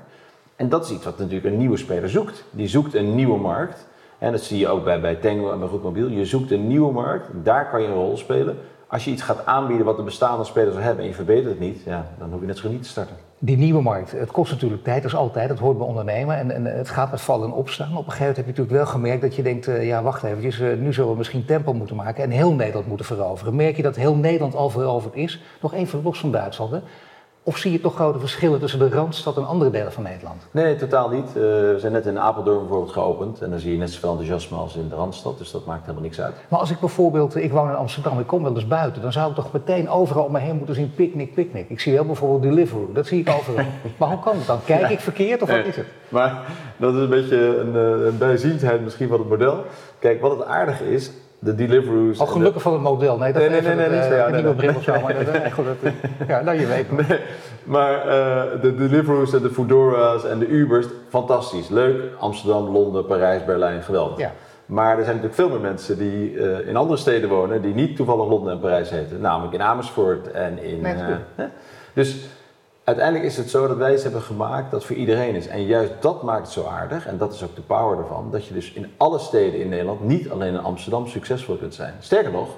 En 0.56 0.68
dat 0.68 0.84
is 0.84 0.90
iets 0.90 1.04
wat 1.04 1.18
natuurlijk 1.18 1.44
een 1.46 1.58
nieuwe 1.58 1.76
speler 1.76 2.08
zoekt. 2.08 2.44
Die 2.50 2.68
zoekt 2.68 2.94
een 2.94 3.14
nieuwe 3.14 3.38
markt. 3.38 3.86
En 4.18 4.32
dat 4.32 4.40
zie 4.40 4.58
je 4.58 4.68
ook 4.68 4.84
bij, 4.84 5.00
bij 5.00 5.14
Tango 5.14 5.52
en 5.52 5.58
bij 5.58 5.68
Goedmobiel. 5.68 6.08
Je 6.08 6.26
zoekt 6.26 6.50
een 6.50 6.66
nieuwe 6.66 6.92
markt, 6.92 7.26
daar 7.42 7.70
kan 7.70 7.82
je 7.82 7.88
een 7.88 7.94
rol 7.94 8.16
spelen. 8.16 8.58
Als 8.86 9.04
je 9.04 9.10
iets 9.10 9.22
gaat 9.22 9.46
aanbieden 9.46 9.86
wat 9.86 9.96
de 9.96 10.02
bestaande 10.02 10.44
spelers 10.44 10.76
al 10.76 10.82
hebben 10.82 11.02
en 11.02 11.08
je 11.10 11.14
verbetert 11.16 11.48
het 11.48 11.60
niet, 11.60 11.82
ja, 11.84 12.06
dan 12.18 12.30
hoef 12.30 12.40
je 12.40 12.46
net 12.46 12.58
zo 12.58 12.68
niet 12.68 12.82
te 12.82 12.88
starten. 12.88 13.16
Die 13.44 13.56
nieuwe 13.56 13.82
markt, 13.82 14.12
het 14.12 14.30
kost 14.30 14.50
natuurlijk 14.50 14.84
tijd, 14.84 15.04
is 15.04 15.14
altijd, 15.14 15.48
dat 15.48 15.58
hoort 15.58 15.78
bij 15.78 15.86
ondernemen. 15.86 16.36
En, 16.36 16.50
en 16.50 16.64
het 16.64 16.88
gaat 16.88 17.10
met 17.10 17.20
vallen 17.20 17.48
en 17.48 17.54
opstaan. 17.54 17.96
Op 17.96 18.06
een 18.06 18.12
gegeven 18.12 18.18
moment 18.18 18.36
heb 18.36 18.44
je 18.44 18.50
natuurlijk 18.50 18.76
wel 18.76 18.86
gemerkt 18.86 19.22
dat 19.22 19.36
je 19.36 19.42
denkt, 19.42 19.68
uh, 19.68 19.86
ja 19.86 20.02
wacht 20.02 20.22
even, 20.22 20.72
uh, 20.72 20.82
nu 20.82 20.92
zullen 20.92 21.10
we 21.10 21.16
misschien 21.16 21.44
tempo 21.44 21.72
moeten 21.72 21.96
maken 21.96 22.24
en 22.24 22.30
heel 22.30 22.54
Nederland 22.54 22.86
moeten 22.86 23.06
veroveren. 23.06 23.56
Merk 23.56 23.76
je 23.76 23.82
dat 23.82 23.96
heel 23.96 24.14
Nederland 24.14 24.54
al 24.54 24.70
veroverd 24.70 25.14
is? 25.14 25.42
Nog 25.60 25.74
even 25.74 26.02
los 26.02 26.18
van 26.18 26.32
Duitsland. 26.32 26.72
Of 27.44 27.56
zie 27.56 27.72
je 27.72 27.80
toch 27.80 27.94
grote 27.94 28.18
verschillen 28.18 28.60
tussen 28.60 28.78
de 28.78 28.88
Randstad 28.88 29.36
en 29.36 29.46
andere 29.46 29.70
delen 29.70 29.92
van 29.92 30.02
Nederland? 30.02 30.42
Nee, 30.50 30.76
totaal 30.76 31.08
niet. 31.08 31.28
Uh, 31.28 31.34
we 31.34 31.76
zijn 31.78 31.92
net 31.92 32.06
in 32.06 32.18
Apeldoorn 32.18 32.58
bijvoorbeeld 32.58 32.92
geopend 32.92 33.40
en 33.40 33.50
dan 33.50 33.58
zie 33.58 33.72
je 33.72 33.78
net 33.78 33.90
zoveel 33.90 34.10
enthousiasme 34.10 34.56
als 34.56 34.76
in 34.76 34.88
de 34.88 34.94
Randstad, 34.94 35.38
dus 35.38 35.50
dat 35.50 35.66
maakt 35.66 35.80
helemaal 35.80 36.02
niks 36.02 36.20
uit. 36.20 36.34
Maar 36.48 36.60
als 36.60 36.70
ik 36.70 36.80
bijvoorbeeld, 36.80 37.36
ik 37.36 37.52
woon 37.52 37.68
in 37.68 37.74
Amsterdam, 37.74 38.20
ik 38.20 38.26
kom 38.26 38.42
wel 38.42 38.54
eens 38.54 38.66
buiten, 38.66 39.02
dan 39.02 39.12
zou 39.12 39.30
ik 39.30 39.34
toch 39.34 39.52
meteen 39.52 39.88
overal 39.88 40.24
om 40.24 40.32
me 40.32 40.38
heen 40.38 40.56
moeten 40.56 40.74
zien 40.74 40.94
picknick, 40.94 41.34
picknick. 41.34 41.68
Ik 41.68 41.80
zie 41.80 41.92
wel 41.92 42.04
bijvoorbeeld 42.04 42.42
Deliveroo, 42.42 42.92
dat 42.92 43.06
zie 43.06 43.20
ik 43.20 43.28
overal. 43.28 43.64
maar 43.98 44.08
hoe 44.08 44.20
kan 44.20 44.36
het 44.36 44.46
dan? 44.46 44.58
Kijk 44.64 44.90
ik 44.90 45.00
verkeerd 45.00 45.42
of 45.42 45.48
wat 45.48 45.66
is 45.66 45.76
het? 45.76 45.86
Maar 46.08 46.40
dat 46.76 46.94
is 46.94 47.00
een 47.00 47.08
beetje 47.08 47.58
een, 47.58 47.74
een 48.06 48.18
bijziendheid 48.18 48.82
misschien 48.82 49.08
van 49.08 49.18
het 49.18 49.28
model. 49.28 49.64
Kijk, 49.98 50.20
wat 50.20 50.38
het 50.38 50.46
aardige 50.46 50.92
is, 50.92 51.10
de 51.44 51.54
Deliveroo's. 51.54 52.18
Oh, 52.18 52.30
gelukkig 52.30 52.62
van 52.62 52.72
het 52.72 52.82
model. 52.82 53.18
Nee, 53.18 53.32
dat 53.32 53.42
nee, 53.42 53.50
nee, 53.50 53.60
nee, 53.60 53.74
nee, 53.74 53.84
het, 53.84 54.02
niet 54.02 54.10
uh, 54.10 54.16
ja, 54.16 54.26
een 54.26 54.32
nee, 54.32 54.42
nieuwe 54.42 54.56
nee. 54.56 54.66
bril 54.66 54.76
of 54.76 54.82
zo. 54.82 55.00
Maar 55.00 55.14
dat, 55.14 55.34
dat, 55.82 55.92
ja, 56.28 56.40
nou 56.40 56.60
je 56.60 56.66
weet. 56.66 57.08
Nee, 57.08 57.18
maar 57.64 58.06
uh, 58.06 58.42
de 58.60 58.74
Deliveroo's 58.74 59.32
en 59.32 59.42
de 59.42 59.50
Foodora's 59.50 60.24
en 60.24 60.38
de 60.38 60.46
Ubers, 60.46 60.86
fantastisch. 61.08 61.68
Leuk. 61.68 62.02
Amsterdam, 62.18 62.68
Londen, 62.68 63.06
Parijs, 63.06 63.44
Berlijn, 63.44 63.82
geweldig. 63.82 64.18
Ja. 64.18 64.32
Maar 64.66 64.98
er 64.98 65.04
zijn 65.04 65.16
natuurlijk 65.16 65.34
veel 65.34 65.48
meer 65.48 65.60
mensen 65.60 65.98
die 65.98 66.32
uh, 66.32 66.68
in 66.68 66.76
andere 66.76 66.98
steden 66.98 67.28
wonen 67.28 67.62
die 67.62 67.74
niet 67.74 67.96
toevallig 67.96 68.28
Londen 68.28 68.52
en 68.52 68.60
Parijs 68.60 68.90
heten. 68.90 69.20
Namelijk 69.20 69.54
in 69.54 69.62
Amersfoort 69.62 70.30
en 70.30 70.62
in... 70.62 70.86
Dus 71.92 72.26
uiteindelijk 72.84 73.24
is 73.24 73.36
het 73.36 73.50
zo 73.50 73.66
dat 73.66 73.76
wij 73.76 73.92
iets 73.92 74.02
hebben 74.02 74.22
gemaakt 74.22 74.70
dat 74.70 74.84
voor 74.84 74.96
iedereen 74.96 75.34
is. 75.34 75.46
En 75.46 75.66
juist 75.66 75.92
dat 76.00 76.22
maakt 76.22 76.42
het 76.42 76.50
zo 76.50 76.64
aardig, 76.64 77.06
en 77.06 77.18
dat 77.18 77.32
is 77.32 77.44
ook 77.44 77.54
de 77.54 77.62
power 77.62 77.98
ervan, 77.98 78.28
dat 78.30 78.46
je 78.46 78.54
dus 78.54 78.72
in 78.72 78.86
alle 78.96 79.18
steden 79.18 79.60
in 79.60 79.68
Nederland, 79.68 80.04
niet 80.04 80.30
alleen 80.30 80.52
in 80.54 80.60
Amsterdam, 80.60 81.06
succesvol 81.06 81.56
kunt 81.56 81.74
zijn. 81.74 81.94
Sterker 82.00 82.32
nog, 82.32 82.48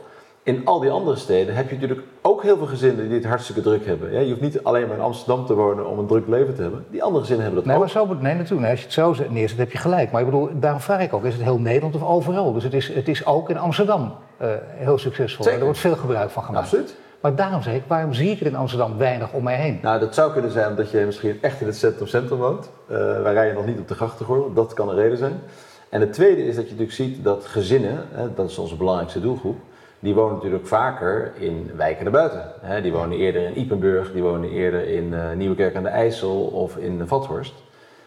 in 0.43 0.67
al 0.67 0.81
die 0.81 0.91
andere 0.91 1.17
steden 1.17 1.55
heb 1.55 1.69
je 1.69 1.75
natuurlijk 1.75 2.07
ook 2.23 2.43
heel 2.43 2.57
veel 2.57 2.67
gezinnen 2.67 3.09
die 3.09 3.17
het 3.17 3.27
hartstikke 3.27 3.61
druk 3.61 3.87
hebben. 3.87 4.25
Je 4.25 4.29
hoeft 4.29 4.41
niet 4.41 4.63
alleen 4.63 4.87
maar 4.87 4.97
in 4.97 5.03
Amsterdam 5.03 5.47
te 5.47 5.55
wonen 5.55 5.87
om 5.87 5.99
een 5.99 6.07
druk 6.07 6.27
leven 6.29 6.55
te 6.55 6.63
hebben. 6.63 6.85
Die 6.91 7.03
andere 7.03 7.21
gezinnen 7.21 7.45
hebben 7.45 7.65
dat 7.65 7.73
nee, 7.73 7.83
ook. 7.83 7.93
Maar 7.93 8.03
zo, 8.03 8.07
moet- 8.07 8.23
nee, 8.23 8.35
natuurlijk. 8.35 8.71
Als 8.71 8.79
je 8.79 8.85
het 8.85 8.95
zo 8.95 9.15
neerzet, 9.29 9.59
heb 9.59 9.73
je 9.73 9.79
gelijk. 9.79 10.11
Maar 10.11 10.21
ik 10.21 10.27
bedoel, 10.27 10.49
daarom 10.53 10.81
vraag 10.81 11.01
ik 11.01 11.13
ook, 11.13 11.25
is 11.25 11.35
het 11.35 11.43
heel 11.43 11.59
Nederland 11.59 11.95
of 11.95 12.05
overal? 12.05 12.53
Dus 12.53 12.63
het 12.63 12.75
is, 12.75 12.95
het 12.95 13.09
is 13.09 13.27
ook 13.27 13.51
in 13.51 13.59
Amsterdam 13.59 14.15
uh, 14.43 14.49
heel 14.69 14.99
succesvol. 14.99 15.45
Zeker. 15.45 15.59
Er 15.59 15.65
wordt 15.65 15.81
veel 15.81 15.97
gebruik 15.97 16.31
van 16.31 16.43
gemaakt. 16.43 16.65
Absoluut. 16.65 16.97
Maar 17.25 17.35
daarom 17.35 17.63
zeg 17.63 17.75
ik, 17.75 17.83
waarom 17.87 18.13
zie 18.13 18.31
ik 18.31 18.39
het 18.39 18.49
in 18.49 18.57
Amsterdam 18.57 18.97
weinig 18.97 19.33
om 19.33 19.43
mij 19.43 19.57
heen? 19.57 19.79
Nou, 19.83 20.01
dat 20.01 20.15
zou 20.15 20.33
kunnen 20.33 20.51
zijn 20.51 20.71
omdat 20.71 20.91
je 20.91 21.03
misschien 21.07 21.39
echt 21.43 21.61
in 21.61 21.67
het 21.67 21.77
centrum-centrum 21.77 22.39
woont. 22.39 22.71
Waar 22.89 23.33
rij 23.33 23.47
je 23.47 23.53
nog 23.53 23.67
niet 23.67 23.79
op 23.79 23.89
de 23.89 23.95
grachtengordel. 23.95 24.53
Dat 24.53 24.75
kan 24.75 24.89
een 24.89 24.95
reden 24.95 25.19
zijn. 25.19 25.41
En 25.89 26.01
het 26.01 26.13
tweede 26.13 26.47
is 26.47 26.55
dat 26.55 26.65
je 26.65 26.71
natuurlijk 26.71 26.97
ziet 26.97 27.25
dat 27.25 27.45
gezinnen, 27.45 28.07
hè, 28.13 28.35
dat 28.35 28.51
is 28.51 28.59
onze 28.59 28.77
belangrijkste 28.77 29.21
doelgroep, 29.21 29.57
die 29.99 30.15
wonen 30.15 30.35
natuurlijk 30.35 30.67
vaker 30.67 31.33
in 31.39 31.71
wijken 31.77 32.05
erbuiten. 32.05 32.45
Hè, 32.61 32.83
die 32.83 32.93
wonen 32.93 33.19
eerder 33.19 33.43
in 33.43 33.59
Ipenburg, 33.59 34.13
die 34.13 34.23
wonen 34.23 34.51
eerder 34.51 34.89
in 34.89 35.13
uh, 35.13 35.33
Nieuwekerk 35.33 35.77
aan 35.77 35.83
de 35.83 35.89
IJssel 35.89 36.43
of 36.43 36.77
in 36.77 37.07
Vathorst. 37.07 37.55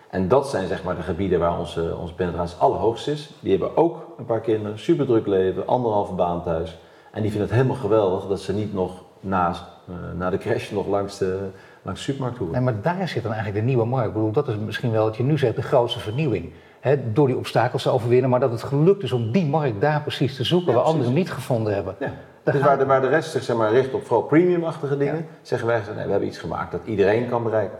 En 0.09 0.27
dat 0.27 0.49
zijn 0.49 0.67
zeg 0.67 0.83
maar 0.83 0.95
de 0.95 1.01
gebieden 1.01 1.39
waar 1.39 1.59
onze, 1.59 1.95
onze 1.99 2.13
penetratie 2.13 2.57
allerhoogst 2.57 3.07
is. 3.07 3.29
Die 3.39 3.51
hebben 3.51 3.77
ook 3.77 4.05
een 4.17 4.25
paar 4.25 4.41
kinderen, 4.41 4.79
super 4.79 5.05
druk 5.05 5.27
leven, 5.27 5.67
anderhalve 5.67 6.13
baan 6.13 6.43
thuis. 6.43 6.77
En 7.11 7.21
die 7.21 7.31
vinden 7.31 7.49
het 7.49 7.57
helemaal 7.57 7.81
geweldig 7.81 8.27
dat 8.27 8.39
ze 8.39 8.53
niet 8.53 8.73
nog 8.73 9.05
na, 9.19 9.55
uh, 9.89 9.95
na 10.17 10.29
de 10.29 10.37
crash 10.37 10.71
nog 10.71 10.87
langs 10.87 11.17
de, 11.17 11.49
langs 11.81 11.99
de 11.99 12.05
supermarkt 12.05 12.37
hoeven. 12.37 12.55
Nee, 12.63 12.73
maar 12.73 12.81
daar 12.81 13.07
zit 13.07 13.23
dan 13.23 13.31
eigenlijk 13.31 13.61
de 13.61 13.67
nieuwe 13.71 13.85
markt. 13.85 14.07
Ik 14.07 14.13
bedoel, 14.13 14.31
dat 14.31 14.47
is 14.47 14.55
misschien 14.57 14.91
wel 14.91 15.03
wat 15.05 15.17
je 15.17 15.23
nu 15.23 15.37
zegt, 15.37 15.55
de 15.55 15.61
grootste 15.61 15.99
vernieuwing. 15.99 16.51
He, 16.79 17.11
door 17.13 17.27
die 17.27 17.37
obstakels 17.37 17.83
te 17.83 17.89
overwinnen, 17.89 18.29
maar 18.29 18.39
dat 18.39 18.51
het 18.51 18.63
gelukt 18.63 19.03
is 19.03 19.11
om 19.11 19.31
die 19.31 19.45
markt 19.45 19.81
daar 19.81 20.01
precies 20.01 20.35
te 20.35 20.43
zoeken, 20.43 20.67
Ja, 20.67 20.73
waar 20.73 20.83
precies. 20.83 20.99
anderen 21.01 21.23
niet 21.23 21.31
gevonden 21.33 21.73
hebben. 21.73 21.95
Ja. 21.99 22.11
Dus 22.43 22.61
waar 22.61 22.77
de, 22.77 22.85
waar 22.85 23.01
de 23.01 23.07
rest 23.07 23.31
zich 23.31 23.43
zeg 23.43 23.55
maar, 23.55 23.71
richt 23.71 23.93
op 23.93 24.05
vooral 24.05 24.25
premiumachtige 24.25 24.97
dingen, 24.97 25.15
Ja. 25.15 25.21
zeggen 25.41 25.67
wij, 25.67 25.81
nee, 25.95 26.05
we 26.05 26.11
hebben 26.11 26.27
iets 26.27 26.37
gemaakt 26.37 26.71
dat 26.71 26.81
iedereen 26.85 27.29
kan 27.29 27.43
bereiken. 27.43 27.77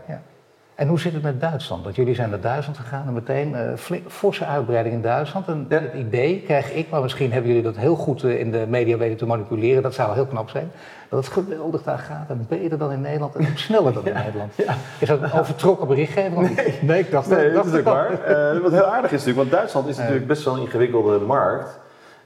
Ja. 0.78 0.84
En 0.84 0.88
hoe 0.88 1.00
zit 1.00 1.12
het 1.12 1.22
met 1.22 1.40
Duitsland? 1.40 1.84
Want 1.84 1.96
jullie 1.96 2.14
zijn 2.14 2.30
naar 2.30 2.40
Duitsland 2.40 2.78
gegaan 2.78 3.06
en 3.06 3.12
meteen 3.12 3.54
eh 3.54 3.62
flink, 3.76 4.10
forse 4.10 4.44
uitbreiding 4.46 4.94
in 4.94 5.02
Duitsland. 5.02 5.46
En 5.48 5.66
Ja. 5.68 5.78
het 5.80 5.94
idee 5.94 6.42
krijg 6.42 6.72
ik, 6.72 6.90
maar 6.90 7.02
misschien 7.02 7.32
hebben 7.32 7.48
jullie 7.48 7.64
dat 7.64 7.76
heel 7.76 7.94
goed 7.96 8.24
eh, 8.24 8.40
in 8.40 8.50
de 8.50 8.64
media 8.68 8.96
weten 8.96 9.16
te 9.16 9.26
manipuleren. 9.26 9.82
Dat 9.82 9.94
zou 9.94 10.14
heel 10.14 10.26
knap 10.26 10.48
zijn. 10.50 10.70
Dat 11.08 11.24
het 11.24 11.32
geweldig 11.32 11.82
daar 11.82 11.98
gaat 11.98 12.30
en 12.30 12.46
beter 12.48 12.78
dan 12.78 12.92
in 12.92 13.00
Nederland 13.00 13.34
en 13.36 13.46
ook 13.50 13.58
sneller 13.58 13.92
dan 13.92 14.06
in 14.06 14.14
Nederland. 14.24 14.52
Is 14.98 15.08
dat 15.08 15.22
een 15.22 15.32
overtrokken 15.32 15.86
berichtgeving? 15.86 16.48
niet? 16.48 16.82
nee, 16.82 16.98
ik 16.98 17.10
dacht 17.10 17.28
Nee, 17.30 17.52
dacht 17.52 17.64
dat 17.70 17.74
is 17.78 17.82
wel. 17.82 17.94
waar. 17.94 18.22
Eh, 18.22 18.60
wat 18.60 18.72
heel 18.72 18.84
aardig 18.86 19.10
is 19.12 19.24
natuurlijk, 19.24 19.36
want 19.36 19.50
Duitsland 19.50 19.86
is 19.88 19.94
Nee. 19.96 20.04
natuurlijk 20.04 20.28
best 20.32 20.44
wel 20.44 20.54
een 20.54 20.60
ingewikkelde 20.60 21.18
markt. 21.18 21.78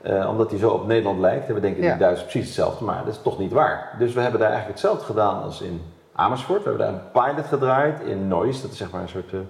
eh, 0.02 0.28
omdat 0.30 0.50
die 0.50 0.58
zo 0.58 0.68
op 0.70 0.86
Nederland 0.86 1.18
lijkt. 1.20 1.48
En 1.48 1.54
we 1.54 1.60
denken 1.60 1.82
Ja. 1.82 1.88
die 1.90 1.98
Duitsers 1.98 2.30
precies 2.30 2.46
hetzelfde, 2.48 2.84
maar 2.84 3.02
dat 3.04 3.14
is 3.14 3.20
toch 3.22 3.38
niet 3.38 3.52
waar. 3.52 3.88
Dus 3.98 4.12
we 4.14 4.20
hebben 4.20 4.40
daar 4.40 4.50
eigenlijk 4.50 4.80
hetzelfde 4.80 5.04
gedaan 5.06 5.42
als 5.42 5.60
in 5.60 5.80
Amersfoort. 6.12 6.62
We 6.62 6.68
hebben 6.68 6.86
daar 6.86 6.94
een 6.94 7.10
pilot 7.12 7.46
gedraaid 7.46 8.00
in 8.00 8.28
Neuss, 8.28 8.62
dat 8.62 8.70
is 8.70 8.76
zeg 8.76 8.90
maar 8.90 9.02
een 9.02 9.08
soort 9.08 9.32
eh, 9.32 9.40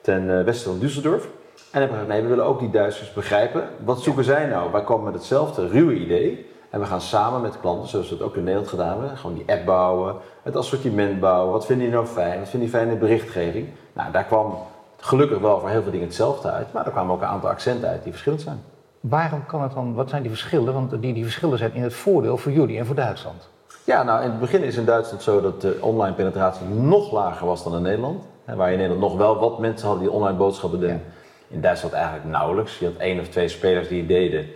ten 0.00 0.38
eh, 0.38 0.44
westen 0.44 0.70
van 0.70 0.88
Düsseldorf. 0.88 1.24
En 1.70 1.80
hebben 1.80 1.98
we 1.98 2.04
gezegd, 2.04 2.08
nee, 2.08 2.22
we 2.22 2.28
willen 2.28 2.44
ook 2.44 2.58
die 2.58 2.70
Duitsers 2.70 3.12
begrijpen. 3.12 3.68
Wat 3.84 4.00
zoeken 4.00 4.24
zij 4.24 4.46
nou? 4.46 4.72
Wij 4.72 4.84
komen 4.84 5.04
met 5.04 5.14
hetzelfde 5.14 5.68
ruwe 5.68 5.94
idee. 5.94 6.48
En 6.70 6.80
we 6.80 6.86
gaan 6.86 7.00
samen 7.00 7.40
met 7.40 7.60
klanten, 7.60 7.88
zoals 7.88 8.08
we 8.08 8.14
het 8.14 8.24
ook 8.24 8.36
in 8.36 8.42
Nederland 8.42 8.68
gedaan 8.68 8.98
hebben, 8.98 9.16
gewoon 9.16 9.36
die 9.36 9.44
app 9.52 9.66
bouwen, 9.66 10.16
het 10.42 10.56
assortiment 10.56 11.20
bouwen. 11.20 11.52
Wat 11.52 11.66
vinden 11.66 11.86
die 11.86 11.94
nou 11.94 12.06
fijn? 12.06 12.38
Wat 12.38 12.48
vinden 12.48 12.68
die 12.68 12.78
fijn 12.78 12.88
in 12.88 12.94
de 12.94 13.00
berichtgeving? 13.00 13.68
Nou, 13.92 14.12
daar 14.12 14.24
kwam 14.24 14.58
gelukkig 14.96 15.38
wel 15.38 15.60
voor 15.60 15.68
heel 15.68 15.82
veel 15.82 15.90
dingen 15.90 16.06
hetzelfde 16.06 16.50
uit, 16.50 16.72
maar 16.72 16.86
er 16.86 16.92
kwamen 16.92 17.14
ook 17.14 17.20
een 17.20 17.26
aantal 17.26 17.50
accenten 17.50 17.88
uit 17.88 18.02
die 18.02 18.12
verschillend 18.12 18.42
zijn. 18.42 18.62
Waarom 19.00 19.46
kan 19.46 19.62
het 19.62 19.72
dan, 19.72 19.94
wat 19.94 20.08
zijn 20.08 20.22
die 20.22 20.30
verschillen? 20.30 20.74
Want 20.74 21.02
die, 21.02 21.14
die 21.14 21.24
verschillen 21.24 21.58
zijn 21.58 21.74
in 21.74 21.82
het 21.82 21.94
voordeel 21.94 22.36
voor 22.36 22.52
jullie 22.52 22.78
en 22.78 22.86
voor 22.86 22.94
Duitsland. 22.94 23.48
Ja, 23.84 24.02
nou 24.02 24.22
in 24.22 24.30
het 24.30 24.40
begin 24.40 24.62
is 24.62 24.76
in 24.76 24.84
Duitsland 24.84 25.22
zo 25.22 25.40
dat 25.40 25.60
de 25.60 25.78
online 25.80 26.14
penetratie 26.14 26.66
nog 26.66 27.12
lager 27.12 27.46
was 27.46 27.64
dan 27.64 27.74
in 27.74 27.82
Nederland. 27.82 28.24
Hè, 28.44 28.54
waar 28.54 28.66
je 28.66 28.72
in 28.72 28.78
Nederland 28.78 29.10
nog 29.10 29.16
wel 29.16 29.38
wat 29.38 29.58
mensen 29.58 29.86
hadden 29.86 30.06
die 30.06 30.14
online 30.14 30.36
boodschappen 30.36 30.80
deden. 30.80 31.02
In 31.48 31.60
Duitsland 31.60 31.94
eigenlijk 31.94 32.24
nauwelijks. 32.24 32.78
Je 32.78 32.86
had 32.86 32.96
één 32.96 33.20
of 33.20 33.28
twee 33.28 33.48
spelers 33.48 33.88
die 33.88 33.98
het 33.98 34.08
deden, 34.08 34.46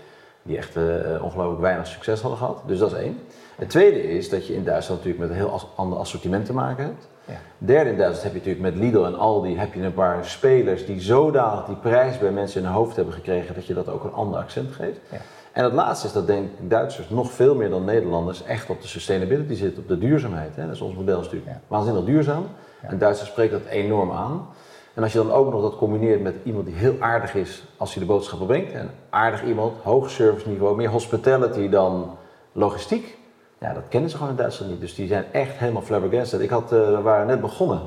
die 0.43 0.57
echt 0.57 0.76
eh, 0.76 0.85
ongelooflijk 1.23 1.61
weinig 1.61 1.87
succes 1.87 2.21
hadden 2.21 2.38
gehad. 2.38 2.62
Dus 2.66 2.78
dat 2.78 2.93
is 2.93 2.99
één. 2.99 3.19
Het 3.57 3.71
tweede 3.71 4.02
is 4.02 4.28
dat 4.28 4.47
je 4.47 4.54
in 4.54 4.64
Duitsland 4.64 5.04
natuurlijk 5.04 5.31
met 5.31 5.38
een 5.38 5.47
heel 5.47 5.61
ander 5.75 5.99
assortiment 5.99 6.47
te 6.47 6.52
maken 6.52 6.85
hebt. 6.85 7.09
Ja. 7.25 7.35
Derde 7.59 7.90
in 7.90 7.97
Duitsland 7.97 8.23
heb 8.23 8.33
je 8.33 8.50
natuurlijk 8.50 8.75
met 8.75 8.85
Lidl 8.85 9.04
en 9.04 9.19
Aldi 9.19 9.57
heb 9.57 9.75
je 9.75 9.83
een 9.83 9.95
paar 9.95 10.25
spelers 10.25 10.87
die 10.87 11.00
zodanig 11.00 11.64
die 11.64 11.76
prijs 11.76 12.19
bij 12.19 12.31
mensen 12.31 12.61
in 12.61 12.66
hun 12.66 12.76
hoofd 12.76 12.97
hebben 12.97 13.14
gekregen 13.14 13.54
dat 13.54 13.66
je 13.66 13.75
dat 13.75 13.88
ook 13.88 14.04
een 14.04 14.12
ander 14.12 14.38
accent 14.38 14.73
geeft. 14.73 14.99
Ja. 15.11 15.19
En 15.54 15.64
het 15.64 15.73
laatste 15.73 16.06
is 16.06 16.12
dat 16.12 16.26
denk 16.26 16.44
ik 16.44 16.70
Duitsers 16.70 17.08
nog 17.08 17.32
veel 17.32 17.54
meer 17.54 17.70
dan 17.70 17.84
Nederlanders 17.84 18.44
echt 18.44 18.70
op 18.70 18.82
de 18.82 18.88
sustainability 18.88 19.54
zitten, 19.54 19.82
op 19.82 19.88
de 19.88 19.99
duurzaamheid. 19.99 20.56
Hè? 20.56 20.66
Dat 20.66 20.75
is 20.75 20.80
ons 20.80 20.94
model 20.94 21.18
is 21.18 21.25
natuurlijk 21.25 21.50
Ja. 21.50 21.61
waanzinnig 21.66 22.04
duurzaam. 22.04 22.46
Ja. 22.82 22.88
En 22.88 22.99
Duitsers 22.99 23.30
spreken 23.30 23.62
dat 23.62 23.68
enorm 23.73 24.11
aan. 24.12 24.46
En 24.94 25.02
als 25.02 25.12
je 25.12 25.18
dan 25.18 25.32
ook 25.32 25.52
nog 25.52 25.62
dat 25.62 25.76
combineert 25.76 26.23
met 26.23 26.34
iemand 26.42 26.66
die 26.66 26.75
heel 26.75 26.96
aardig 27.00 27.34
is 27.34 27.64
als 27.76 27.94
hij 27.94 28.02
de 28.02 28.08
boodschappen 28.08 28.46
brengt. 28.46 28.73
En 28.73 28.90
aardig 29.11 29.44
iemand, 29.44 29.73
hoog 29.82 30.11
service 30.11 30.49
niveau, 30.49 30.76
meer 30.76 30.88
hospitality 30.90 31.68
dan 31.68 32.16
logistiek. 32.52 33.18
Ja, 33.58 33.73
dat 33.73 33.82
kennen 33.88 34.11
ze 34.11 34.16
gewoon 34.16 34.32
in 34.32 34.38
Duitsland 34.38 34.73
niet. 34.73 34.80
Dus 34.80 34.94
die 34.94 35.06
zijn 35.08 35.25
echt 35.32 35.56
helemaal 35.56 35.82
flabbergasted. 35.82 36.40
Ik 36.40 36.50
had, 36.50 36.73
eh, 36.73 36.78
we 36.78 37.00
waren 37.02 37.26
net 37.26 37.40
begonnen. 37.40 37.80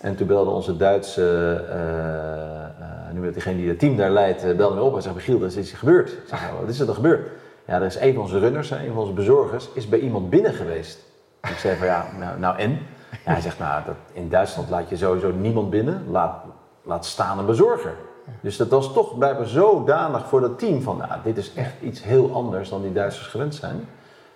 En 0.00 0.16
toen 0.16 0.26
belde 0.26 0.50
onze 0.50 0.76
Duitse, 0.76 1.64
eh, 1.70 2.67
nu 3.12 3.20
met 3.20 3.34
degene 3.34 3.56
die 3.56 3.68
het 3.68 3.78
team 3.78 3.96
daar 3.96 4.10
leidt, 4.10 4.44
eh, 4.44 4.56
belde 4.56 4.74
me 4.74 4.80
op 4.80 4.96
en 4.96 5.02
zei, 5.02 5.18
Giel, 5.18 5.40
er 5.40 5.46
is 5.46 5.56
iets 5.56 5.72
gebeurd. 5.72 6.10
Ik 6.10 6.30
"Nou, 6.30 6.60
wat 6.60 6.68
is 6.68 6.80
er 6.80 6.86
dan 6.86 6.94
gebeurd? 6.94 7.28
Ja, 7.66 7.74
er 7.74 7.82
is 7.86 7.96
een 8.00 8.14
van 8.14 8.22
onze 8.22 8.38
runners, 8.38 8.70
een 8.70 8.86
van 8.86 8.98
onze 8.98 9.12
bezorgers, 9.12 9.68
is 9.72 9.88
bij 9.88 9.98
iemand 9.98 10.30
binnen 10.30 10.54
geweest. 10.54 10.98
Ik 11.42 11.56
zei 11.58 11.76
van, 11.76 11.86
ja, 11.86 12.06
nou, 12.18 12.38
nou 12.38 12.58
en? 12.58 12.78
Hij 13.24 13.40
zegt, 13.40 13.58
nou, 13.58 13.84
dat, 13.86 13.94
in 14.12 14.28
Duitsland 14.28 14.70
laat 14.70 14.88
je 14.88 14.96
sowieso 14.96 15.32
niemand 15.32 15.70
binnen, 15.70 16.04
laat, 16.10 16.44
laat 16.82 17.06
staan 17.06 17.38
een 17.38 17.46
bezorger. 17.46 17.94
Dus 18.40 18.56
dat 18.56 18.68
was 18.68 18.92
toch 18.92 19.18
blijkbaar 19.18 19.46
zodanig 19.46 20.28
voor 20.28 20.40
dat 20.40 20.58
team 20.58 20.82
van, 20.82 20.96
nou, 20.96 21.12
dit 21.24 21.36
is 21.36 21.54
echt 21.54 21.72
iets 21.82 22.02
heel 22.02 22.34
anders 22.34 22.68
dan 22.68 22.82
die 22.82 22.92
Duitsers 22.92 23.26
gewend 23.26 23.54
zijn. 23.54 23.88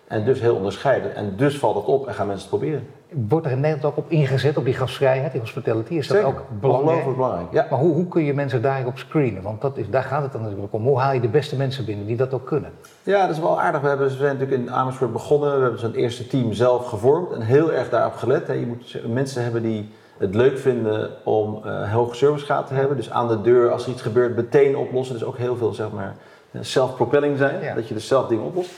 En 0.07 0.25
dus 0.25 0.41
heel 0.41 0.55
onderscheiden. 0.55 1.14
En 1.14 1.37
dus 1.37 1.59
valt 1.59 1.75
het 1.75 1.85
op 1.85 2.07
en 2.07 2.14
gaan 2.14 2.26
mensen 2.26 2.49
het 2.50 2.59
proberen. 2.59 2.87
Wordt 3.28 3.47
er 3.47 3.52
in 3.52 3.61
Nederland 3.61 3.85
ook 3.85 4.04
op 4.04 4.11
ingezet, 4.11 4.57
op 4.57 4.64
die 4.64 4.75
gastvrijheid, 4.75 5.33
die 5.33 5.40
hospitality? 5.40 5.95
Is 5.95 6.07
dat 6.07 6.16
Zeker. 6.16 6.33
ook 6.33 6.45
belangrijk? 6.61 7.14
Belangrijk. 7.14 7.52
Ja. 7.52 7.66
Maar 7.71 7.78
hoe, 7.78 7.95
hoe 7.95 8.09
kun 8.09 8.25
je 8.25 8.35
mensen 8.35 8.62
daarop 8.62 8.99
screenen? 8.99 9.42
Want 9.42 9.61
dat 9.61 9.76
is, 9.76 9.90
daar 9.90 10.02
gaat 10.02 10.23
het 10.23 10.33
dan 10.33 10.42
natuurlijk 10.42 10.73
om. 10.73 10.83
Hoe 10.83 10.99
haal 10.99 11.12
je 11.12 11.21
de 11.21 11.28
beste 11.28 11.57
mensen 11.57 11.85
binnen 11.85 12.07
die 12.07 12.16
dat 12.16 12.35
ook 12.35 12.47
kunnen? 12.47 12.71
Ja, 13.02 13.26
dat 13.26 13.37
is 13.37 13.42
wel 13.42 13.61
aardig. 13.61 13.81
We, 13.81 13.88
hebben, 13.88 14.07
we 14.07 14.12
zijn 14.12 14.37
natuurlijk 14.37 14.62
in 14.62 14.71
Amersfoort 14.71 15.12
begonnen. 15.12 15.57
We 15.57 15.62
hebben 15.62 15.81
zo'n 15.81 15.95
eerste 15.95 16.26
team 16.26 16.52
zelf 16.52 16.87
gevormd 16.87 17.33
en 17.33 17.40
heel 17.40 17.73
erg 17.73 17.88
daarop 17.88 18.14
gelet. 18.14 18.47
Hè. 18.47 18.52
Je 18.52 18.66
moet 18.66 19.00
mensen 19.07 19.42
hebben 19.42 19.62
die 19.62 19.90
het 20.19 20.35
leuk 20.35 20.59
vinden 20.59 21.11
om 21.25 21.62
uh, 21.66 21.92
hoge 21.92 22.14
servicegraad 22.14 22.66
te 22.66 22.75
hebben. 22.75 22.97
Dus 22.97 23.11
aan 23.11 23.28
de 23.28 23.40
deur, 23.40 23.71
als 23.71 23.85
er 23.85 23.92
iets 23.92 24.02
gebeurt, 24.02 24.37
meteen 24.37 24.76
oplossen. 24.76 25.14
Dus 25.14 25.25
ook 25.25 25.37
heel 25.37 25.57
veel, 25.57 25.73
zeg 25.73 25.90
maar, 25.90 26.14
self-propelling 26.61 27.38
zijn. 27.38 27.62
Ja. 27.62 27.75
Dat 27.75 27.88
je 27.88 27.95
dus 27.95 28.07
zelf 28.07 28.26
dingen 28.26 28.45
oplost. 28.45 28.71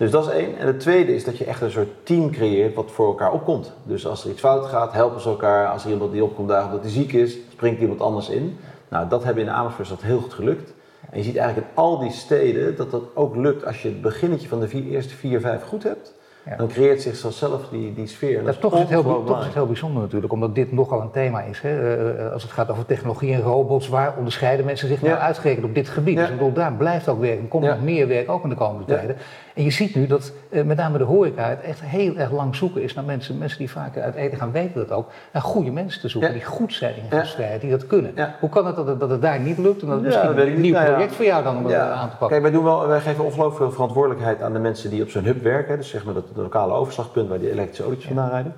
Dus 0.00 0.10
dat 0.10 0.26
is 0.26 0.32
één. 0.32 0.58
En 0.58 0.66
het 0.66 0.80
tweede 0.80 1.14
is 1.14 1.24
dat 1.24 1.38
je 1.38 1.44
echt 1.44 1.60
een 1.60 1.70
soort 1.70 1.88
team 2.02 2.30
creëert 2.30 2.74
wat 2.74 2.90
voor 2.90 3.06
elkaar 3.06 3.32
opkomt. 3.32 3.72
Dus 3.82 4.06
als 4.06 4.24
er 4.24 4.30
iets 4.30 4.40
fout 4.40 4.66
gaat, 4.66 4.92
helpen 4.92 5.20
ze 5.20 5.28
elkaar. 5.28 5.68
Als 5.68 5.84
er 5.84 5.90
iemand 5.90 6.12
die 6.12 6.24
opkomt 6.24 6.48
dagen 6.48 6.66
omdat 6.66 6.82
hij 6.82 6.90
ziek 6.90 7.12
is, 7.12 7.38
springt 7.52 7.80
iemand 7.80 8.00
anders 8.00 8.28
in. 8.28 8.58
Nou, 8.88 9.08
dat 9.08 9.24
hebben 9.24 9.42
in 9.42 9.50
Amersfoort 9.50 9.88
dat 9.88 10.02
heel 10.02 10.20
goed 10.20 10.32
gelukt. 10.32 10.72
En 11.10 11.18
je 11.18 11.24
ziet 11.24 11.36
eigenlijk 11.36 11.68
in 11.68 11.76
al 11.76 11.98
die 11.98 12.12
steden 12.12 12.76
dat 12.76 12.90
dat 12.90 13.02
ook 13.14 13.36
lukt 13.36 13.66
als 13.66 13.82
je 13.82 13.88
het 13.88 14.02
beginnetje 14.02 14.48
van 14.48 14.60
de 14.60 14.68
vier, 14.68 14.84
eerste 14.86 15.14
vier, 15.14 15.40
vijf 15.40 15.62
goed 15.62 15.82
hebt. 15.82 16.14
Ja. 16.46 16.56
Dan 16.56 16.68
creëert 16.68 17.02
zich 17.02 17.16
zelf 17.16 17.68
die, 17.70 17.94
die 17.94 18.06
sfeer. 18.06 18.38
En 18.38 18.44
Dat 18.44 18.54
is 18.54 18.60
toch, 18.60 18.72
is 18.72 18.78
het 18.78 18.88
heel, 18.88 19.24
toch 19.24 19.38
is 19.38 19.44
het 19.44 19.54
heel 19.54 19.66
bijzonder 19.66 20.02
natuurlijk, 20.02 20.32
omdat 20.32 20.54
dit 20.54 20.72
nogal 20.72 21.00
een 21.00 21.10
thema 21.10 21.42
is. 21.42 21.60
Hè? 21.60 22.08
Uh, 22.26 22.32
als 22.32 22.42
het 22.42 22.52
gaat 22.52 22.70
over 22.70 22.86
technologie 22.86 23.34
en 23.34 23.40
robots, 23.40 23.88
waar 23.88 24.14
onderscheiden 24.16 24.66
mensen 24.66 24.88
zich 24.88 25.02
nou 25.02 25.14
Ja. 25.14 25.20
uitgerekend 25.20 25.64
op 25.64 25.74
dit 25.74 25.88
gebied? 25.88 26.14
Ja. 26.14 26.20
Dus 26.20 26.30
ik 26.30 26.36
bedoel, 26.36 26.52
daar 26.52 26.72
blijft 26.72 27.08
ook 27.08 27.20
werk, 27.20 27.40
er 27.40 27.46
komt 27.48 27.64
nog 27.64 27.82
meer 27.82 28.08
werk 28.08 28.30
ook 28.30 28.42
in 28.42 28.48
de 28.48 28.54
komende 28.54 28.84
tijden. 28.84 29.16
En 29.60 29.66
je 29.66 29.72
ziet 29.72 29.94
nu 29.94 30.06
dat 30.06 30.32
eh, 30.48 30.62
met 30.64 30.76
name 30.76 30.98
de 30.98 31.04
horeca 31.04 31.48
het 31.48 31.60
echt 31.60 31.80
heel 31.80 32.16
erg 32.16 32.30
lang 32.32 32.54
zoeken 32.56 32.82
is 32.82 32.94
naar 32.94 33.04
mensen, 33.04 33.38
mensen 33.38 33.58
die 33.58 33.70
vaker 33.70 34.02
uit 34.02 34.14
eten 34.14 34.38
gaan 34.38 34.52
weten 34.52 34.74
dat 34.74 34.90
ook, 34.90 35.08
naar 35.32 35.42
goede 35.42 35.70
mensen 35.70 36.00
te 36.00 36.08
zoeken 36.08 36.30
Ja. 36.30 36.36
die 36.36 36.44
goed 36.46 36.74
zijn 36.74 36.94
in 36.96 37.02
Ja. 37.10 37.18
gastvrijheid, 37.18 37.60
die 37.60 37.70
dat 37.70 37.86
kunnen. 37.86 38.12
Ja. 38.14 38.34
Hoe 38.40 38.48
kan 38.48 38.66
het 38.66 38.76
dat, 38.76 38.86
het 38.86 39.00
dat 39.00 39.10
het 39.10 39.22
daar 39.22 39.40
niet 39.40 39.58
lukt 39.58 39.82
en 39.82 39.88
dat 39.88 39.96
het 40.02 40.12
Ja, 40.12 40.18
misschien 40.22 40.36
dat 40.36 40.46
een 40.46 40.60
nieuw 40.60 40.72
Nou 40.72 40.84
ja. 40.86 40.90
project 40.92 41.14
voor 41.14 41.24
jou 41.24 41.42
dan 41.42 41.56
om 41.56 41.68
Ja. 41.68 41.90
aan 41.90 42.10
te 42.10 42.16
pakken? 42.16 42.28
Kijk, 42.28 42.42
wij, 42.42 42.50
doen 42.50 42.64
wel, 42.64 42.86
wij 42.86 43.00
geven 43.00 43.24
ongelooflijk 43.24 43.56
veel 43.56 43.70
verantwoordelijkheid 43.72 44.42
aan 44.42 44.52
de 44.52 44.58
mensen 44.58 44.90
die 44.90 45.02
op 45.02 45.08
zo'n 45.10 45.24
hub 45.24 45.42
werken. 45.42 45.76
Dus 45.76 45.88
zeg 45.90 46.04
maar 46.04 46.14
dat 46.14 46.24
lokale 46.34 46.72
overslagpunt 46.72 47.28
waar 47.28 47.38
die 47.38 47.50
elektrische 47.50 47.82
autootjes 47.82 48.08
Ja. 48.10 48.14
vandaan 48.16 48.34
rijden. 48.34 48.54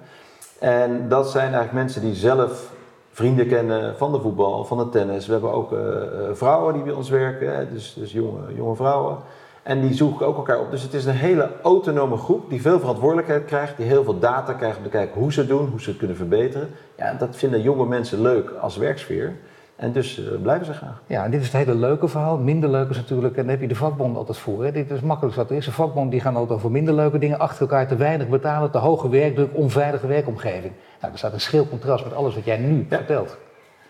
En 0.59 1.09
dat 1.09 1.31
zijn 1.31 1.45
eigenlijk 1.45 1.73
mensen 1.73 2.01
die 2.01 2.15
zelf 2.15 2.71
vrienden 3.13 3.47
kennen 3.47 3.97
van 3.97 4.13
de 4.13 4.21
voetbal, 4.21 4.65
van 4.65 4.79
de 4.79 4.89
tennis. 4.89 5.27
We 5.27 5.33
hebben 5.33 5.53
ook 5.53 5.73
eh, 5.73 5.79
eh, 5.79 6.03
vrouwen 6.33 6.75
die 6.75 6.83
bij 6.83 6.93
ons 6.93 7.09
werken, 7.11 7.69
dus, 7.73 7.95
dus 7.99 8.13
jonge, 8.13 8.55
jonge 8.55 8.75
vrouwen. 8.77 9.17
En 9.63 9.81
die 9.81 9.95
zoeken 9.95 10.27
ook 10.27 10.37
elkaar 10.37 10.61
op. 10.61 10.71
Dus 10.71 10.83
het 10.83 10.95
is 10.95 11.05
een 11.05 11.15
hele 11.15 11.51
autonome 11.63 12.17
groep 12.17 12.51
die 12.51 12.61
veel 12.63 12.79
verantwoordelijkheid 12.81 13.45
krijgt, 13.45 13.77
die 13.77 13.87
heel 13.87 14.05
veel 14.05 14.19
data 14.19 14.53
krijgt 14.53 14.77
om 14.77 14.83
te 14.83 14.89
kijken 14.89 15.21
hoe 15.21 15.33
ze 15.33 15.41
het 15.41 15.49
doen, 15.49 15.69
hoe 15.71 15.81
ze 15.81 15.89
het 15.89 15.99
kunnen 15.99 16.17
verbeteren. 16.17 16.69
Ja, 16.97 17.15
dat 17.15 17.37
vinden 17.37 17.63
jonge 17.63 17.87
mensen 17.87 18.21
leuk 18.23 18.51
als 18.61 18.77
werksfeer. 18.77 19.33
En 19.77 19.93
dus 19.93 20.19
eh, 20.19 20.41
blijven 20.43 20.67
ze 20.67 20.73
graag. 20.73 21.03
Ja, 21.07 21.25
en 21.25 21.31
dit 21.31 21.41
is 21.41 21.47
het 21.53 21.57
hele 21.67 21.75
leuke 21.79 22.09
verhaal. 22.09 22.39
Minder 22.39 22.71
leuk 22.71 22.89
is 22.91 22.97
natuurlijk, 22.97 23.37
en 23.37 23.43
daar 23.43 23.51
heb 23.51 23.61
je 23.61 23.69
de 23.69 23.75
vakbond 23.75 24.17
altijd 24.17 24.39
voor. 24.39 24.65
Hè. 24.65 24.73
Dit 24.73 24.91
is 24.91 25.01
makkelijk 25.01 25.37
wat 25.37 25.51
er 25.51 25.57
is. 25.57 25.65
De 25.65 25.73
vakbond 25.73 26.11
die 26.11 26.21
gaan 26.21 26.37
altijd 26.37 26.59
over 26.59 26.71
minder 26.71 26.95
leuke 26.95 27.19
dingen, 27.19 27.39
achter 27.39 27.61
elkaar 27.61 27.87
te 27.89 27.97
weinig 27.97 28.29
betalen, 28.29 28.71
te 28.71 28.79
hoge 28.79 29.09
werkdruk, 29.09 29.49
onveilige 29.53 30.07
werkomgeving. 30.07 30.73
Nou, 31.01 31.13
er 31.13 31.19
staat 31.19 31.33
een 31.33 31.41
schil 31.41 31.69
contrast 31.69 32.05
met 32.05 32.15
alles 32.15 32.35
wat 32.35 32.45
jij 32.45 32.57
nu 32.59 32.87
Ja. 32.91 32.97
vertelt. 32.97 33.37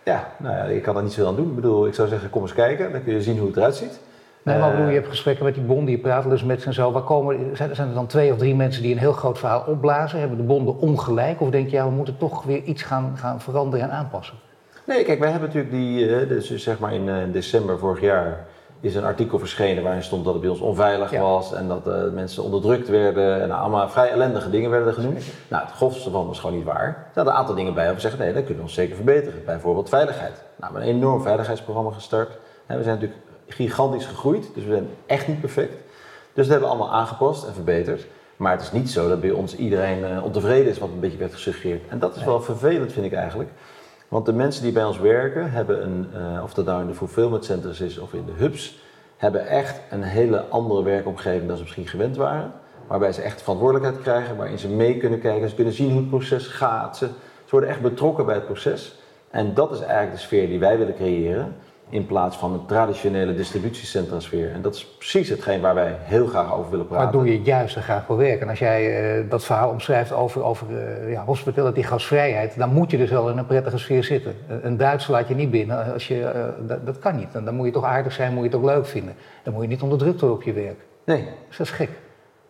Ja, 0.05 0.29
nou 0.37 0.57
ja, 0.57 0.63
ik 0.63 0.83
kan 0.83 0.97
er 0.97 1.03
niet 1.03 1.13
zoveel 1.13 1.31
aan 1.31 1.37
doen. 1.37 1.49
Ik 1.49 1.55
bedoel, 1.55 1.87
ik 1.87 1.95
zou 1.95 2.09
zeggen, 2.09 2.31
kom 2.31 2.43
eens 2.43 2.53
kijken, 2.55 2.93
dan 2.93 3.03
kun 3.05 3.13
je 3.13 3.23
zien 3.23 3.39
hoe 3.39 3.47
het 3.47 3.57
eruit 3.57 3.77
ziet. 3.77 4.01
Nee, 4.43 4.59
maar 4.59 4.69
Eh, 4.71 4.75
bedoel, 4.75 4.89
je 4.91 4.95
hebt 4.95 5.09
gesprekken 5.09 5.45
met 5.45 5.55
die 5.55 5.63
bonden, 5.65 5.91
je 5.91 5.99
praat 5.99 6.29
dus 6.31 6.45
met 6.45 6.61
ze 6.61 6.67
en 6.67 6.75
zo. 6.75 6.93
Waar 6.93 7.03
komen, 7.03 7.57
zijn, 7.57 7.75
zijn 7.75 7.89
er 7.89 7.95
dan 7.95 8.07
twee 8.07 8.33
of 8.33 8.39
drie 8.39 8.55
mensen 8.55 8.83
die 8.83 8.93
een 8.93 8.99
heel 8.99 9.13
groot 9.13 9.39
verhaal 9.39 9.65
opblazen? 9.67 10.19
Hebben 10.19 10.37
de 10.37 10.43
bonden 10.43 10.79
ongelijk? 10.79 11.41
Of 11.41 11.51
denk 11.51 11.69
je, 11.69 11.77
ja, 11.77 11.85
we 11.85 11.91
moeten 11.95 12.17
toch 12.19 12.43
weer 12.45 12.63
iets 12.63 12.83
gaan, 12.83 13.13
gaan 13.17 13.41
veranderen 13.41 13.91
en 13.91 13.93
aanpassen? 13.97 14.35
Nee, 14.87 15.05
kijk, 15.05 15.19
wij 15.19 15.31
hebben 15.31 15.49
natuurlijk 15.49 15.75
die, 15.75 16.17
eh, 16.17 16.29
dus 16.29 16.55
zeg 16.55 16.79
maar 16.79 16.93
in 16.95 17.09
eh, 17.09 17.17
december 17.33 17.79
vorig 17.79 18.01
jaar 18.01 18.47
is 18.81 18.95
een 18.95 19.05
artikel 19.05 19.39
verschenen 19.39 19.83
waarin 19.83 20.03
stond 20.03 20.25
dat 20.25 20.33
het 20.33 20.43
bij 20.43 20.51
ons 20.51 20.61
onveilig 20.61 21.11
Ja. 21.11 21.21
was 21.21 21.55
en 21.55 21.69
dat 21.69 22.13
mensen 22.13 22.43
onderdrukt 22.43 22.89
werden 22.89 23.43
en 23.43 23.51
allemaal 23.51 23.89
vrij 23.89 24.11
ellendige 24.11 24.51
dingen 24.51 24.71
werden 24.71 24.89
er 24.89 24.95
genoemd. 24.95 25.25
Nou, 25.49 25.65
het 25.65 25.73
grofste 25.75 26.11
van 26.11 26.27
was 26.27 26.41
gewoon 26.41 26.57
niet 26.57 26.65
waar. 26.65 26.87
Er 26.87 27.11
zaten 27.15 27.31
een 27.33 27.39
aantal 27.39 27.55
dingen 27.55 27.75
bij 27.75 27.85
waar 27.85 27.95
we 27.95 28.01
zeggen, 28.01 28.21
nee, 28.21 28.29
dat 28.33 28.39
kunnen 28.43 28.57
we 28.57 28.63
ons 28.63 28.75
zeker 28.75 28.97
verbeteren. 28.97 29.45
Bijvoorbeeld 29.45 29.89
veiligheid. 29.89 30.33
Nou, 30.57 30.73
we 30.73 30.79
hebben 30.79 30.83
een 30.83 30.89
enorm 31.03 31.23
veiligheidsprogramma 31.23 31.91
gestart. 31.91 32.39
En 32.67 32.77
we 32.77 32.83
zijn 32.83 32.95
natuurlijk 32.95 33.21
gigantisch 33.53 34.07
gegroeid, 34.07 34.51
dus 34.55 34.65
we 34.65 34.71
zijn 34.71 34.89
echt 35.07 35.29
niet 35.29 35.41
perfect. 35.41 35.73
Dus 36.33 36.47
dat 36.47 36.47
hebben 36.47 36.69
we 36.69 36.75
allemaal 36.75 36.93
aangepast 36.93 37.45
en 37.45 37.55
verbeterd. 37.55 38.07
Maar 38.37 38.53
het 38.53 38.63
is 38.63 38.73
niet 38.73 38.91
zo 38.91 39.09
dat 39.09 39.21
bij 39.21 39.31
ons 39.31 39.57
iedereen 39.57 40.05
eh, 40.05 40.25
ontevreden 40.25 40.71
is, 40.71 40.79
wat 40.79 40.89
een 40.89 41.01
beetje 41.01 41.19
werd 41.19 41.33
gesuggereerd. 41.33 41.89
En 41.89 41.99
dat 41.99 42.17
is 42.17 42.25
wel 42.25 42.41
vervelend, 42.41 42.93
vind 42.93 43.07
ik 43.07 43.13
eigenlijk. 43.13 43.51
Want 44.09 44.27
de 44.27 44.33
mensen 44.33 44.63
die 44.63 44.73
bij 44.73 44.85
ons 44.85 44.99
werken, 44.99 45.51
hebben 45.51 45.83
een, 45.83 46.07
eh, 46.15 46.43
of 46.43 46.55
dat 46.55 46.65
nou 46.65 46.81
in 46.81 46.87
de 46.87 46.95
fulfillment 46.95 47.45
centers 47.45 47.81
is 47.81 47.99
of 47.99 48.13
in 48.13 48.25
de 48.27 48.33
hubs, 48.33 48.81
hebben 49.17 49.47
echt 49.47 49.81
een 49.91 50.03
hele 50.03 50.45
andere 50.49 50.83
werkomgeving 50.83 51.47
dan 51.47 51.57
ze 51.57 51.63
misschien 51.63 51.87
gewend 51.87 52.17
waren. 52.17 52.53
Waarbij 52.87 53.13
ze 53.13 53.23
echt 53.23 53.43
verantwoordelijkheid 53.43 54.03
krijgen, 54.03 54.37
waarin 54.37 54.59
ze 54.59 54.69
mee 54.69 54.97
kunnen 54.97 55.21
kijken, 55.21 55.49
ze 55.49 55.55
kunnen 55.55 55.73
zien 55.73 55.91
hoe 55.91 56.01
het 56.01 56.09
proces 56.09 56.47
gaat. 56.47 56.97
Ze, 56.97 57.07
ze 57.45 57.51
worden 57.51 57.69
echt 57.69 57.81
betrokken 57.81 58.27
bij 58.27 58.35
het 58.35 58.47
proces. 58.47 58.99
En 59.31 59.55
dat 59.55 59.73
is 59.73 59.81
eigenlijk 59.81 60.13
de 60.13 60.19
sfeer 60.19 60.47
die 60.47 60.59
wij 60.59 60.79
willen 60.79 60.95
creëren, 60.95 61.57
in 61.93 62.07
plaats 62.07 62.37
van 62.37 62.53
een 62.53 62.67
traditionele 62.67 63.35
distributiecentra 63.35 64.21
sfeer. 64.21 64.53
En 64.53 64.63
dat 64.63 64.75
is 64.75 64.87
precies 64.87 65.29
hetgeen 65.29 65.61
waar 65.61 65.75
wij 65.75 65.97
heel 65.99 66.27
graag 66.27 66.55
over 66.55 66.71
willen 66.71 66.87
praten. 66.87 67.05
Waar 67.05 67.13
doe 67.13 67.33
je 67.33 67.43
juist 67.43 67.77
en 67.77 67.83
graag 67.83 68.05
voor 68.05 68.17
werken? 68.17 68.41
En 68.41 68.49
als 68.49 68.59
jij 68.59 69.17
eh, 69.19 69.31
dat 69.31 69.45
verhaal 69.45 69.71
omschrijft 69.71 70.13
over, 70.13 70.43
over 70.43 70.67
eh, 70.79 71.11
ja, 71.11 71.25
hospitality, 71.25 71.83
gasvrijheid, 71.83 72.59
dan 72.59 72.73
moet 72.73 72.91
je 72.91 72.97
dus 72.97 73.11
wel 73.11 73.31
in 73.31 73.39
een 73.39 73.47
prettige 73.47 73.79
sfeer 73.79 74.05
zitten. 74.05 74.35
Een, 74.49 74.67
een 74.67 74.77
Duitser 74.77 75.13
laat 75.13 75.29
je 75.29 75.35
niet 75.35 75.51
binnen. 75.51 75.93
Als 75.93 76.09
je, 76.09 76.25
eh, 76.25 76.45
dat, 76.67 76.87
dat 76.87 76.99
kan 76.99 77.17
niet. 77.17 77.35
En 77.35 77.45
dan 77.45 77.55
moet 77.55 77.67
je 77.67 77.73
toch 77.73 77.85
aardig 77.85 78.13
zijn, 78.13 78.33
moet 78.33 78.43
je 78.43 78.49
het 78.49 78.59
ook 78.59 78.65
leuk 78.65 78.87
vinden. 78.87 79.15
Dan 79.43 79.53
moet 79.53 79.63
je 79.63 79.69
niet 79.69 79.83
onderdrukt 79.83 80.21
worden 80.21 80.39
op 80.39 80.45
je 80.45 80.53
werk. 80.53 80.81
Nee, 81.05 81.29
Dus 81.49 81.57
dat 81.57 81.67
is 81.67 81.73
gek. 81.73 81.91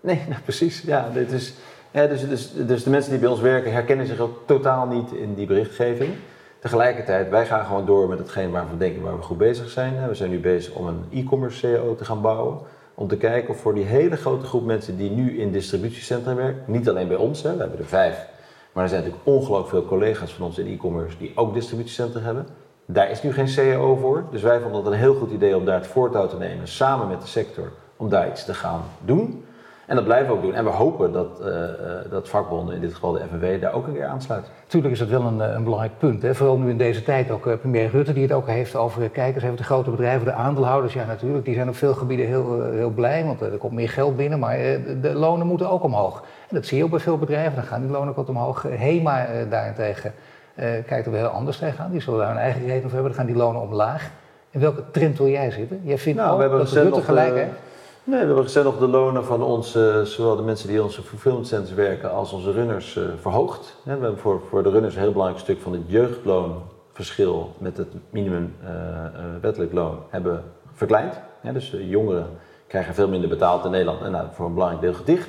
Nee, 0.01 0.21
nou, 0.29 0.41
precies. 0.43 0.83
Ja, 0.83 1.09
dit 1.13 1.33
is, 1.33 1.55
ja, 1.91 2.07
dus, 2.07 2.29
dus, 2.29 2.53
dus 2.55 2.85
de 2.85 2.91
mensen 2.91 3.11
die 3.11 3.21
bij 3.21 3.29
ons 3.29 3.41
werken 3.41 3.73
herkennen 3.73 4.07
zich 4.07 4.19
ook 4.19 4.39
totaal 4.47 4.87
niet 4.87 5.13
in 5.13 5.35
die 5.35 5.47
berichtgeving. 5.47 6.11
Tegelijkertijd, 6.63 7.29
wij 7.31 7.47
gaan 7.47 7.65
gewoon 7.65 7.87
door 7.87 8.09
met 8.09 8.19
hetgeen 8.19 8.51
waar 8.51 8.71
we 8.71 8.77
denken 8.77 9.03
waar 9.03 9.17
we 9.17 9.23
goed 9.23 9.39
bezig 9.39 9.71
zijn. 9.71 10.09
We 10.09 10.15
zijn 10.15 10.31
nu 10.31 10.41
bezig 10.41 10.75
om 10.75 10.87
een 10.87 11.05
e-commerce 11.13 11.59
CEO 11.59 11.95
te 11.95 12.05
gaan 12.05 12.21
bouwen. 12.21 12.59
Om 12.95 13.09
te 13.09 13.17
kijken 13.17 13.51
of 13.51 13.61
voor 13.61 13.75
die 13.75 13.85
hele 13.85 14.17
grote 14.17 14.47
groep 14.47 14.65
mensen 14.65 14.97
die 14.97 15.11
nu 15.11 15.39
in 15.39 15.53
distributiecentra 15.53 16.35
werken, 16.35 16.63
niet 16.67 16.89
alleen 16.89 17.09
bij 17.09 17.17
ons, 17.17 17.43
hè, 17.43 17.53
we 17.53 17.61
hebben 17.61 17.79
er 17.79 17.85
vijf, 17.85 18.27
maar 18.73 18.83
er 18.83 18.89
zijn 18.89 19.03
natuurlijk 19.03 19.29
ongelooflijk 19.29 19.69
veel 19.69 19.85
collega's 19.85 20.33
van 20.33 20.47
ons 20.47 20.59
in 20.59 20.67
e-commerce 20.67 21.17
die 21.19 21.33
ook 21.35 21.55
distributiecentra 21.55 22.21
hebben. 22.21 22.47
Daar 22.87 23.11
is 23.11 23.23
nu 23.23 23.33
geen 23.33 23.49
CEO 23.49 23.97
voor, 23.97 24.25
dus 24.31 24.43
wij 24.43 24.61
vonden 24.61 24.83
het 24.83 24.93
een 24.93 24.99
heel 24.99 25.15
goed 25.15 25.31
idee 25.31 25.57
om 25.57 25.65
daar 25.65 25.79
het 25.79 25.87
voortouw 25.87 26.27
te 26.27 26.39
nemen 26.39 26.69
samen 26.69 27.09
met 27.09 27.21
de 27.21 27.27
sector 27.27 27.73
om 27.97 28.09
daar 28.09 28.29
iets 28.29 28.45
te 28.45 28.55
gaan 28.55 28.83
doen. 29.05 29.45
En 29.87 29.97
dat 29.97 30.05
blijven 30.05 30.27
we 30.27 30.33
ook 30.33 30.43
doen. 30.43 30.55
En 30.55 30.65
we 30.65 30.71
hopen 30.71 31.13
dat, 31.13 31.41
eh, 31.41 31.65
eh, 31.65 31.71
dat 32.11 32.29
vakbonden, 32.29 32.75
in 32.75 32.81
dit 32.81 32.95
geval 32.95 33.13
de 33.13 33.21
FNW, 33.31 33.61
daar 33.61 33.73
ook 33.73 33.87
een 33.87 33.93
keer 33.93 34.07
aansluiten. 34.07 34.53
Natuurlijk 34.63 34.93
is 34.93 34.99
dat 34.99 35.09
wel 35.09 35.23
een, 35.23 35.41
eh, 35.41 35.53
een 35.53 35.65
belangrijk 35.65 35.99
punt. 35.99 36.23
Hè? 36.23 36.35
Vooral 36.35 36.59
nu 36.59 36.71
in 36.71 36.77
deze 36.77 37.03
tijd 37.03 37.31
ook 37.31 37.61
premier 37.61 37.91
Rutte 37.91 38.13
die 38.13 38.23
het 38.23 38.33
ook 38.33 38.47
heeft 38.47 38.77
over 38.77 39.09
kijkers, 39.09 39.45
heeft 39.45 39.59
de 39.59 39.65
grote 39.65 39.91
bedrijven, 39.91 40.25
de 40.25 40.33
aandeelhouders. 40.33 40.93
Ja 40.93 41.07
natuurlijk, 41.07 41.45
die 41.45 41.55
zijn 41.55 41.69
op 41.69 41.77
veel 41.77 41.95
gebieden 41.95 42.27
heel, 42.27 42.63
heel 42.63 42.91
blij, 42.91 43.25
want 43.25 43.41
er 43.41 43.51
komt 43.51 43.73
meer 43.73 43.89
geld 43.89 44.17
binnen. 44.17 44.39
Maar 44.39 44.57
de, 45.01 45.13
lonen 45.15 45.47
moeten 45.47 45.71
ook 45.71 45.83
omhoog. 45.83 46.23
En 46.49 46.57
dat 46.57 46.67
zie 46.67 46.79
je 46.79 46.85
ook 46.85 46.91
bij 46.91 47.01
veel 47.01 47.19
bedrijven, 47.19 47.55
dan 47.55 47.65
gaan 47.65 47.81
die 47.81 47.91
lonen 47.91 48.09
ook 48.09 48.17
wat 48.17 48.29
omhoog. 48.29 48.63
HEMA 48.63 49.27
daarentegen 49.51 50.13
kijkt 50.87 51.07
er 51.07 51.13
wel 51.13 51.21
heel 51.21 51.29
anders 51.29 51.59
tegenaan. 51.59 51.91
Die 51.91 52.01
zullen 52.01 52.19
daar 52.19 52.29
hun 52.29 52.39
eigen 52.39 52.67
reden 52.67 52.83
voor 52.83 52.93
hebben, 52.93 53.09
dan 53.11 53.15
gaan 53.15 53.27
die 53.27 53.37
lonen 53.37 53.61
omlaag. 53.61 54.11
In 54.51 54.61
welke 54.61 54.83
trend 54.91 55.19
wil 55.19 55.29
jij 55.29 55.51
zitten? 55.51 55.81
Jij 55.83 55.99
vindt 55.99 56.19
Nou, 56.19 56.31
ook 56.31 56.37
we 56.37 56.43
hebben 56.43 56.59
dat 56.61 56.73
Rutte 56.73 57.03
gelijk 57.03 57.35
heeft? 57.35 57.51
Nee, 58.05 58.27
we 58.27 58.35
hebben 58.35 58.65
nog 58.65 58.79
de 58.79 58.89
lonen 58.89 59.25
van 59.25 59.43
onze, 59.43 60.03
zowel 60.05 60.37
de 60.37 60.43
mensen 60.43 60.69
die 60.69 60.77
in 60.77 60.83
onze 60.83 61.03
fulfillment 61.03 61.47
centers 61.47 61.75
werken 61.75 62.13
als 62.13 62.33
onze 62.33 62.53
runners 62.53 62.97
eh, 62.97 63.05
verhoogd. 63.21 63.77
We 63.85 63.91
hebben 63.91 64.19
voor, 64.19 64.41
voor 64.49 64.63
de 64.63 64.71
runners 64.71 64.95
een 64.95 65.01
heel 65.01 65.13
belangrijk 65.13 65.43
stuk 65.43 65.61
van 65.61 65.73
het 65.73 65.83
jeugdloonverschil 65.87 67.55
met 67.59 67.77
het 67.77 67.89
minimum 68.11 68.55
eh, 68.65 68.71
eh, 68.71 69.11
wettelijk 69.41 69.73
loon 69.73 69.99
hebben 70.09 70.45
verkleind. 70.73 71.21
Hè, 71.41 71.53
dus 71.53 71.75
jongeren 71.79 72.27
krijgen 72.67 72.95
veel 72.95 73.09
minder 73.09 73.29
betaald 73.29 73.65
in 73.65 73.71
Nederland 73.71 74.03
en 74.03 74.11
nou, 74.11 74.27
voor 74.33 74.47
een 74.47 74.55
belangrijk 74.55 74.83
deel 74.83 74.95
gedicht. 74.95 75.29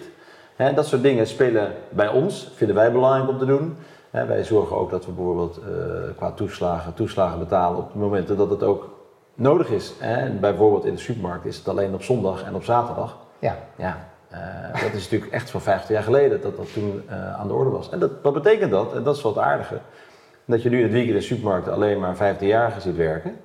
Dat 0.75 0.85
soort 0.85 1.01
dingen 1.01 1.27
spelen 1.27 1.71
bij 1.89 2.07
ons, 2.07 2.51
vinden 2.55 2.75
wij 2.75 2.91
belangrijk 2.91 3.29
om 3.29 3.37
te 3.37 3.45
doen. 3.45 3.75
Wij 4.09 4.43
zorgen 4.43 4.77
ook 4.77 4.89
dat 4.89 5.05
we 5.05 5.11
bijvoorbeeld 5.11 5.59
qua 6.15 6.31
toeslagen, 6.31 6.93
toeslagen 6.93 7.39
betalen 7.39 7.77
op 7.77 7.93
momenten 7.93 8.37
dat 8.37 8.49
het 8.49 8.63
ook 8.63 8.92
nodig 9.33 9.69
is. 9.69 9.93
En 9.99 10.39
bijvoorbeeld 10.39 10.85
in 10.85 10.93
de 10.93 10.99
supermarkt 10.99 11.45
is 11.45 11.57
het 11.57 11.67
alleen 11.67 11.93
op 11.93 12.03
zondag 12.03 12.43
en 12.43 12.55
op 12.55 12.63
zaterdag. 12.63 13.17
Ja. 13.39 13.57
Ja, 13.75 13.97
dat 14.71 14.93
is 14.93 15.03
natuurlijk 15.03 15.31
echt 15.31 15.49
van 15.49 15.61
50 15.61 15.89
jaar 15.89 16.03
geleden 16.03 16.41
dat 16.41 16.57
dat 16.57 16.73
toen 16.73 17.03
aan 17.09 17.47
de 17.47 17.53
orde 17.53 17.69
was. 17.69 17.89
En 17.89 17.99
dat, 17.99 18.11
wat 18.21 18.33
betekent 18.33 18.71
dat, 18.71 18.93
en 18.93 19.03
dat 19.03 19.15
is 19.15 19.21
wat 19.21 19.37
aardige, 19.37 19.79
dat 20.45 20.61
je 20.61 20.69
nu 20.69 20.77
in 20.77 20.83
het 20.83 20.91
weekend 20.91 21.13
in 21.13 21.19
de 21.19 21.25
supermarkt 21.25 21.67
alleen 21.67 21.99
maar 21.99 22.15
15-jarigen 22.15 22.81
ziet 22.81 22.95
werken 22.95 23.37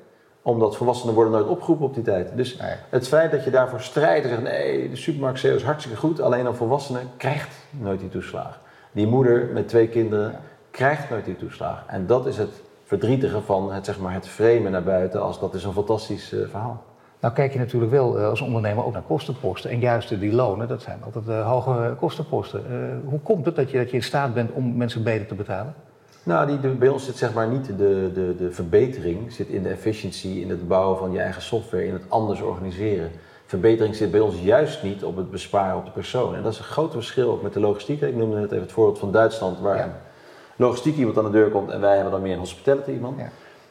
omdat 0.43 0.77
volwassenen 0.77 1.15
worden 1.15 1.33
nooit 1.33 1.47
opgeroepen 1.47 1.87
op 1.87 1.95
die 1.95 2.03
tijd. 2.03 2.37
Dus 2.37 2.59
het 2.89 3.09
feit 3.09 3.31
dat 3.31 3.45
je 3.45 3.51
daarvoor 3.51 3.81
strijdt 3.81 4.25
en 4.25 4.31
zegt 4.31 4.43
nee, 4.43 4.91
de 4.91 4.97
supermarkt 4.97 5.39
CEO 5.39 5.55
is 5.55 5.63
hartstikke 5.63 5.99
goed, 5.99 6.21
alleen 6.21 6.47
een 6.47 6.55
volwassene 6.55 6.99
krijgt 7.17 7.55
nooit 7.71 8.01
die 8.01 8.09
toeslag. 8.09 8.59
Die 8.93 9.07
moeder 9.07 9.49
met 9.53 9.69
twee 9.69 9.89
kinderen 9.89 10.41
krijgt 10.71 11.11
nooit 11.11 11.25
die 11.25 11.37
toeslag. 11.37 11.85
En 11.87 12.07
dat 12.07 12.27
is 12.27 12.39
het 12.39 12.63
verdrietige 12.89 13.41
van 13.41 13.73
het, 13.73 13.85
zeg 13.85 13.99
maar, 13.99 14.13
het 14.13 14.29
framen 14.29 14.73
naar 14.73 14.83
buiten 14.83 15.23
als 15.23 15.41
dat 15.41 15.55
is 15.55 15.65
een 15.65 15.73
fantastisch 15.73 16.33
uh, 16.33 16.49
verhaal. 16.49 16.85
Nou 17.21 17.35
kijk 17.35 17.53
je 17.53 17.59
natuurlijk 17.59 17.93
wel 17.93 18.19
uh, 18.19 18.29
als 18.29 18.41
ondernemer 18.41 18.85
ook 18.85 18.93
naar 18.93 19.03
kostenposten. 19.03 19.71
En 19.71 19.81
juist 19.81 20.21
die 20.21 20.33
lonen, 20.33 20.69
dat 20.69 20.83
zijn 20.83 20.99
altijd 21.05 21.29
uh, 21.29 21.49
hoge 21.51 21.95
kostenposten. 21.99 22.63
hoe 23.05 23.21
komt 23.21 23.45
het 23.45 23.57
dat 23.57 23.71
je, 23.71 23.79
dat 23.79 23.91
je 23.91 23.97
in 23.97 24.03
staat 24.03 24.35
bent 24.35 24.51
om 24.53 24.77
mensen 24.77 25.03
beter 25.03 25.27
te 25.27 25.35
betalen? 25.35 25.75
Nou, 26.23 26.47
die, 26.47 26.71
bij 26.71 26.89
ons 26.89 27.05
zit 27.05 27.17
zeg 27.17 27.35
maar 27.35 27.49
niet 27.49 27.67
de, 27.67 28.11
de, 28.15 28.35
de 28.39 28.51
verbetering, 28.51 29.33
zit 29.33 29.49
in 29.49 29.63
de 29.63 29.69
efficiëntie, 29.69 30.41
in 30.41 30.51
het 30.51 30.69
bouwen 30.69 30.99
van 30.99 31.13
je 31.13 31.21
eigen 31.21 31.43
software, 31.43 31.87
in 31.87 31.93
het 31.93 32.05
anders 32.09 32.41
organiseren. 32.41 33.11
Verbetering 33.47 33.95
zit 33.97 34.11
bij 34.11 34.21
ons 34.21 34.41
juist 34.41 34.83
niet 34.83 35.05
op 35.05 35.17
het 35.17 35.31
besparen 35.31 35.77
op 35.77 35.85
de 35.85 35.91
persoon. 35.91 36.35
En 36.35 36.43
dat 36.43 36.53
is 36.53 36.59
een 36.59 36.65
groot 36.65 36.93
verschil 36.93 37.31
ook 37.31 37.43
met 37.43 37.53
de 37.53 37.61
logistiek. 37.61 38.01
Ik 38.01 38.17
noemde 38.17 38.37
net 38.37 38.51
even 38.51 38.63
het 38.63 38.73
voorbeeld 38.73 38.99
van 38.99 39.13
Duitsland, 39.13 39.59
waar 39.61 40.08
logistiek 40.59 40.97
iemand 40.97 41.19
aan 41.19 41.25
de 41.25 41.31
deur 41.31 41.51
komt 41.51 41.71
en 41.71 41.81
wij 41.81 41.95
hebben 41.95 42.13
dan 42.13 42.23
meer 42.23 42.33
een 42.33 42.39
hospitality 42.39 42.91
iemand. 42.91 43.19
Ja. 43.19 43.31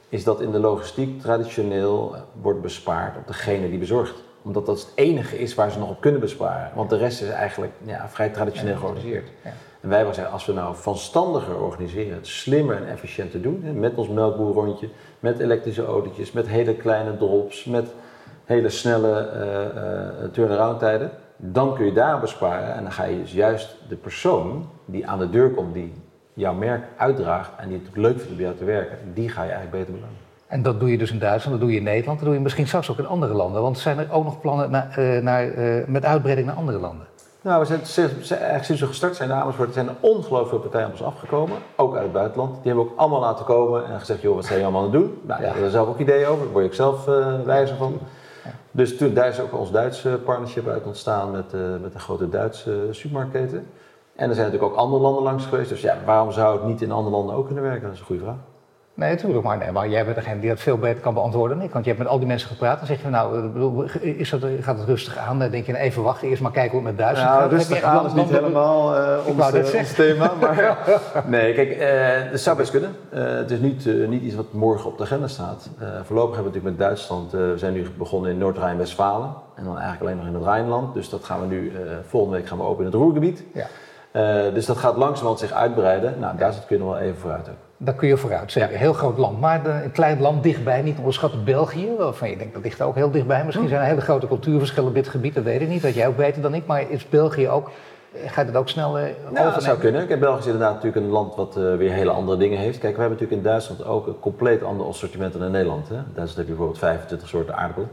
Is 0.10 0.24
dat 0.24 0.42
in 0.42 0.52
de 0.52 0.60
logistiek 0.60 1.22
traditioneel 1.22 2.16
wordt 2.42 2.62
bespaard 2.62 3.18
op 3.18 3.28
degene 3.28 3.70
die 3.70 3.80
bezorgt 3.80 4.26
omdat 4.48 4.66
dat 4.66 4.80
het 4.80 4.92
enige 4.96 5.40
is 5.40 5.56
waar 5.56 5.72
ze 5.72 5.80
nog 5.80 5.90
op 5.90 6.02
kunnen 6.02 6.22
besparen. 6.22 6.72
Want 6.76 6.90
de 6.90 6.98
rest 6.98 7.22
is 7.22 7.30
eigenlijk 7.30 7.74
ja, 7.86 8.10
vrij 8.10 8.30
traditioneel 8.30 8.76
georganiseerd. 8.76 9.28
Ja. 9.44 9.54
En 9.82 9.90
wij 9.90 10.04
zeggen, 10.14 10.32
als 10.32 10.46
we 10.46 10.54
nou 10.54 10.76
vanstandiger 10.76 11.62
organiseren, 11.62 12.14
het 12.14 12.28
slimmer 12.28 12.76
en 12.76 12.88
efficiënter 12.88 13.42
doen, 13.42 13.80
met 13.80 13.96
ons 13.96 14.08
melkboerrondje, 14.08 14.90
met 15.20 15.40
elektrische 15.40 15.86
autootjes, 15.86 16.32
met 16.32 16.48
hele 16.48 16.76
kleine 16.76 17.18
drops, 17.18 17.66
met 17.66 17.88
hele 18.46 18.70
snelle 18.70 19.30
uh, 19.34 20.24
uh, 20.24 20.32
turnaround 20.32 20.80
tijden, 20.80 21.12
dan 21.38 21.76
kun 21.76 21.86
je 21.86 21.94
daar 21.94 22.20
besparen 22.20 22.74
en 22.74 22.84
dan 22.84 22.92
ga 22.92 23.04
je 23.04 23.20
dus 23.22 23.34
juist 23.34 23.76
de 23.90 23.96
persoon 23.96 24.70
die 24.86 25.08
aan 25.08 25.20
de 25.20 25.30
deur 25.30 25.50
komt, 25.50 25.74
die 25.74 25.94
jouw 26.38 26.54
merk 26.54 26.84
uitdraagt 26.98 27.52
en 27.58 27.70
die 27.70 27.82
het 27.84 27.98
leuk 27.98 28.18
vindt 28.18 28.32
om 28.32 28.40
jou 28.40 28.56
te 28.56 28.64
werken, 28.64 28.98
die 29.14 29.30
ga 29.30 29.44
je 29.44 29.52
eigenlijk 29.52 29.78
beter 29.78 29.94
belonen. 29.94 30.26
En 30.48 30.62
dat 30.62 30.80
doe 30.80 30.92
je 30.92 30.98
dus 30.98 31.12
in 31.12 31.20
Duitsland, 31.20 31.52
dat 31.52 31.68
doe 31.68 31.72
je 31.72 31.78
in 31.78 31.84
Nederland, 31.84 32.18
dat 32.18 32.28
doe 32.28 32.38
je 32.38 32.44
misschien 32.44 32.68
straks 32.68 32.92
ook 32.92 32.98
in 32.98 33.08
andere 33.08 33.34
landen. 33.34 33.62
Want 33.62 33.80
zijn 33.80 33.98
er 33.98 34.12
ook 34.12 34.24
nog 34.24 34.42
plannen 34.42 34.72
naar, 34.72 34.96
uh, 35.00 35.22
naar, 35.22 35.52
met 35.88 36.06
uitbreiding 36.06 36.48
naar 36.48 36.58
andere 36.58 36.80
landen? 36.80 37.06
Nou, 37.42 37.60
we 37.60 37.66
zijn, 37.84 38.10
eigenlijk 38.30 38.64
sinds 38.64 38.82
we 38.82 38.88
gestart 38.88 39.16
zijn 39.16 39.30
in 39.30 39.36
Amersfoort 39.36 39.74
zijn 39.74 39.88
er 39.88 39.96
ongelooflijk 40.00 40.50
veel 40.50 40.60
partijen 40.60 40.86
op 40.86 40.92
ons 40.92 41.04
afgekomen. 41.04 41.58
Ook 41.76 41.94
uit 41.94 42.04
het 42.04 42.14
buitenland. 42.14 42.54
Die 42.54 42.62
hebben 42.64 42.84
we 42.84 42.92
ook 42.92 42.98
allemaal 42.98 43.20
laten 43.20 43.46
komen 43.46 43.86
en 43.86 44.00
gezegd, 44.00 44.22
joh, 44.22 44.36
wat 44.36 44.46
zijn 44.46 44.60
jullie 44.60 44.74
allemaal 44.74 44.90
aan 44.90 45.02
het 45.02 45.10
doen? 45.10 45.22
Nou, 45.28 45.42
ja. 45.42 45.54
daar 45.62 45.70
zelf 45.70 45.88
ook 45.88 46.00
ideeën 46.00 46.28
over. 46.28 46.44
Daar 46.44 46.54
word 46.54 46.66
ik 46.66 46.74
zelf 46.74 47.08
uh, 47.08 47.42
wijzer 47.42 47.76
van. 47.76 48.00
Dus 48.72 48.98
toen, 48.98 49.14
daar 49.14 49.28
is 49.28 49.40
ook 49.40 49.54
ons 49.54 49.72
Duitse 49.72 50.20
partnership 50.26 50.68
uit 50.68 50.84
ontstaan 50.84 51.32
met, 51.32 51.52
met 51.82 51.94
een 51.94 52.00
grote 52.00 52.30
Duitse 52.30 52.88
supermarktketen. 52.92 53.68
En 54.18 54.30
er 54.30 54.36
zijn 54.36 54.48
natuurlijk 54.48 54.74
ook 54.74 54.80
andere 54.80 55.02
landen 55.02 55.24
langs 55.24 55.46
geweest. 55.46 55.70
Dus 55.70 55.82
ja, 55.82 55.98
waarom 56.06 56.32
zou 56.32 56.58
het 56.58 56.68
niet 56.68 56.82
in 56.82 56.92
andere 56.92 57.16
landen 57.16 57.36
ook 57.36 57.46
kunnen 57.46 57.64
werken? 57.64 57.84
Dat 57.84 57.94
is 57.94 58.00
een 58.00 58.06
goede 58.06 58.24
vraag. 58.24 58.38
Nee, 58.94 59.10
natuurlijk. 59.10 59.44
Maar, 59.44 59.58
nee, 59.58 59.72
maar 59.72 59.90
jij 59.90 60.04
bent 60.04 60.16
degene 60.16 60.40
die 60.40 60.50
dat 60.50 60.60
veel 60.60 60.78
beter 60.78 61.02
kan 61.02 61.14
beantwoorden 61.14 61.58
dan 61.58 61.66
ik. 61.66 61.74
Want 61.74 61.86
je 61.86 61.92
hebt 61.92 62.04
met 62.04 62.12
al 62.12 62.18
die 62.18 62.28
mensen 62.28 62.50
gepraat. 62.50 62.78
Dan 62.78 62.88
zeg 62.88 63.02
je, 63.02 63.10
nou, 63.10 63.88
is 64.02 64.30
dat, 64.30 64.42
gaat 64.60 64.78
het 64.78 64.88
rustig 64.88 65.18
aan? 65.18 65.40
Dan 65.40 65.50
denk 65.50 65.66
je, 65.66 65.72
nou, 65.72 65.84
even 65.84 66.04
wachten, 66.04 66.28
eerst 66.28 66.42
maar 66.42 66.52
kijken 66.52 66.78
hoe 66.78 66.88
het 66.88 66.96
met 66.96 67.06
Duitsland 67.06 67.32
nou, 67.32 67.42
gaat. 67.42 67.52
rustig 67.52 67.82
aan 67.82 68.06
is 68.06 68.14
niet 68.14 68.30
helemaal 68.30 68.96
uh, 68.96 69.28
ons, 69.28 69.54
uh, 69.54 69.80
ons, 69.80 69.94
thema. 69.94 70.32
Maar, 70.42 70.76
nee, 71.28 71.54
kijk, 71.54 71.70
uh, 71.70 72.32
het 72.32 72.42
zou 72.42 72.58
best 72.58 72.72
kunnen. 72.72 72.96
het 73.10 73.52
is 73.52 73.60
niet, 73.60 73.86
niet 74.08 74.22
iets 74.22 74.36
wat 74.36 74.54
morgen 74.54 74.90
op 74.90 74.98
de 74.98 75.04
agenda 75.04 75.28
staat. 75.28 75.70
voorlopig 76.04 76.36
hebben 76.36 76.54
we 76.54 76.58
natuurlijk 76.58 76.64
met 76.64 76.78
Duitsland, 76.78 77.32
we 77.32 77.54
zijn 77.56 77.74
nu 77.74 77.88
begonnen 77.98 78.32
in 78.32 78.38
Noord-Rijn-Westfalen. 78.38 79.34
En 79.56 79.64
dan 79.64 79.78
eigenlijk 79.78 80.02
alleen 80.02 80.18
nog 80.18 80.28
in 80.28 80.34
het 80.34 80.44
Rijnland. 80.44 80.94
Dus 80.94 81.10
dat 81.10 81.24
gaan 81.24 81.40
we 81.40 81.48
nu, 81.48 81.72
volgende 82.08 82.38
week 82.38 82.48
gaan 82.48 82.58
we 82.58 82.64
open 82.64 82.86
in 82.86 82.92
het 82.92 83.00
Roergebied. 83.00 83.44
Ja. 83.54 83.66
Dus 84.54 84.66
dat 84.66 84.78
gaat 84.78 84.98
langzamerhand 84.98 85.40
zich 85.40 85.52
uitbreiden. 85.52 86.20
Nou, 86.20 86.38
daar 86.38 86.54
kunnen 86.68 86.88
we 86.88 86.94
wel 86.94 87.02
even 87.02 87.18
vooruit 87.18 87.50
ook. 87.50 87.56
Daar 87.78 87.94
kun 87.94 88.08
je 88.08 88.18
vooruit, 88.18 88.52
zeker. 88.52 88.72
Een 88.72 88.78
heel 88.78 88.94
groot 88.94 89.18
land. 89.18 89.40
Maar 89.40 89.66
een 89.66 89.92
klein 89.92 90.22
land 90.22 90.44
dichtbij, 90.44 90.82
niet 90.82 90.98
onderschatten 90.98 91.44
België, 91.44 91.90
waarvan 91.98 92.30
je 92.30 92.38
denkt 92.38 92.54
dat 92.54 92.64
ligt 92.64 92.82
ook 92.82 92.96
heel 92.96 93.12
dichtbij. 93.12 93.44
Misschien 93.46 93.66
hm. 93.66 93.72
zijn 93.72 93.82
er 93.82 93.88
hele 93.88 94.02
grote 94.02 94.28
cultuurverschillen 94.28 94.90
op 94.90 94.96
dit 94.96 95.08
gebied, 95.08 95.36
dat 95.36 95.44
weet 95.44 95.62
ik 95.62 95.68
niet. 95.68 95.82
Dat 95.82 95.94
jij 95.94 96.08
ook 96.08 96.18
beter 96.18 96.42
dan 96.42 96.54
ik. 96.54 96.66
Maar 96.66 96.92
is 96.92 97.10
België 97.10 97.50
ook, 97.50 97.70
eh, 98.14 98.32
gaat 98.32 98.48
het 98.48 98.56
ook 98.56 98.70
snel 98.70 99.00
uh, 99.00 99.06
nou, 99.32 99.54
dat 99.54 99.64
zou 99.64 99.78
kunnen. 99.78 100.08
Kijk, 100.08 100.20
België 100.20 100.40
is 100.40 100.46
inderdaad 100.46 100.74
natuurlijk 100.74 101.06
een 101.06 101.12
land 101.12 101.36
wat 101.36 101.58
uh, 101.58 101.76
weer 101.76 101.92
hele 101.92 102.12
andere 102.12 102.38
dingen 102.38 102.60
heeft. 102.60 102.80
Kijk, 102.80 102.96
we 102.96 103.02
hebben 103.02 103.20
natuurlijk 103.20 103.46
in 103.46 103.50
Duitsland 103.50 103.86
ook 103.86 104.08
een 104.08 104.20
compleet 104.20 104.64
ander 104.64 104.88
assortiment 104.88 105.34
dan 105.34 105.44
in 105.44 105.52
Nederland. 105.52 105.90
Hè? 105.90 105.96
In 105.96 106.04
Duitsland 106.04 106.36
heb 106.36 106.48
je 106.48 106.54
bijvoorbeeld 106.54 106.80
25 106.80 107.28
soorten 107.28 107.56
aardappelen. 107.56 107.90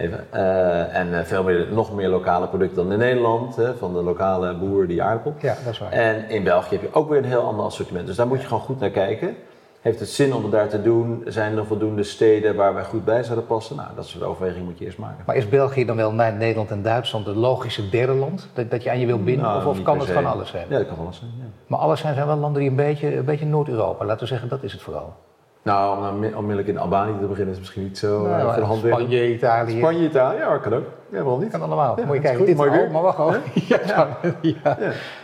Even. 0.00 0.26
Uh, 0.34 0.96
en 0.96 1.08
uh, 1.08 1.20
veel 1.20 1.42
meer, 1.42 1.66
nog 1.72 1.94
meer 1.94 2.08
lokale 2.08 2.46
producten 2.46 2.76
dan 2.76 2.92
in 2.92 2.98
Nederland, 2.98 3.56
hè, 3.56 3.74
van 3.74 3.92
de 3.92 4.02
lokale 4.02 4.54
boer 4.54 4.86
die 4.86 5.02
aardappel. 5.02 5.34
Ja, 5.40 5.56
dat 5.64 5.72
is 5.72 5.78
waar. 5.78 5.92
En 5.92 6.28
in 6.28 6.44
België 6.44 6.74
heb 6.74 6.82
je 6.82 6.94
ook 6.94 7.08
weer 7.08 7.18
een 7.18 7.24
heel 7.24 7.42
ander 7.42 7.64
assortiment. 7.64 8.06
Dus 8.06 8.16
daar 8.16 8.26
moet 8.26 8.40
je 8.40 8.46
gewoon 8.46 8.62
goed 8.62 8.80
naar 8.80 8.90
kijken. 8.90 9.36
Heeft 9.80 10.00
het 10.00 10.08
zin 10.08 10.34
om 10.34 10.42
het 10.42 10.52
daar 10.52 10.68
te 10.68 10.82
doen? 10.82 11.22
Zijn 11.26 11.56
er 11.56 11.66
voldoende 11.66 12.02
steden 12.02 12.56
waar 12.56 12.74
wij 12.74 12.84
goed 12.84 13.04
bij 13.04 13.22
zouden 13.22 13.46
passen? 13.46 13.76
Nou, 13.76 13.88
dat 13.96 14.06
soort 14.06 14.24
overweging 14.24 14.64
moet 14.64 14.78
je 14.78 14.84
eerst 14.84 14.98
maken. 14.98 15.24
Maar 15.26 15.36
is 15.36 15.48
België 15.48 15.84
dan 15.84 15.96
wel 15.96 16.12
na 16.12 16.30
Nederland 16.30 16.70
en 16.70 16.82
Duitsland 16.82 17.26
het 17.26 17.36
logische 17.36 17.88
derde 17.88 18.12
land? 18.12 18.48
Dat, 18.52 18.70
dat 18.70 18.82
je 18.82 18.90
aan 18.90 19.00
je 19.00 19.06
wil 19.06 19.22
binden? 19.22 19.44
Nou, 19.44 19.66
of, 19.66 19.82
kan 19.82 19.98
het 19.98 20.10
van 20.10 20.26
alles 20.26 20.50
zijn? 20.50 20.66
Ja, 20.68 20.78
dat 20.78 20.86
kan 20.86 20.98
alles 20.98 21.16
zijn. 21.18 21.30
Ja. 21.38 21.44
Maar 21.66 21.78
alles 21.78 22.00
zijn, 22.00 22.14
zijn 22.14 22.26
wel 22.26 22.36
landen 22.36 22.60
die 22.60 22.70
een 22.70 22.76
beetje, 22.76 23.16
een 23.16 23.24
beetje 23.24 23.46
Noord-Europa, 23.46 24.04
laten 24.04 24.20
we 24.20 24.26
zeggen, 24.26 24.48
dat 24.48 24.62
is 24.62 24.72
het 24.72 24.82
vooral. 24.82 25.14
Nou, 25.62 25.98
om 25.98 26.24
onmiddellijk 26.24 26.68
in 26.68 26.78
Albanië 26.78 27.18
te 27.20 27.26
beginnen 27.26 27.52
is 27.52 27.58
misschien 27.58 27.82
niet 27.82 27.98
zo 27.98 28.22
nou, 28.22 28.42
uh, 28.42 28.52
voor 28.52 28.62
de 28.62 28.66
hand 28.68 28.80
Spanje, 28.80 29.32
Italië. 29.32 29.78
Spanje, 29.78 30.08
Italië, 30.08 30.38
ja, 30.38 30.56
kan 30.56 30.74
ook. 30.74 30.84
Ja, 31.10 31.22
waarom 31.22 31.40
niet? 31.40 31.50
Kan 31.50 31.62
allemaal. 31.62 31.98
Ja, 31.98 32.06
Moet 32.06 32.14
je 32.14 32.20
kijken, 32.20 32.46
dit 32.46 32.56
mooi 32.56 32.70
weer. 32.70 32.90
maar 32.90 33.02
wacht 33.02 33.16
hoor. 33.16 33.36
ja, 33.68 33.78
ja. 33.86 34.18
ja. 34.40 34.78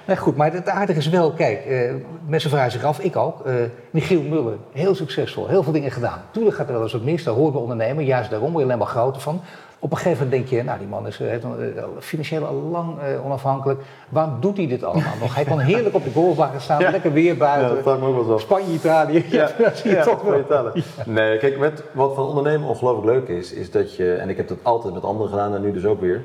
Nee, 0.04 0.16
goed, 0.16 0.36
maar 0.36 0.52
het 0.52 0.68
aardige 0.68 0.98
is 0.98 1.08
wel, 1.08 1.32
kijk, 1.32 1.66
uh, 1.66 1.94
mensen 2.26 2.50
vragen 2.50 2.70
zich 2.70 2.84
af, 2.84 3.00
ik 3.00 3.16
ook. 3.16 3.46
Uh, 3.46 3.54
Michiel 3.90 4.22
Muller, 4.22 4.56
heel 4.72 4.94
succesvol, 4.94 5.48
heel 5.48 5.62
veel 5.62 5.72
dingen 5.72 5.90
gedaan. 5.90 6.22
Toen 6.30 6.52
gaat 6.52 6.66
er 6.66 6.72
wel 6.72 6.82
eens 6.82 6.92
wat 6.92 7.02
mis, 7.02 7.24
daar 7.24 7.34
hoort 7.34 7.52
bij 7.52 7.60
ondernemen, 7.60 8.04
juist 8.04 8.30
daarom 8.30 8.50
word 8.50 8.62
je 8.64 8.68
alleen 8.68 8.84
maar 8.84 8.94
groter 8.94 9.20
van. 9.20 9.40
Op 9.78 9.90
een 9.90 9.96
gegeven 9.96 10.24
moment 10.24 10.48
denk 10.48 10.60
je, 10.60 10.66
nou 10.66 10.78
die 10.78 10.88
man 10.88 11.06
is 11.06 11.18
heeft 11.18 11.44
uh, 11.44 11.82
financieel 11.98 12.44
al 12.44 12.54
lang 12.54 12.96
uh, 12.98 13.24
onafhankelijk. 13.24 13.80
Waarom 14.08 14.40
doet 14.40 14.56
hij 14.56 14.66
dit 14.66 14.84
allemaal 14.84 15.16
nog? 15.20 15.34
Hij 15.34 15.44
kan 15.44 15.58
heerlijk 15.58 15.94
op 15.94 16.04
de 16.04 16.10
golfbaan 16.10 16.60
staan, 16.60 16.80
ja. 16.84 16.90
lekker 16.90 17.12
weer 17.12 17.36
buiten. 17.36 17.76
Ja, 17.76 17.82
dat 17.82 18.00
me 18.00 18.06
ook 18.06 18.26
wel 18.26 18.38
Spanje, 18.38 18.72
Italië. 18.72 19.24
Ja, 19.28 19.50
ja, 19.58 19.74
zie 19.74 19.90
je 19.90 20.00
toch 20.00 20.22
wel. 20.22 20.38
Italië. 20.38 20.84
Nee, 21.04 21.38
kijk, 21.38 21.58
met, 21.58 21.82
wat 21.92 22.14
van 22.14 22.26
ondernemen 22.26 22.68
ongelooflijk 22.68 23.06
leuk 23.06 23.38
is, 23.38 23.52
is 23.52 23.70
dat 23.70 23.96
je, 23.96 24.14
en 24.14 24.28
ik 24.28 24.36
heb 24.36 24.48
dat 24.48 24.58
altijd 24.62 24.94
met 24.94 25.02
anderen 25.02 25.30
gedaan 25.30 25.54
en 25.54 25.60
nu 25.60 25.72
dus 25.72 25.84
ook 25.84 26.00
weer, 26.00 26.22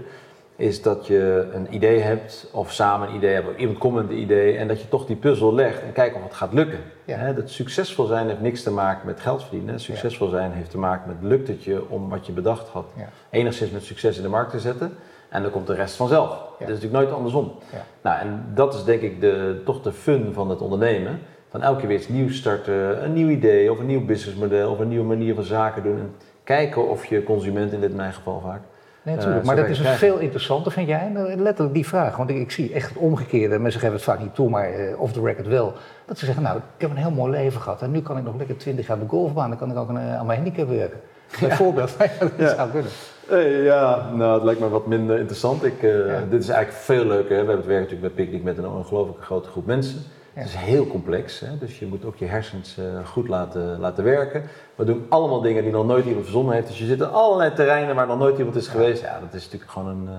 is 0.62 0.82
dat 0.82 1.08
je 1.08 1.50
een 1.54 1.74
idee 1.74 2.00
hebt 2.00 2.48
of 2.52 2.72
samen 2.72 3.08
een 3.08 3.16
idee 3.16 3.34
hebt, 3.34 3.48
of 3.48 3.58
iemand 3.58 3.78
komt 3.78 3.96
met 3.96 4.10
een 4.10 4.18
idee 4.18 4.58
en 4.58 4.68
dat 4.68 4.82
je 4.82 4.90
toch 4.90 5.06
die 5.06 5.16
puzzel 5.16 5.54
legt 5.54 5.82
en 5.82 5.92
kijkt 5.92 6.16
of 6.16 6.24
het 6.24 6.34
gaat 6.34 6.54
lukken. 6.54 6.80
Ja. 7.06 7.32
dat 7.32 7.50
succesvol 7.50 8.06
zijn 8.06 8.28
heeft 8.28 8.42
niks 8.42 8.64
te 8.64 8.72
maken 8.72 9.06
met 9.06 9.20
geld 9.20 9.42
verdienen. 9.42 9.80
Succesvol 9.80 10.28
zijn 10.28 10.52
heeft 10.52 10.70
te 10.70 10.78
maken 10.78 11.08
met 11.08 11.30
lukt 11.30 11.48
het 11.48 11.64
je 11.64 11.90
om 11.90 12.10
wat 12.10 12.26
je 12.26 12.32
bedacht 12.32 12.68
had 12.68 12.86
enigszins 13.30 13.72
met 13.72 13.84
succes 13.84 14.18
in 14.18 14.24
de 14.24 14.30
markt 14.30 14.52
te 14.52 14.60
zetten 14.60 14.94
en 15.30 15.42
dan 15.42 15.52
komt 15.52 15.68
de 15.68 15.74
rest 15.74 15.96
vanzelf. 15.96 16.30
Dat 16.30 16.60
is 16.60 16.68
natuurlijk 16.68 16.94
nooit 16.94 17.12
andersom. 17.12 17.52
Nou, 18.02 18.20
en 18.20 18.46
dat 18.54 18.74
is 18.74 18.84
denk 18.84 19.02
ik 19.02 19.22
de, 19.22 19.62
toch 19.66 19.82
de 19.82 19.92
fun 19.92 20.34
van 20.34 20.50
het 20.50 20.62
ondernemen. 20.62 21.20
Van 21.50 21.62
elke 21.62 21.80
keer 21.80 21.88
weer 21.88 21.98
iets 21.98 22.08
nieuws 22.08 22.38
starten, 22.38 23.04
een 23.04 23.14
nieuw 23.14 23.30
idee 23.30 23.72
of 23.72 23.80
een 23.80 23.86
nieuw 23.86 24.06
businessmodel 24.06 24.72
of 24.72 24.80
een 24.80 24.88
nieuwe 24.88 25.06
manier 25.06 25.36
van 25.36 25.44
zaken 25.44 25.84
doen. 25.84 25.98
En 25.98 26.16
kijken 26.44 26.90
of 26.90 27.06
je 27.06 27.24
consument 27.24 27.72
in 27.72 27.80
dit 27.80 27.96
mijn 27.96 28.14
geval 28.14 28.40
vaak 28.40 28.62
Nee, 29.04 29.16
natuurlijk. 29.16 29.46
maar 29.46 29.56
dat 29.56 29.68
is 29.68 29.80
veel 29.80 30.18
interessanter, 30.18 30.72
vind 30.72 30.88
jij? 30.88 31.12
Letterlijk 31.38 31.74
die 31.74 31.88
vraag. 31.88 32.16
Want 32.16 32.30
ik, 32.30 32.38
ik, 32.38 32.52
zie 32.52 32.74
echt 32.74 32.90
het 32.90 32.98
omgekeerde. 32.98 33.60
Mensen 33.60 33.80
geven 33.80 33.96
het 33.96 34.04
vaak 34.04 34.20
niet 34.20 34.36
toe, 34.36 34.50
maar 34.50 34.80
uh, 34.80 35.02
off 35.02 35.14
the 35.14 35.22
record 35.22 35.48
wel. 35.48 35.74
Dat 36.06 36.18
ze 36.18 36.26
zeggen, 36.26 36.44
nou, 36.44 36.58
ik 36.58 36.64
heb 36.78 36.90
een 36.90 36.98
heel 36.98 37.12
mooi 37.12 37.32
leven 37.32 37.62
gehad. 37.62 37.82
En 37.82 37.92
nu 37.92 38.02
kan 38.02 38.18
ik 38.18 38.24
nog 38.24 38.38
lekker 38.38 38.58
20 38.58 38.88
jaar 38.88 38.98
op 38.98 39.04
de 39.04 39.10
golfbaan. 39.10 39.50
Dan 39.50 39.58
kan 39.58 39.72
ik 39.72 39.78
ook 39.78 39.90
een, 39.90 39.98
aan 39.98 40.26
mijn 40.26 40.42
handicap 40.42 40.70
werken. 40.70 41.00
Bijvoorbeeld. 41.40 41.98
dat 42.20 42.32
ja. 42.38 42.56
zou 42.56 42.70
kunnen. 42.70 42.92
Hey, 43.28 43.50
ja, 43.50 44.12
nou, 44.14 44.34
het 44.34 44.44
lijkt 44.44 44.60
me 44.60 44.70
wat 44.70 44.88
minder 44.88 45.18
interessant. 45.18 45.64
Ik, 45.64 45.82
uh, 45.82 46.16
Dit 46.30 46.42
is 46.42 46.50
eigenlijk 46.50 46.84
veel 46.84 47.06
leuker. 47.06 47.36
Hè? 47.36 47.42
We 47.42 47.48
hebben 47.48 47.56
het 47.56 47.66
werk 47.66 47.82
natuurlijk 47.82 48.16
met 48.16 48.26
Picnic 48.26 48.44
met 48.44 48.58
een 48.58 48.68
ongelooflijke 48.68 49.22
grote 49.22 49.50
groep 49.50 49.66
mensen. 49.66 50.00
Het 50.34 50.48
is 50.48 50.56
heel 50.56 50.88
complex, 50.88 51.40
hè? 51.40 51.58
dus 51.60 51.80
je 51.80 51.86
moet 51.86 52.06
ook 52.06 52.16
je 52.16 52.26
hersens 52.26 52.78
uh, 52.80 52.86
goed 53.06 53.28
laten, 53.28 53.80
laten 53.80 54.04
werken. 54.04 54.44
We 54.76 54.86
doen 54.86 55.06
allemaal 55.10 55.42
dingen 55.42 55.64
die 55.64 55.72
nog 55.72 55.86
nooit 55.86 56.06
iemand 56.06 56.24
verzonnen 56.24 56.54
heeft. 56.54 56.68
Dus 56.68 56.78
je 56.78 56.86
zit 56.86 57.00
in 57.00 57.06
allerlei 57.06 57.54
terreinen 57.54 57.96
waar 57.96 58.08
nog 58.08 58.18
nooit 58.18 58.38
iemand 58.38 58.56
is 58.56 58.68
geweest. 58.68 59.02
Ja, 59.02 59.20
dat 59.20 59.34
is 59.34 59.44
natuurlijk 59.44 59.72
gewoon 59.72 59.88
een. 59.88 60.10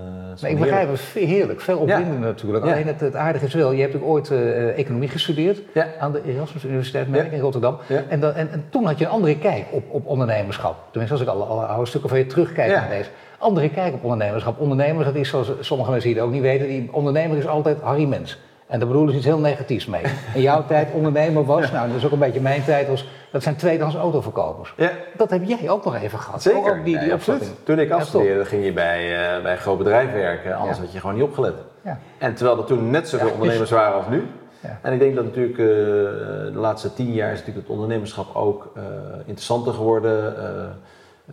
Uh, 0.42 0.50
ik 0.50 0.58
begrijp 0.58 0.90
het 0.90 1.00
heerlijk, 1.00 1.60
veel 1.60 1.78
opwindend 1.78 2.20
natuurlijk. 2.20 2.64
Alleen 2.64 2.86
het, 2.86 3.00
het, 3.00 3.16
aardige 3.16 3.46
is 3.46 3.54
wel, 3.54 3.72
je 3.72 3.80
hebt 3.80 3.94
ook 3.94 4.04
ooit 4.04 4.30
uh, 4.30 4.78
economie 4.78 5.08
gestudeerd 5.08 5.60
aan 5.98 6.12
de 6.12 6.22
Erasmus 6.24 6.64
Universiteit 6.64 7.06
in 7.30 7.40
Rotterdam. 7.40 7.78
En, 8.08 8.20
dan, 8.20 8.32
en, 8.32 8.50
en, 8.50 8.64
toen 8.70 8.84
had 8.84 8.98
je 8.98 9.04
een 9.04 9.10
andere 9.10 9.38
kijk 9.38 9.66
op, 9.70 9.84
op 9.88 10.06
ondernemerschap. 10.06 10.76
Tenminste, 10.90 11.18
als 11.18 11.26
ik 11.26 11.34
alle, 11.34 11.44
alle 11.44 11.66
oude 11.66 11.86
stukken 11.86 12.10
van 12.10 12.18
je 12.18 12.26
terugkijk 12.26 12.72
naar 12.72 12.88
deze 12.88 13.08
andere 13.38 13.70
kijk 13.70 13.94
op 13.94 14.02
ondernemerschap. 14.02 14.60
Ondernemers, 14.60 15.06
dat 15.06 15.14
is 15.14 15.28
zoals 15.28 15.52
sommige 15.60 15.90
mensen 15.90 16.10
het 16.10 16.18
ook 16.18 16.30
niet 16.30 16.42
weten, 16.42 16.66
die 16.66 16.88
ondernemer 16.92 17.36
is 17.36 17.46
altijd 17.46 17.80
Harry 17.80 18.04
Mens. 18.04 18.38
En 18.72 18.78
daar 18.78 18.88
bedoelen 18.88 19.12
ze 19.12 19.18
iets 19.18 19.26
heel 19.26 19.38
negatiefs 19.38 19.86
mee. 19.86 20.02
In 20.34 20.40
jouw 20.40 20.64
tijd 20.72 20.92
ondernemer 20.92 21.44
was, 21.44 21.72
nou 21.72 21.88
dat 21.88 21.96
is 21.96 22.04
ook 22.04 22.12
een 22.12 22.18
beetje 22.18 22.40
mijn 22.40 22.64
tijd, 22.64 22.88
was, 22.88 23.08
dat 23.30 23.42
zijn 23.42 23.56
tweedehands 23.56 23.96
autoverkopers. 23.96 24.74
Ja. 24.76 24.90
Dat 25.16 25.30
heb 25.30 25.44
jij 25.44 25.70
ook 25.70 25.84
nog 25.84 25.94
even 25.94 26.18
gehad. 26.18 26.42
Zeker, 26.42 26.78
ook 26.78 26.84
die, 26.84 26.98
die 26.98 27.12
absoluut. 27.12 27.50
Toen 27.62 27.78
ik 27.78 27.90
afstudeerde 27.90 28.44
ging 28.44 28.64
je 28.64 28.72
bij, 28.72 29.36
uh, 29.36 29.42
bij 29.42 29.52
een 29.52 29.58
groot 29.58 29.78
bedrijf 29.78 30.12
werken, 30.12 30.56
anders 30.56 30.78
had 30.78 30.92
je 30.92 31.00
gewoon 31.00 31.14
niet 31.14 31.24
opgelet. 31.24 31.54
Ja. 31.82 31.98
En 32.18 32.34
terwijl 32.34 32.58
er 32.58 32.64
toen 32.64 32.90
net 32.90 33.08
zoveel 33.08 33.30
ondernemers 33.30 33.70
waren 33.80 33.94
als 33.94 34.08
nu. 34.08 34.26
Ja. 34.60 34.78
En 34.82 34.92
ik 34.92 34.98
denk 34.98 35.14
dat 35.14 35.24
natuurlijk 35.24 35.58
uh, 35.58 35.66
de 35.66 36.52
laatste 36.54 36.94
tien 36.94 37.12
jaar 37.12 37.32
is 37.32 37.38
natuurlijk 37.38 37.66
het 37.66 37.74
ondernemerschap 37.74 38.34
ook 38.36 38.72
uh, 38.76 38.82
interessanter 39.18 39.74
geworden, 39.74 40.34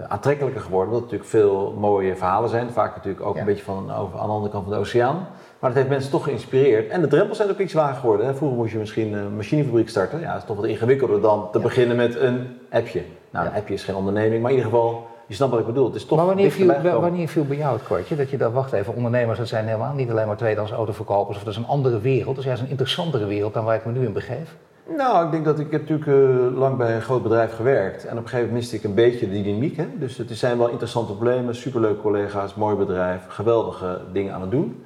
aantrekkelijker 0.08 0.62
geworden. 0.62 0.94
Omdat 0.94 1.12
er 1.12 1.18
natuurlijk 1.18 1.44
veel 1.44 1.76
mooie 1.80 2.16
verhalen 2.16 2.50
zijn. 2.50 2.72
Vaak 2.72 2.96
natuurlijk 2.96 3.26
ook 3.26 3.38
een 3.38 3.46
beetje 3.46 3.64
van 3.64 3.94
over, 3.94 4.20
aan 4.20 4.28
de 4.28 4.34
andere 4.34 4.52
kant 4.52 4.64
van 4.64 4.74
de 4.74 4.80
oceaan. 4.80 5.28
Maar 5.60 5.70
dat 5.70 5.80
heeft 5.80 5.90
mensen 5.90 6.12
toch 6.12 6.24
geïnspireerd. 6.24 6.90
En 6.90 7.02
de 7.02 7.08
drempels 7.08 7.38
zijn 7.38 7.50
ook 7.50 7.60
iets 7.60 7.74
lager 7.74 8.00
geworden. 8.00 8.26
Hè. 8.26 8.36
Vroeger 8.36 8.58
moest 8.58 8.72
je 8.72 8.78
misschien 8.78 9.14
een 9.14 9.36
machinefabriek 9.36 9.90
starten. 9.90 10.20
Ja, 10.20 10.32
dat 10.32 10.42
is 10.42 10.48
toch 10.48 10.56
wat 10.56 10.66
ingewikkelder 10.66 11.22
dan 11.22 11.48
te 11.52 11.60
beginnen 11.60 11.96
met 11.96 12.20
een 12.20 12.48
appje. 12.70 13.02
Nou, 13.30 13.48
een 13.48 13.54
appje 13.54 13.74
is 13.74 13.84
geen 13.84 13.96
onderneming, 13.96 14.42
maar 14.42 14.52
in 14.52 14.58
ieder 14.58 14.72
geval, 14.72 15.08
je 15.26 15.34
snapt 15.34 15.52
wat 15.52 15.60
ik 15.60 15.66
bedoel. 15.66 15.86
Het 15.86 15.96
is 15.96 16.06
toch 16.06 16.18
maar 16.18 16.28
wanneer 16.28 16.52
viel, 16.52 17.00
wanneer 17.00 17.28
viel 17.28 17.46
bij 17.46 17.58
jou 17.58 17.74
het 17.74 17.84
kwartje 17.84 18.16
dat 18.16 18.30
je 18.30 18.38
dacht, 18.38 18.54
wacht 18.54 18.74
even, 18.74 18.96
ondernemers 18.96 19.38
dat 19.38 19.48
zijn 19.48 19.66
helemaal 19.66 19.94
niet 19.94 20.10
alleen 20.10 20.28
maar 20.28 20.38
tweedehands 20.38 20.72
autoverkopers 20.72 21.38
of 21.38 21.44
dat 21.44 21.54
is 21.54 21.60
een 21.60 21.68
andere 21.68 22.00
wereld. 22.00 22.36
Dat 22.36 22.38
is 22.38 22.46
juist 22.46 22.62
een 22.62 22.70
interessantere 22.70 23.26
wereld 23.26 23.54
dan 23.54 23.66
waar 23.66 23.76
ik 23.76 23.86
me 23.86 23.92
nu 23.92 24.06
in 24.06 24.14
begeef. 24.14 24.56
Nou, 24.98 25.26
ik 25.26 25.32
denk 25.32 25.46
dat 25.46 25.60
ik 25.60 25.72
heb 25.72 25.90
natuurlijk 25.90 26.08
uh, 26.10 26.58
lang 26.58 26.78
bij 26.78 26.96
een 26.96 27.02
groot 27.02 27.24
bedrijf 27.24 27.56
gewerkt. 27.56 28.06
En 28.06 28.18
op 28.18 28.24
een 28.24 28.30
gegeven 28.30 28.46
moment 28.46 28.54
miste 28.54 28.76
ik 28.76 28.84
een 28.84 28.94
beetje 28.94 29.30
die 29.30 29.44
dynamiek. 29.44 29.78
Hè? 29.78 29.86
Dus 29.98 30.18
het 30.18 30.38
zijn 30.38 30.58
wel 30.58 30.70
interessante 30.70 31.14
problemen, 31.14 31.56
superleuke 31.56 32.02
collega's, 32.02 32.56
mooi 32.56 32.76
bedrijf, 32.76 33.22
geweldige 33.28 34.02
dingen 34.14 34.34
aan 34.34 34.42
het 34.42 34.52
doen. 34.52 34.84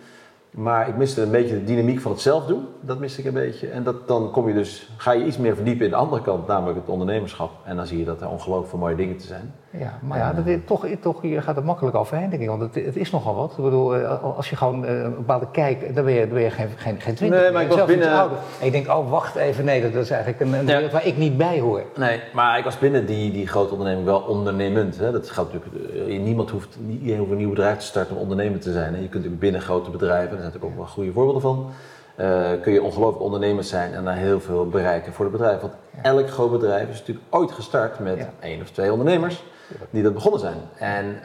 Maar 0.53 0.87
ik 0.87 0.95
miste 0.95 1.21
een 1.21 1.31
beetje 1.31 1.53
de 1.59 1.63
dynamiek 1.63 1.99
van 1.99 2.11
het 2.11 2.21
zelf 2.21 2.45
doen. 2.45 2.65
Dat 2.81 2.99
miste 2.99 3.19
ik 3.19 3.25
een 3.25 3.33
beetje. 3.33 3.67
En 3.67 3.83
dat, 3.83 4.07
dan 4.07 4.31
kom 4.31 4.47
je 4.47 4.53
dus, 4.53 4.89
ga 4.97 5.11
je 5.11 5.25
iets 5.25 5.37
meer 5.37 5.55
verdiepen 5.55 5.85
in 5.85 5.91
de 5.91 5.97
andere 5.97 6.21
kant, 6.21 6.47
namelijk 6.47 6.77
het 6.77 6.89
ondernemerschap. 6.89 7.51
En 7.65 7.75
dan 7.75 7.87
zie 7.87 7.97
je 7.97 8.05
dat 8.05 8.21
er 8.21 8.29
ongelooflijk 8.29 8.73
mooie 8.73 8.95
dingen 8.95 9.17
te 9.17 9.25
zijn. 9.25 9.53
Ja, 9.79 9.99
maar 10.01 10.17
ja, 10.17 10.33
dat 10.33 10.45
is, 10.45 10.57
toch, 10.65 10.87
toch, 11.01 11.21
hier 11.21 11.41
gaat 11.41 11.55
het 11.55 11.65
makkelijk 11.65 11.95
overheen, 11.95 12.29
denk 12.29 12.41
ik. 12.41 12.47
Want 12.47 12.61
het, 12.61 12.75
het 12.75 12.95
is 12.95 13.11
nogal 13.11 13.35
wat. 13.35 13.51
Ik 13.57 13.63
bedoel, 13.63 13.95
eh, 13.95 14.23
als 14.23 14.49
je 14.49 14.55
gewoon 14.55 14.83
uh, 14.83 15.03
een 15.03 15.15
bepaalde 15.15 15.47
kijk, 15.51 15.95
dan 15.95 16.05
ben 16.05 16.13
je, 16.13 16.19
dan 16.19 16.33
ben 16.33 16.41
je 16.41 16.49
geen, 16.49 16.67
geen, 16.75 17.01
geen 17.01 17.15
twintig. 17.15 17.41
Nee, 17.41 17.51
maar 17.51 17.61
ik 17.61 17.69
was 17.69 17.85
binnen... 17.85 18.11
En 18.11 18.29
ik 18.59 18.71
denk, 18.71 18.87
oh, 18.87 19.09
wacht 19.09 19.35
even, 19.35 19.65
nee, 19.65 19.91
dat 19.91 20.03
is 20.03 20.09
eigenlijk 20.09 20.41
een, 20.41 20.53
een 20.53 20.65
wereld 20.65 20.91
waar 20.91 21.05
ik 21.05 21.17
niet 21.17 21.37
bij 21.37 21.59
hoor. 21.59 21.83
Nee, 21.95 22.21
maar 22.33 22.57
ik 22.57 22.63
was 22.63 22.79
binnen 22.79 23.05
die, 23.05 23.31
die 23.31 23.47
grote 23.47 23.71
onderneming 23.71 24.05
wel 24.05 24.19
ondernemend. 24.19 24.97
Hè. 24.97 25.11
Dat 25.11 25.29
gaat 25.29 25.53
natuurlijk, 25.53 25.95
eh, 26.07 26.19
niemand 26.19 26.49
hoeft, 26.49 26.77
iedereen 26.89 27.19
hoeft 27.19 27.31
een 27.31 27.37
nieuw 27.37 27.49
bedrijf 27.49 27.77
te 27.77 27.85
starten 27.85 28.15
om 28.15 28.21
ondernemer 28.21 28.59
te 28.59 28.71
zijn. 28.71 28.93
Hè. 28.93 28.99
Je 28.99 29.09
kunt 29.09 29.13
natuurlijk 29.13 29.41
binnen 29.41 29.61
grote 29.61 29.89
bedrijven, 29.89 30.29
daar 30.29 30.39
zijn 30.39 30.51
natuurlijk 30.51 30.71
ook 30.71 30.77
wel 30.77 30.93
goede 30.93 31.11
voorbeelden 31.11 31.41
van. 31.41 31.71
Uh, 32.19 32.41
kun 32.61 32.73
je 32.73 32.83
ongelooflijk 32.83 33.23
ondernemers 33.23 33.69
zijn 33.69 33.93
en 33.93 34.03
dan 34.03 34.13
heel 34.13 34.39
veel 34.39 34.67
bereiken 34.67 35.13
voor 35.13 35.25
het 35.25 35.33
bedrijf. 35.33 35.61
Want 35.61 35.73
elk 36.01 36.29
groot 36.29 36.51
bedrijf 36.51 36.89
is 36.89 36.99
natuurlijk 36.99 37.25
ooit 37.29 37.51
gestart 37.51 37.99
met 37.99 38.27
één 38.39 38.61
of 38.61 38.69
twee 38.69 38.91
ondernemers 38.91 39.43
die 39.89 40.03
dat 40.03 40.13
begonnen 40.13 40.39
zijn. 40.39 40.57
En 40.77 41.05
uh, 41.05 41.19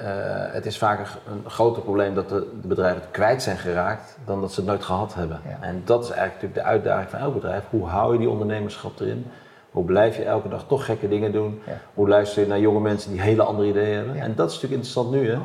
het 0.52 0.66
is 0.66 0.78
vaak 0.78 0.98
een 0.98 1.50
groter 1.50 1.82
probleem 1.82 2.14
dat 2.14 2.28
de, 2.28 2.46
de, 2.60 2.68
bedrijven 2.68 3.00
het 3.00 3.10
kwijt 3.10 3.42
zijn 3.42 3.56
geraakt 3.56 4.18
dan 4.24 4.40
dat 4.40 4.52
ze 4.52 4.60
het 4.60 4.68
nooit 4.68 4.84
gehad 4.84 5.14
hebben. 5.14 5.40
En 5.60 5.82
dat 5.84 6.04
is 6.04 6.10
eigenlijk 6.10 6.42
natuurlijk 6.42 6.54
de 6.54 6.72
uitdaging 6.72 7.10
van 7.10 7.18
elk 7.18 7.34
bedrijf. 7.34 7.64
Hoe 7.70 7.86
hou 7.86 8.12
je 8.12 8.18
die 8.18 8.28
ondernemerschap 8.28 9.00
erin? 9.00 9.26
Hoe 9.70 9.84
blijf 9.84 10.16
je 10.16 10.24
elke 10.24 10.48
dag 10.48 10.64
toch 10.66 10.84
gekke 10.84 11.08
dingen 11.08 11.32
doen? 11.32 11.60
Hoe 11.94 12.08
luister 12.08 12.42
je 12.42 12.48
naar 12.48 12.60
jonge 12.60 12.80
mensen 12.80 13.10
die 13.10 13.20
hele 13.20 13.42
andere 13.42 13.68
ideeën 13.68 13.96
hebben? 13.96 14.20
En 14.20 14.34
dat 14.34 14.50
is 14.50 14.54
natuurlijk 14.54 14.82
interessant 14.82 15.10
nu. 15.10 15.30
Hè? 15.30 15.38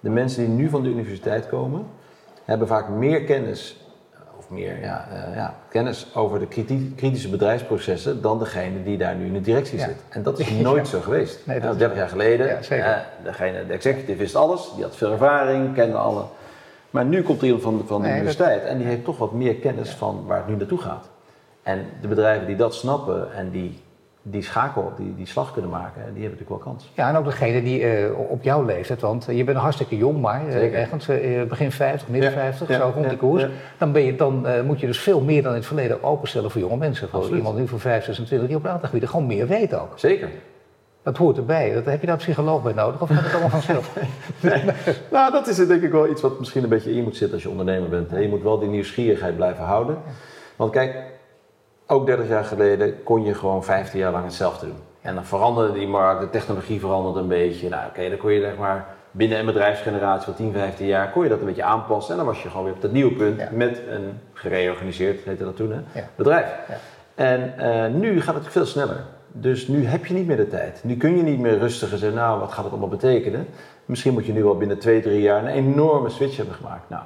De 0.00 0.10
mensen 0.10 0.44
die 0.44 0.54
nu 0.54 0.68
van 0.68 0.82
de 0.82 0.88
universiteit 0.88 1.48
komen, 1.48 1.86
hebben 2.44 2.68
vaak 2.68 2.88
meer 2.88 3.24
kennis 3.24 3.87
meer 4.50 4.80
ja, 4.80 5.08
uh, 5.12 5.36
ja, 5.36 5.54
kennis 5.68 6.06
over 6.14 6.38
de 6.38 6.46
kritische 6.96 7.28
bedrijfsprocessen 7.28 8.22
dan 8.22 8.38
degene 8.38 8.82
die 8.82 8.98
daar 8.98 9.14
nu 9.14 9.26
in 9.26 9.32
de 9.32 9.40
directie 9.40 9.78
zit. 9.78 9.96
En 10.08 10.22
dat 10.22 10.38
is 10.38 10.50
nooit 10.68 10.88
zo 10.88 11.00
geweest. 11.00 11.46
Nee, 11.46 11.60
dat 11.60 11.78
30 11.78 11.96
jaar 11.96 12.08
geleden, 12.08 12.58
uh, 12.72 12.96
degene, 13.22 13.66
de 13.66 13.72
executive 13.72 14.18
wist 14.18 14.34
alles, 14.34 14.70
die 14.74 14.84
had 14.84 14.96
veel 14.96 15.12
ervaring, 15.12 15.74
kende 15.74 15.96
alle. 15.96 16.24
Maar 16.90 17.04
nu 17.04 17.22
komt 17.22 17.40
er 17.40 17.46
iemand 17.46 17.62
van, 17.62 17.82
van 17.86 18.02
de 18.02 18.08
universiteit 18.08 18.64
en 18.64 18.78
die 18.78 18.86
heeft 18.86 19.04
toch 19.04 19.18
wat 19.18 19.32
meer 19.32 19.54
kennis 19.54 19.90
van 19.90 20.24
waar 20.26 20.38
het 20.38 20.48
nu 20.48 20.56
naartoe 20.56 20.78
gaat. 20.78 21.08
En 21.62 21.86
de 22.00 22.08
bedrijven 22.08 22.46
die 22.46 22.56
dat 22.56 22.74
snappen 22.74 23.32
en 23.34 23.50
die 23.50 23.82
die 24.22 24.42
schakel, 24.42 24.92
die, 24.96 25.14
die 25.14 25.26
slag 25.26 25.52
kunnen 25.52 25.70
maken, 25.70 25.94
die 25.94 26.22
hebben 26.22 26.22
natuurlijk 26.22 26.48
wel 26.48 26.58
kans. 26.58 26.90
Ja, 26.94 27.08
en 27.08 27.16
ook 27.16 27.24
degene 27.24 27.62
die 27.62 27.80
uh, 27.80 28.18
op 28.30 28.42
jouw 28.42 28.64
leeftijd, 28.64 29.00
want 29.00 29.26
je 29.30 29.44
bent 29.44 29.58
hartstikke 29.58 29.96
jong, 29.96 30.20
maar 30.20 30.46
uh, 30.46 30.78
ergens 30.78 31.08
uh, 31.08 31.42
begin 31.42 31.72
50, 31.72 32.08
midden 32.08 32.32
50, 32.32 32.76
zo 32.76 32.92
rond 32.94 33.08
die 33.08 33.18
koers. 33.18 33.46
Dan, 33.78 33.92
ben 33.92 34.02
je, 34.02 34.16
dan 34.16 34.46
moet 34.66 34.80
je 34.80 34.86
dus 34.86 35.00
veel 35.00 35.20
meer 35.20 35.42
dan 35.42 35.50
in 35.50 35.58
het 35.58 35.66
verleden 35.66 36.02
openstellen 36.02 36.50
voor 36.50 36.60
jonge 36.60 36.76
mensen. 36.76 37.08
Voor 37.08 37.36
iemand 37.36 37.58
nu 37.58 37.68
voor 37.68 37.80
5, 37.80 38.04
26 38.04 38.48
die 38.48 38.56
op 38.56 38.64
een 38.64 38.70
aantal 38.70 38.86
gebieden 38.86 39.10
gewoon 39.10 39.26
meer 39.26 39.46
weet 39.46 39.74
ook. 39.74 39.92
Zeker. 39.98 40.28
Dat 41.02 41.16
hoort 41.16 41.36
erbij. 41.36 41.72
Dat, 41.72 41.84
heb 41.84 42.00
je 42.00 42.06
daar 42.06 42.14
een 42.14 42.22
psycholoog 42.22 42.62
bij 42.62 42.72
nodig 42.72 43.02
of 43.02 43.08
gaat 43.08 43.22
het 43.22 43.32
allemaal 43.32 43.50
vanzelf? 43.50 43.96
nee. 44.40 44.62
Nou, 45.10 45.32
dat 45.32 45.46
is 45.46 45.56
denk 45.56 45.82
ik 45.82 45.92
wel 45.92 46.08
iets 46.08 46.22
wat 46.22 46.38
misschien 46.38 46.62
een 46.62 46.68
beetje 46.68 46.94
in 46.94 47.02
moet 47.02 47.16
zitten 47.16 47.34
als 47.34 47.42
je 47.42 47.48
ondernemer 47.48 47.88
bent. 47.88 48.10
Je 48.10 48.28
moet 48.28 48.42
wel 48.42 48.58
die 48.58 48.68
nieuwsgierigheid 48.68 49.36
blijven 49.36 49.64
houden. 49.64 49.98
Want 50.56 50.72
kijk, 50.72 50.96
ook 51.90 52.06
30 52.06 52.28
jaar 52.28 52.44
geleden 52.44 53.02
kon 53.02 53.24
je 53.24 53.34
gewoon 53.34 53.64
15 53.64 53.98
jaar 53.98 54.12
lang 54.12 54.24
hetzelfde 54.24 54.66
doen. 54.66 54.76
En 55.00 55.14
dan 55.14 55.24
veranderde 55.24 55.72
die 55.72 55.88
markt, 55.88 56.20
de 56.20 56.30
technologie 56.30 56.80
veranderde 56.80 57.20
een 57.20 57.28
beetje. 57.28 57.68
Nou 57.68 57.88
oké, 57.88 58.08
dan 58.08 58.18
kon 58.18 58.32
je 58.32 58.40
zeg 58.40 58.56
maar 58.56 58.86
binnen 59.10 59.38
een 59.38 59.46
bedrijfsgeneratie 59.46 60.24
van 60.24 60.34
10, 60.34 60.52
15 60.52 60.86
jaar 60.86 61.10
kon 61.10 61.22
je 61.22 61.28
dat 61.28 61.40
een 61.40 61.46
beetje 61.46 61.62
aanpassen. 61.62 62.10
En 62.10 62.16
dan 62.16 62.26
was 62.26 62.42
je 62.42 62.48
gewoon 62.48 62.64
weer 62.64 62.74
op 62.74 62.80
dat 62.80 62.92
nieuwe 62.92 63.12
punt 63.12 63.50
met 63.50 63.82
een 63.88 64.20
gereorganiseerd, 64.32 65.24
heette 65.24 65.44
dat 65.44 65.56
toen, 65.56 65.72
hè, 65.72 66.02
bedrijf. 66.14 66.46
Ja. 66.68 66.76
En 67.14 67.54
uh, 67.58 68.00
nu 68.00 68.20
gaat 68.20 68.34
het 68.34 68.46
veel 68.48 68.66
sneller. 68.66 69.04
Dus 69.32 69.68
nu 69.68 69.86
heb 69.86 70.06
je 70.06 70.14
niet 70.14 70.26
meer 70.26 70.36
de 70.36 70.48
tijd. 70.48 70.80
Nu 70.84 70.96
kun 70.96 71.16
je 71.16 71.22
niet 71.22 71.38
meer 71.38 71.58
rustig 71.58 71.88
zeggen, 71.88 72.14
nou 72.14 72.40
wat 72.40 72.52
gaat 72.52 72.62
het 72.62 72.72
allemaal 72.72 72.88
betekenen? 72.88 73.46
Misschien 73.84 74.12
moet 74.12 74.26
je 74.26 74.32
nu 74.32 74.42
wel 74.42 74.56
binnen 74.56 74.78
2, 74.78 75.00
3 75.00 75.20
jaar 75.20 75.42
een 75.42 75.48
enorme 75.48 76.08
switch 76.08 76.36
hebben 76.36 76.54
gemaakt. 76.54 76.88
Nou, 76.88 77.02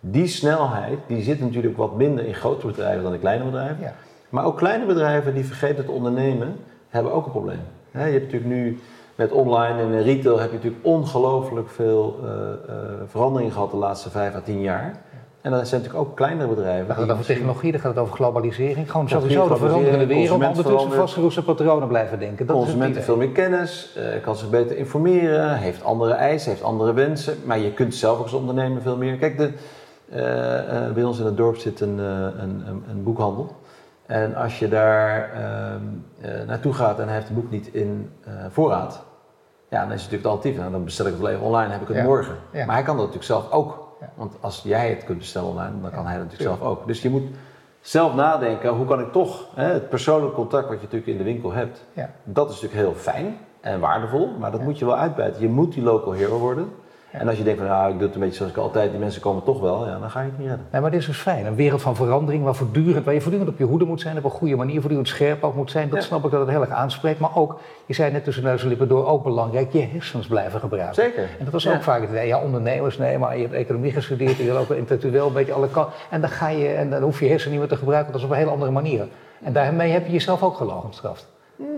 die 0.00 0.26
snelheid 0.26 0.98
die 1.06 1.22
zit 1.22 1.40
natuurlijk 1.40 1.76
wat 1.76 1.96
minder 1.96 2.24
in 2.26 2.34
grote 2.34 2.66
bedrijven 2.66 3.02
dan 3.02 3.12
in 3.12 3.20
kleine 3.20 3.44
bedrijven. 3.44 3.94
Maar 4.30 4.44
ook 4.44 4.56
kleine 4.56 4.86
bedrijven 4.86 5.34
die 5.34 5.44
vergeten 5.44 5.84
te 5.84 5.90
ondernemen, 5.90 6.56
hebben 6.88 7.12
ook 7.12 7.24
een 7.24 7.30
probleem. 7.30 7.60
je 7.92 7.98
hebt 7.98 8.24
natuurlijk 8.24 8.52
nu 8.52 8.78
met 9.14 9.32
online 9.32 9.80
en 9.80 10.02
retail 10.02 10.38
heb 10.38 10.50
je 10.50 10.56
natuurlijk 10.56 10.84
ongelooflijk 10.84 11.68
veel 11.70 12.20
uh, 12.22 12.28
uh, 12.28 12.74
veranderingen 13.06 13.52
gehad 13.52 13.70
de 13.70 13.76
laatste 13.76 14.10
vijf 14.10 14.34
à 14.34 14.40
tien 14.40 14.60
jaar. 14.60 14.94
En 15.40 15.50
dat 15.50 15.68
zijn 15.68 15.80
natuurlijk 15.80 16.08
ook 16.08 16.16
kleinere 16.16 16.48
bedrijven. 16.48 16.86
Dan 16.86 16.96
gaat 16.96 17.04
het 17.04 17.12
over 17.12 17.26
technologie, 17.26 17.72
dan 17.72 17.80
gaat 17.80 17.90
het 17.90 18.00
over 18.00 18.14
globalisering. 18.14 18.90
Gewoon 18.90 19.08
sowieso 19.08 19.48
de 19.48 19.56
veranderende 19.56 20.06
wereld, 20.06 20.42
ondertussen 20.44 20.92
vastgeroeste 20.92 21.42
patronen 21.42 21.88
blijven 21.88 22.18
denken. 22.18 22.46
Dat 22.46 22.56
consument 22.56 22.94
heeft 22.94 23.06
veel 23.06 23.16
meer 23.16 23.30
kennis, 23.30 23.96
uh, 23.96 24.22
kan 24.22 24.36
zich 24.36 24.50
beter 24.50 24.76
informeren, 24.76 25.56
heeft 25.56 25.84
andere 25.84 26.12
eisen, 26.12 26.50
heeft 26.50 26.62
andere 26.62 26.92
wensen. 26.92 27.36
Maar 27.44 27.58
je 27.58 27.72
kunt 27.72 27.94
zelf 27.94 28.16
ook 28.16 28.22
als 28.22 28.32
ondernemer 28.32 28.82
veel 28.82 28.96
meer. 28.96 29.16
Kijk, 29.16 29.38
de, 29.38 29.52
bij 30.94 31.04
ons 31.04 31.18
in 31.18 31.24
het 31.24 31.36
dorp 31.36 31.56
zit 31.56 31.80
een, 31.80 31.98
een, 31.98 32.62
een, 32.66 32.84
een 32.90 33.02
boekhandel. 33.02 33.59
En 34.10 34.34
als 34.34 34.58
je 34.58 34.68
daar 34.68 35.30
uh, 35.34 36.46
naartoe 36.46 36.72
gaat 36.72 36.98
en 36.98 37.04
hij 37.04 37.14
heeft 37.14 37.28
het 37.28 37.36
boek 37.36 37.50
niet 37.50 37.66
in 37.66 38.12
uh, 38.28 38.32
voorraad, 38.48 39.04
ja, 39.68 39.80
dan 39.80 39.92
is 39.92 40.02
het 40.02 40.10
natuurlijk 40.10 40.22
het 40.22 40.32
alternatief. 40.32 40.60
Nou, 40.60 40.72
dan 40.72 40.84
bestel 40.84 41.06
ik 41.06 41.14
het 41.16 41.26
even 41.26 41.40
online, 41.40 41.72
heb 41.72 41.80
ik 41.80 41.88
het 41.88 42.04
morgen. 42.04 42.34
Maar 42.52 42.74
hij 42.74 42.82
kan 42.82 42.96
dat 42.96 43.06
natuurlijk 43.06 43.24
zelf 43.24 43.50
ook. 43.50 43.88
Want 44.14 44.36
als 44.40 44.62
jij 44.64 44.88
het 44.90 45.04
kunt 45.04 45.18
bestellen 45.18 45.48
online, 45.48 45.80
dan 45.80 45.90
kan 45.90 46.06
hij 46.06 46.16
dat 46.16 46.24
natuurlijk 46.24 46.56
zelf 46.56 46.70
ook. 46.70 46.86
Dus 46.86 47.02
je 47.02 47.10
moet 47.10 47.28
zelf 47.80 48.14
nadenken, 48.14 48.70
hoe 48.70 48.86
kan 48.86 49.00
ik 49.00 49.12
toch 49.12 49.46
hè, 49.54 49.72
het 49.72 49.88
persoonlijke 49.88 50.34
contact 50.34 50.68
wat 50.68 50.76
je 50.76 50.82
natuurlijk 50.82 51.10
in 51.10 51.18
de 51.18 51.24
winkel 51.24 51.52
hebt, 51.52 51.84
dat 52.24 52.50
is 52.50 52.60
natuurlijk 52.60 52.80
heel 52.80 53.00
fijn 53.00 53.36
en 53.60 53.80
waardevol, 53.80 54.28
maar 54.38 54.50
dat 54.50 54.60
moet 54.60 54.78
je 54.78 54.84
wel 54.84 54.96
uitbuiten. 54.96 55.42
Je 55.42 55.48
moet 55.48 55.72
die 55.72 55.82
local 55.82 56.12
hero 56.12 56.38
worden. 56.38 56.68
En 57.12 57.28
als 57.28 57.38
je 57.38 57.44
denkt 57.44 57.60
van 57.60 57.68
nou, 57.68 57.92
ik 57.92 57.98
doe 57.98 58.06
het 58.06 58.14
een 58.14 58.20
beetje 58.20 58.36
zoals 58.36 58.52
ik 58.52 58.58
altijd, 58.58 58.90
die 58.90 59.00
mensen 59.00 59.20
komen 59.20 59.42
toch 59.42 59.60
wel, 59.60 59.86
ja, 59.86 59.98
dan 59.98 60.10
ga 60.10 60.20
je 60.20 60.26
het 60.26 60.38
niet 60.38 60.48
redden. 60.48 60.66
Nee, 60.72 60.80
maar 60.80 60.90
dit 60.90 61.00
is 61.00 61.06
dus 61.06 61.16
fijn. 61.16 61.46
Een 61.46 61.54
wereld 61.54 61.82
van 61.82 61.96
verandering 61.96 62.44
waar, 62.44 62.54
voortdurend, 62.54 63.04
waar 63.04 63.14
je 63.14 63.20
voortdurend 63.20 63.50
op 63.50 63.58
je 63.58 63.64
hoede 63.64 63.84
moet 63.84 64.00
zijn, 64.00 64.18
op 64.18 64.24
een 64.24 64.30
goede 64.30 64.56
manier, 64.56 64.74
voortdurend 64.74 65.08
scherp 65.08 65.44
ook 65.44 65.54
moet 65.54 65.70
zijn. 65.70 65.88
Dat 65.88 66.02
snap 66.02 66.24
ik 66.24 66.30
dat 66.30 66.40
het 66.40 66.48
heel 66.48 66.60
erg 66.60 66.70
aanspreekt. 66.70 67.18
Maar 67.18 67.36
ook, 67.36 67.60
je 67.86 67.94
zei 67.94 68.12
net 68.12 68.24
tussen 68.24 68.44
neus 68.44 68.62
en 68.62 68.68
lippen 68.68 68.88
door, 68.88 69.06
ook 69.06 69.22
belangrijk, 69.22 69.72
je 69.72 69.80
hersens 69.92 70.26
blijven 70.26 70.60
gebruiken. 70.60 70.94
Zeker. 70.94 71.22
En 71.22 71.44
dat 71.44 71.52
was 71.52 71.68
ook 71.68 71.82
vaak 71.82 72.00
het 72.00 72.10
idee, 72.10 72.26
ja, 72.26 72.40
ondernemers, 72.42 72.98
nee, 72.98 73.18
maar 73.18 73.36
je 73.36 73.42
hebt 73.42 73.54
economie 73.54 73.92
gestudeerd, 73.92 74.36
je 74.36 74.44
wil 74.44 74.56
ook 74.56 74.70
intellectueel 74.70 75.26
een 75.26 75.32
beetje 75.32 75.52
alle 75.52 75.68
kanten. 75.68 75.92
En 76.10 76.20
dan 76.20 76.30
ga 76.30 76.48
je, 76.48 76.68
en 76.68 76.90
dan 76.90 77.02
hoef 77.02 77.20
je 77.20 77.26
hersenen 77.26 77.50
niet 77.50 77.60
meer 77.60 77.68
te 77.68 77.76
gebruiken, 77.76 78.12
dat 78.12 78.20
is 78.20 78.26
op 78.26 78.32
een 78.32 78.38
hele 78.38 78.50
andere 78.50 78.70
manier. 78.70 79.08
En 79.42 79.52
daarmee 79.52 79.90
heb 79.90 80.06
je 80.06 80.12
jezelf 80.12 80.42
ook 80.42 80.56
gelogen 80.56 80.88
gestraft. 80.88 81.26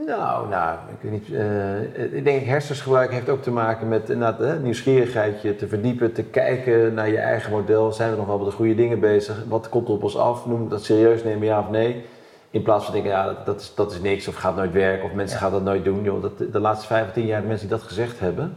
Nou, 0.06 0.48
nou, 0.48 0.78
ik 0.88 0.96
weet 1.00 1.12
niet. 1.12 1.28
Uh, 1.28 2.12
ik 2.12 2.24
denk 2.24 2.42
hersensgebruik 2.44 3.12
heeft 3.12 3.28
ook 3.28 3.42
te 3.42 3.50
maken 3.50 3.88
met 3.88 4.10
inderdaad, 4.10 4.62
nieuwsgierigheid, 4.62 5.42
je 5.42 5.56
te 5.56 5.68
verdiepen, 5.68 6.12
te 6.12 6.22
kijken 6.22 6.94
naar 6.94 7.08
je 7.08 7.18
eigen 7.18 7.50
model. 7.50 7.92
Zijn 7.92 8.10
we 8.10 8.16
nog 8.16 8.26
wel 8.26 8.38
met 8.38 8.46
de 8.46 8.52
goede 8.52 8.74
dingen 8.74 9.00
bezig? 9.00 9.44
Wat 9.48 9.68
komt 9.68 9.88
er 9.88 9.94
op 9.94 10.02
ons 10.02 10.16
af? 10.16 10.46
Noem 10.46 10.68
dat 10.68 10.84
serieus 10.84 11.24
nemen, 11.24 11.46
ja 11.46 11.60
of 11.60 11.70
nee? 11.70 12.04
In 12.50 12.62
plaats 12.62 12.84
van 12.84 12.94
denken, 12.94 13.10
ja, 13.10 13.42
dat, 13.44 13.60
is, 13.60 13.74
dat 13.74 13.92
is 13.92 14.00
niks 14.00 14.28
of 14.28 14.34
gaat 14.34 14.56
nooit 14.56 14.72
werken 14.72 15.04
of 15.04 15.12
mensen 15.12 15.38
gaan 15.38 15.52
dat 15.52 15.62
nooit 15.62 15.84
doen. 15.84 16.02
Joh, 16.02 16.22
dat, 16.22 16.38
de 16.52 16.60
laatste 16.60 16.86
vijf 16.86 17.06
of 17.06 17.12
tien 17.12 17.26
jaar 17.26 17.40
de 17.40 17.46
mensen 17.46 17.68
die 17.68 17.76
dat 17.76 17.86
gezegd 17.86 18.20
hebben, 18.20 18.56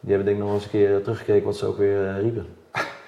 die 0.00 0.14
hebben 0.14 0.26
denk 0.26 0.38
ik 0.38 0.44
nog 0.44 0.54
eens 0.54 0.64
een 0.64 0.70
keer 0.70 1.02
teruggekeken 1.02 1.44
wat 1.44 1.56
ze 1.56 1.66
ook 1.66 1.78
weer 1.78 2.02
uh, 2.02 2.20
riepen. 2.20 2.46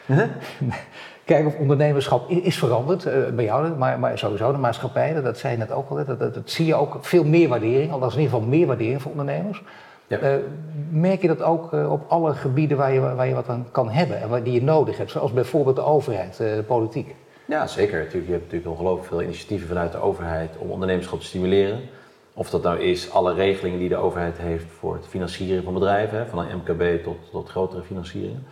Kijk, 1.25 1.47
of 1.47 1.57
ondernemerschap 1.57 2.31
is 2.31 2.59
veranderd 2.59 3.07
uh, 3.07 3.13
bij 3.35 3.45
jou, 3.45 3.69
maar, 3.69 3.99
maar, 3.99 4.19
sowieso 4.19 4.53
de 4.53 4.59
maatschappij, 4.59 5.21
dat, 5.23 5.39
zei 5.39 5.53
je 5.53 5.59
net 5.59 5.73
ook 5.73 5.91
al, 5.91 5.97
dat, 5.97 6.07
dat, 6.07 6.35
dat, 6.35 6.51
zie 6.51 6.67
je 6.67 6.75
ook 6.75 6.99
veel 7.01 7.25
meer 7.25 7.49
waardering, 7.49 7.93
althans 7.93 8.15
in 8.15 8.21
ieder 8.21 8.35
geval 8.35 8.51
meer 8.51 8.67
waardering 8.67 9.03
voor 9.03 9.11
ondernemers. 9.11 9.63
Ja. 10.07 10.21
Uh, 10.21 10.35
merk 10.91 11.23
je 11.23 11.29
dat 11.29 11.43
ook 11.43 11.73
uh, 11.73 11.93
op 11.93 12.05
alle 12.09 12.33
gebieden 12.33 12.77
waar 12.77 12.93
je, 12.93 13.01
waar 13.01 13.29
je 13.29 13.35
wat 13.35 13.49
aan 13.49 13.67
kan 13.71 13.91
hebben 13.91 14.21
en 14.21 14.29
waar, 14.29 14.43
die 14.43 14.53
je 14.53 14.63
nodig 14.63 14.97
hebt, 14.97 15.11
zoals 15.11 15.33
bijvoorbeeld 15.33 15.77
de 15.77 15.83
overheid, 15.83 16.37
de 16.37 16.65
politiek? 16.67 17.15
Ja, 17.45 17.67
zeker. 17.67 17.99
Natuurlijk, 17.99 18.27
je 18.27 18.33
hebt 18.33 18.45
natuurlijk 18.45 18.71
ongelooflijk 18.71 19.09
veel 19.09 19.23
initiatieven 19.23 19.69
vanuit 19.69 19.93
de 19.93 19.99
overheid 19.99 20.57
om 20.59 20.71
ondernemerschap 20.71 21.21
te 21.21 21.27
stimuleren. 21.27 21.81
Of 22.35 22.51
dat 22.51 22.63
nou 22.63 22.81
is 22.81 23.11
alle 23.11 23.35
regelingen 23.35 23.79
die 23.79 23.89
de 23.89 23.97
overheid 23.97 24.39
heeft 24.39 24.65
voor 24.79 24.95
het 24.95 25.07
financieren 25.07 25.65
van 25.65 25.75
bedrijven, 25.75 26.19
hè, 26.19 26.27
van 26.27 26.39
een 26.39 26.57
MKB 26.57 27.05
tot, 27.05 27.17
tot 27.31 27.49
grotere 27.49 27.83
financieringen. 27.83 28.47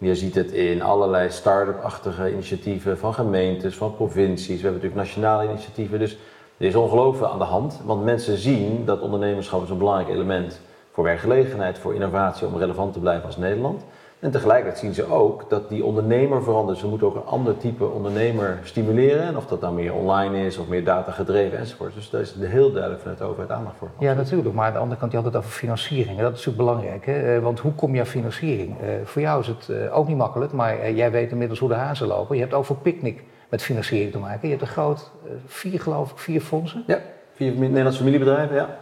Je 0.00 0.14
ziet 0.14 0.34
het 0.34 0.50
in 0.52 0.82
allerlei 0.82 1.30
start-up-achtige 1.30 2.32
initiatieven 2.32 2.98
van 2.98 3.14
gemeentes, 3.14 3.76
van 3.76 3.94
provincies. 3.94 4.60
We 4.60 4.68
hebben 4.68 4.72
natuurlijk 4.72 5.00
nationale 5.00 5.48
initiatieven. 5.48 5.98
Dus 5.98 6.18
er 6.56 6.66
is 6.66 6.74
ongelooflijk 6.74 7.32
aan 7.32 7.38
de 7.38 7.44
hand. 7.44 7.80
Want 7.84 8.04
mensen 8.04 8.36
zien 8.36 8.84
dat 8.84 9.00
ondernemerschap 9.00 9.62
is 9.62 9.70
een 9.70 9.78
belangrijk 9.78 10.08
element 10.08 10.60
voor 10.92 11.04
werkgelegenheid, 11.04 11.78
voor 11.78 11.94
innovatie, 11.94 12.46
om 12.46 12.56
relevant 12.56 12.92
te 12.92 12.98
blijven 12.98 13.26
als 13.26 13.36
Nederland. 13.36 13.84
En 14.20 14.30
tegelijkertijd 14.30 14.78
zien 14.78 14.94
ze 14.94 15.10
ook 15.10 15.50
dat 15.50 15.68
die 15.68 15.84
ondernemer 15.84 16.42
verandert. 16.42 16.78
Ze 16.78 16.86
moeten 16.86 17.06
ook 17.06 17.14
een 17.14 17.24
ander 17.24 17.56
type 17.58 17.84
ondernemer 17.84 18.58
stimuleren. 18.62 19.22
En 19.22 19.36
of 19.36 19.46
dat 19.46 19.60
dan 19.60 19.74
meer 19.74 19.94
online 19.94 20.46
is 20.46 20.58
of 20.58 20.68
meer 20.68 20.84
data 20.84 21.12
gedreven 21.12 21.58
enzovoort. 21.58 21.94
Dus 21.94 22.10
daar 22.10 22.20
is 22.20 22.34
heel 22.38 22.72
duidelijk 22.72 23.00
vanuit 23.00 23.18
de 23.18 23.24
overheid 23.24 23.50
aandacht 23.50 23.76
voor. 23.76 23.90
Ja, 23.98 24.14
natuurlijk. 24.14 24.54
Maar 24.54 24.66
aan 24.66 24.72
de 24.72 24.78
andere 24.78 25.00
kant, 25.00 25.12
je 25.12 25.16
had 25.18 25.26
het 25.26 25.36
over 25.36 25.50
financiering. 25.50 26.16
En 26.18 26.22
dat 26.22 26.32
is 26.32 26.46
natuurlijk 26.46 26.56
belangrijk. 26.56 27.06
Hè? 27.06 27.36
Eh, 27.36 27.42
want 27.42 27.60
hoe 27.60 27.72
kom 27.72 27.94
je 27.94 28.00
aan 28.00 28.06
financiering? 28.06 28.76
Uh, 28.82 28.88
voor 29.04 29.22
jou 29.22 29.40
is 29.40 29.46
het 29.46 29.68
uh, 29.70 29.96
ook 29.96 30.08
niet 30.08 30.16
makkelijk. 30.16 30.52
Maar 30.52 30.92
jij 30.92 31.10
weet 31.10 31.30
inmiddels 31.30 31.58
hoe 31.58 31.68
de 31.68 31.74
hazen 31.74 32.06
lopen. 32.06 32.36
Je 32.36 32.42
hebt 32.42 32.54
ook 32.54 32.64
voor 32.64 32.76
Picnic 32.76 33.22
met 33.48 33.62
financiering 33.62 34.12
te 34.12 34.18
maken. 34.18 34.40
Je 34.42 34.48
hebt 34.48 34.62
een 34.62 34.68
groot, 34.68 35.10
vier 35.46 35.80
geloof 35.80 36.10
ik, 36.10 36.18
vier 36.18 36.40
fondsen. 36.40 36.84
Ja, 36.86 36.98
vier 37.34 37.52
Nederlandse 37.52 37.98
familiebedrijven, 37.98 38.56
ja. 38.56 38.78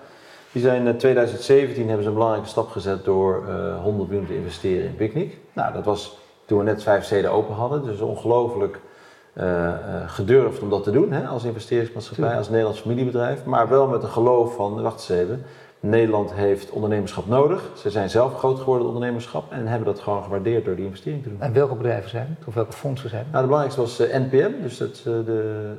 Die 0.56 0.64
zijn 0.64 0.86
in 0.86 0.96
2017 0.96 1.86
hebben 1.86 2.02
ze 2.02 2.08
een 2.08 2.14
belangrijke 2.14 2.48
stap 2.48 2.68
gezet 2.68 3.04
door 3.04 3.44
uh, 3.48 3.68
eh, 3.68 3.82
100 3.82 4.08
miljoen 4.08 4.26
te 4.26 4.36
investeren 4.36 4.86
in 4.86 4.94
Picnic. 4.94 5.38
Nou, 5.52 5.72
dat 5.72 5.84
was 5.84 6.18
toen 6.44 6.58
we 6.58 6.64
net 6.64 6.82
vijf 6.82 7.04
steden 7.04 7.30
open 7.30 7.54
hadden, 7.54 7.84
dus 7.84 8.00
ongelooflijk 8.00 8.80
uh, 9.34 9.72
gedurfd 10.06 10.62
om 10.62 10.70
dat 10.70 10.82
te 10.82 10.90
doen 10.90 11.12
hè, 11.12 11.26
als 11.26 11.44
investeringsmaatschappij, 11.44 12.36
als 12.36 12.48
Nederlands 12.48 12.80
familiebedrijf. 12.80 13.44
Maar 13.44 13.68
wel 13.68 13.86
met 13.86 14.02
een 14.02 14.08
geloof 14.08 14.54
van, 14.54 14.82
wacht 14.82 14.94
eens 14.94 15.20
even, 15.20 15.44
Nederland 15.80 16.32
heeft 16.34 16.70
ondernemerschap 16.70 17.26
nodig. 17.26 17.70
Ze 17.74 17.90
zijn 17.90 18.10
zelf 18.10 18.38
groot 18.38 18.58
geworden 18.58 18.86
ondernemerschap 18.86 19.52
en 19.52 19.66
hebben 19.66 19.86
dat 19.86 20.00
gewoon 20.00 20.22
gewaardeerd 20.22 20.64
door 20.64 20.76
die 20.76 20.84
investering 20.84 21.22
te 21.22 21.28
doen. 21.28 21.40
En 21.40 21.52
welke 21.52 21.74
bedrijven 21.74 22.10
zijn 22.10 22.36
het? 22.38 22.48
Of 22.48 22.54
welke 22.54 22.72
fondsen 22.72 23.08
zijn 23.08 23.22
het? 23.22 23.32
Nou, 23.32 23.42
de 23.42 23.50
belangrijkste 23.50 23.80
was 23.80 24.20
NPM, 24.22 24.62
dus 24.62 24.78
dat 24.78 25.00
de, 25.04 25.74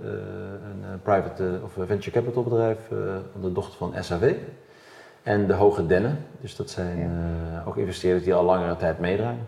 een 0.63 1.01
private 1.01 1.59
of 1.63 1.71
venture 1.85 2.11
capital 2.11 2.43
bedrijf, 2.43 2.77
de 3.41 3.51
dochter 3.51 3.77
van 3.77 3.93
SAW. 3.99 4.35
En 5.27 5.47
de 5.47 5.53
Hoge 5.53 5.85
Dennen. 5.85 6.17
Dus 6.41 6.55
dat 6.55 6.69
zijn 6.69 6.99
uh, 6.99 7.67
ook 7.67 7.77
investeerders 7.77 8.23
die 8.23 8.33
al 8.33 8.43
langere 8.43 8.75
tijd 8.75 8.99
meedraaien. 8.99 9.47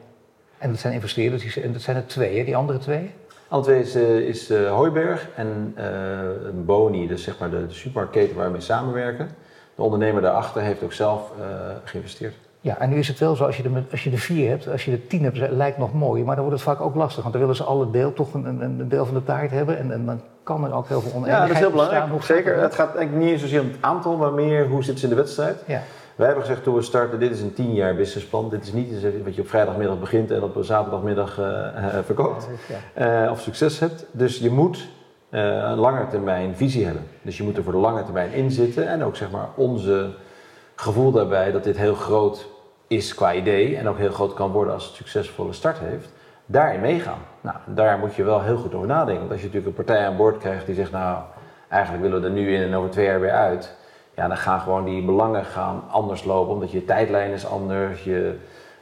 En 0.57 0.69
dat 0.69 0.79
zijn 0.79 0.93
investeerders, 0.93 1.53
die, 1.53 1.63
en 1.63 1.73
dat 1.73 1.81
zijn 1.81 1.95
er 1.95 2.05
twee, 2.05 2.37
hè? 2.37 2.43
die 2.43 2.55
andere 2.55 2.79
twee? 2.79 3.11
Andere 3.47 3.71
twee 3.71 3.81
is, 3.81 3.95
uh, 3.95 4.27
is 4.27 4.51
uh, 4.51 4.71
Hooiberg 4.71 5.29
en 5.35 5.75
Boni, 6.65 7.07
dus 7.07 7.23
zeg 7.23 7.39
maar 7.39 7.49
de, 7.49 7.67
de 7.67 7.73
supermarktketen 7.73 8.35
waar 8.35 8.45
we 8.45 8.51
mee 8.51 8.61
samenwerken. 8.61 9.29
De 9.75 9.81
ondernemer 9.81 10.21
daarachter 10.21 10.61
heeft 10.61 10.83
ook 10.83 10.93
zelf 10.93 11.31
geïnvesteerd. 11.83 12.35
Ja, 12.61 12.77
en 12.77 12.89
nu 12.89 12.97
is 12.97 13.07
het 13.07 13.19
wel 13.19 13.35
zo, 13.35 13.45
als 13.45 13.57
je, 13.57 13.63
de, 13.63 13.83
als 13.91 14.03
je 14.03 14.09
de 14.09 14.17
vier 14.17 14.49
hebt, 14.49 14.67
als 14.67 14.85
je 14.85 14.91
de 14.91 15.07
tien 15.07 15.23
hebt, 15.23 15.37
lijkt 15.51 15.77
nog 15.77 15.93
mooi, 15.93 16.23
maar 16.23 16.35
dan 16.35 16.45
wordt 16.45 16.59
het 16.59 16.69
vaak 16.69 16.81
ook 16.81 16.95
lastig. 16.95 17.21
Want 17.21 17.33
dan 17.33 17.41
willen 17.41 17.57
ze 17.57 17.63
alle 17.63 17.89
deel, 17.91 18.13
toch 18.13 18.33
een, 18.33 18.45
een, 18.45 18.61
een 18.61 18.89
deel 18.89 19.05
van 19.05 19.13
de 19.13 19.23
taart 19.23 19.51
hebben 19.51 19.77
en, 19.77 19.91
en, 19.91 20.05
dan 20.05 20.21
kan 20.43 20.65
er 20.65 20.73
ook 20.73 20.87
heel 20.87 21.01
veel 21.01 21.11
oneenigheid 21.11 21.41
Ja, 21.41 21.47
dat 21.47 21.55
is 21.55 21.61
heel 21.61 21.71
belangrijk. 21.71 22.23
Zeker. 22.23 22.61
Het 22.61 22.73
gaat 22.73 22.95
eigenlijk 22.95 23.25
niet 23.25 23.39
zozeer 23.39 23.61
om 23.61 23.67
het 23.67 23.77
aantal, 23.79 24.17
maar 24.17 24.33
meer 24.33 24.67
hoe 24.67 24.83
zit 24.83 24.97
ze 24.99 25.03
in 25.03 25.09
de 25.09 25.15
wedstrijd. 25.15 25.63
Ja. 25.65 25.81
Wij 26.15 26.27
hebben 26.27 26.45
gezegd 26.45 26.63
toen 26.63 26.75
we 26.75 26.81
starten, 26.81 27.19
dit 27.19 27.31
is 27.31 27.41
een 27.41 27.53
tien 27.53 27.73
jaar 27.73 27.95
businessplan. 27.95 28.49
Dit 28.49 28.63
is 28.63 28.73
niet 28.73 28.89
wat 29.23 29.35
je 29.35 29.41
op 29.41 29.49
vrijdagmiddag 29.49 29.99
begint 29.99 30.31
en 30.31 30.43
op 30.43 30.57
zaterdagmiddag 30.61 31.39
uh, 31.39 31.45
verkoopt. 32.03 32.47
Ja, 32.95 33.25
uh, 33.25 33.31
of 33.31 33.41
succes 33.41 33.79
hebt. 33.79 34.05
Dus 34.11 34.37
je 34.37 34.49
moet 34.49 34.87
een 35.29 35.77
lange 35.77 36.07
termijn 36.07 36.55
visie 36.55 36.85
hebben. 36.85 37.03
Dus 37.21 37.37
je 37.37 37.43
moet 37.43 37.57
er 37.57 37.63
voor 37.63 37.73
de 37.73 37.79
lange 37.79 38.03
termijn 38.03 38.31
in 38.31 38.51
zitten. 38.51 38.87
En 38.87 39.03
ook 39.03 39.15
zeg 39.15 39.31
maar 39.31 39.47
onze 39.55 40.09
gevoel 40.79 41.11
daarbij 41.11 41.51
dat 41.51 41.63
dit 41.63 41.77
heel 41.77 41.95
groot 41.95 42.47
is 42.87 43.15
qua 43.15 43.33
idee. 43.33 43.77
En 43.77 43.87
ook 43.87 43.97
heel 43.97 44.11
groot 44.11 44.33
kan 44.33 44.51
worden 44.51 44.73
als 44.73 44.85
het 44.85 44.95
succesvolle 44.95 45.53
start 45.53 45.77
heeft. 45.79 46.09
Daarin 46.45 46.79
meegaan. 46.79 47.19
Nou, 47.41 47.57
daar 47.65 47.99
moet 47.99 48.15
je 48.15 48.23
wel 48.23 48.41
heel 48.41 48.57
goed 48.57 48.73
over 48.73 48.87
nadenken. 48.87 49.19
Want 49.19 49.31
als 49.31 49.39
je 49.39 49.45
natuurlijk 49.45 49.77
een 49.77 49.85
partij 49.85 50.05
aan 50.05 50.17
boord 50.17 50.37
krijgt 50.37 50.65
die 50.65 50.75
zegt, 50.75 50.91
nou, 50.91 51.19
eigenlijk 51.69 52.03
willen 52.03 52.21
we 52.21 52.27
er 52.27 52.33
nu 52.33 52.55
in 52.55 52.61
en 52.61 52.75
over 52.75 52.89
twee 52.89 53.05
jaar 53.05 53.19
weer 53.19 53.31
uit 53.31 53.77
ja, 54.19 54.27
dan 54.27 54.37
gaan 54.37 54.59
gewoon 54.59 54.85
die 54.85 55.05
belangen 55.05 55.45
gaan 55.45 55.83
anders 55.89 56.23
lopen, 56.23 56.53
omdat 56.53 56.71
je 56.71 56.85
tijdlijn 56.85 57.31
is 57.31 57.45
anders. 57.45 58.03
Je, 58.03 58.35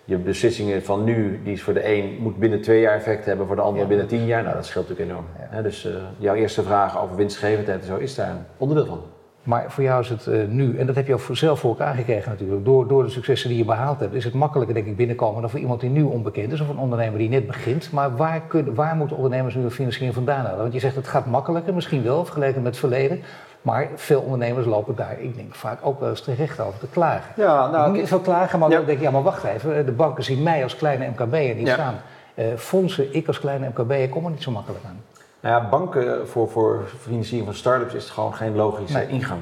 je 0.05 0.17
beslissingen 0.17 0.83
van 0.83 1.03
nu, 1.03 1.41
die 1.43 1.53
is 1.53 1.63
voor 1.63 1.73
de 1.73 1.87
een, 1.87 2.17
moet 2.19 2.37
binnen 2.37 2.61
twee 2.61 2.81
jaar 2.81 2.95
effect 2.95 3.25
hebben, 3.25 3.47
voor 3.47 3.55
de 3.55 3.61
ander 3.61 3.87
binnen 3.87 4.07
tien 4.07 4.25
jaar. 4.25 4.43
Nou, 4.43 4.55
dat 4.55 4.65
scheelt 4.65 4.89
natuurlijk 4.89 5.19
enorm. 5.51 5.63
dus 5.63 5.85
uh, 5.85 5.93
jouw 6.17 6.35
eerste 6.35 6.63
vraag 6.63 7.01
over 7.01 7.15
winstgevendheid 7.15 7.81
en 7.81 7.87
zo 7.87 7.97
is 7.97 8.15
daar 8.15 8.29
een 8.29 8.45
onderdeel 8.57 8.85
van. 8.85 9.01
Maar 9.47 9.65
voor 9.67 9.83
jou 9.83 10.01
is 10.01 10.09
het 10.09 10.25
uh, 10.25 10.47
nu, 10.47 10.77
en 10.77 10.85
dat 10.85 10.95
heb 10.95 11.07
je 11.07 11.13
ook 11.13 11.21
zelf 11.31 11.59
voor 11.59 11.69
elkaar 11.69 11.95
gekregen 11.95 12.31
natuurlijk, 12.31 12.65
door, 12.65 12.87
door 12.87 13.03
de 13.03 13.09
successen 13.09 13.49
die 13.49 13.57
je 13.57 13.65
behaald 13.65 13.99
hebt, 13.99 14.13
is 14.13 14.23
het 14.23 14.33
makkelijker 14.33 14.75
denk 14.75 14.87
ik 14.87 14.95
binnenkomen 14.95 15.41
dan 15.41 15.49
voor 15.49 15.59
iemand 15.59 15.79
die 15.79 15.89
nu 15.89 16.03
onbekend 16.03 16.51
is 16.51 16.61
of 16.61 16.69
een 16.69 16.77
ondernemer 16.77 17.19
die 17.19 17.29
net 17.29 17.47
begint. 17.47 17.91
Maar 17.91 18.15
waar, 18.15 18.41
kun, 18.41 18.75
waar 18.75 18.95
moeten 18.95 19.15
ondernemers 19.15 19.55
nu 19.55 19.63
een 19.63 19.71
financiering 19.71 20.13
vandaan 20.13 20.45
halen? 20.45 20.57
Want 20.57 20.73
je 20.73 20.79
zegt 20.79 20.95
het 20.95 21.07
gaat 21.07 21.25
makkelijker, 21.25 21.73
misschien 21.73 22.03
wel, 22.03 22.25
vergeleken 22.25 22.61
met 22.61 22.71
het 22.71 22.79
verleden. 22.79 23.21
Maar 23.61 23.87
veel 23.95 24.21
ondernemers 24.21 24.65
lopen 24.65 24.95
daar, 24.95 25.19
ik 25.19 25.35
denk, 25.35 25.55
vaak 25.55 25.79
ook 25.81 25.99
wel 25.99 26.09
eens 26.09 26.21
terecht 26.21 26.59
over 26.59 26.79
te 26.79 26.87
klagen. 26.87 27.31
Ja, 27.35 27.69
nou, 27.69 27.91
niet 27.91 28.07
veel 28.07 28.19
klagen, 28.19 28.59
maar 28.59 28.69
dan 28.69 28.85
denk 28.85 28.97
ik, 28.97 29.03
ja, 29.03 29.11
maar 29.11 29.23
wacht 29.23 29.43
even. 29.43 29.85
De 29.85 29.91
banken 29.91 30.23
zien 30.23 30.43
mij 30.43 30.63
als 30.63 30.75
kleine 30.75 31.07
MKB'er 31.07 31.55
niet 31.55 31.67
staan. 31.67 31.95
Uh, 32.35 32.45
fondsen, 32.57 33.15
ik 33.15 33.27
als 33.27 33.39
kleine 33.39 33.67
MKB'er, 33.67 34.09
kom 34.09 34.25
er 34.25 34.31
niet 34.31 34.43
zo 34.43 34.51
makkelijk 34.51 34.83
aan. 34.85 34.99
Nou 35.39 35.61
ja, 35.61 35.69
banken 35.69 36.27
voor, 36.27 36.49
voor 36.49 36.83
financiering 36.99 37.45
van 37.45 37.55
start-ups 37.55 37.93
is 37.93 38.09
gewoon 38.09 38.33
geen 38.33 38.55
logische 38.55 39.07
ingang. 39.07 39.41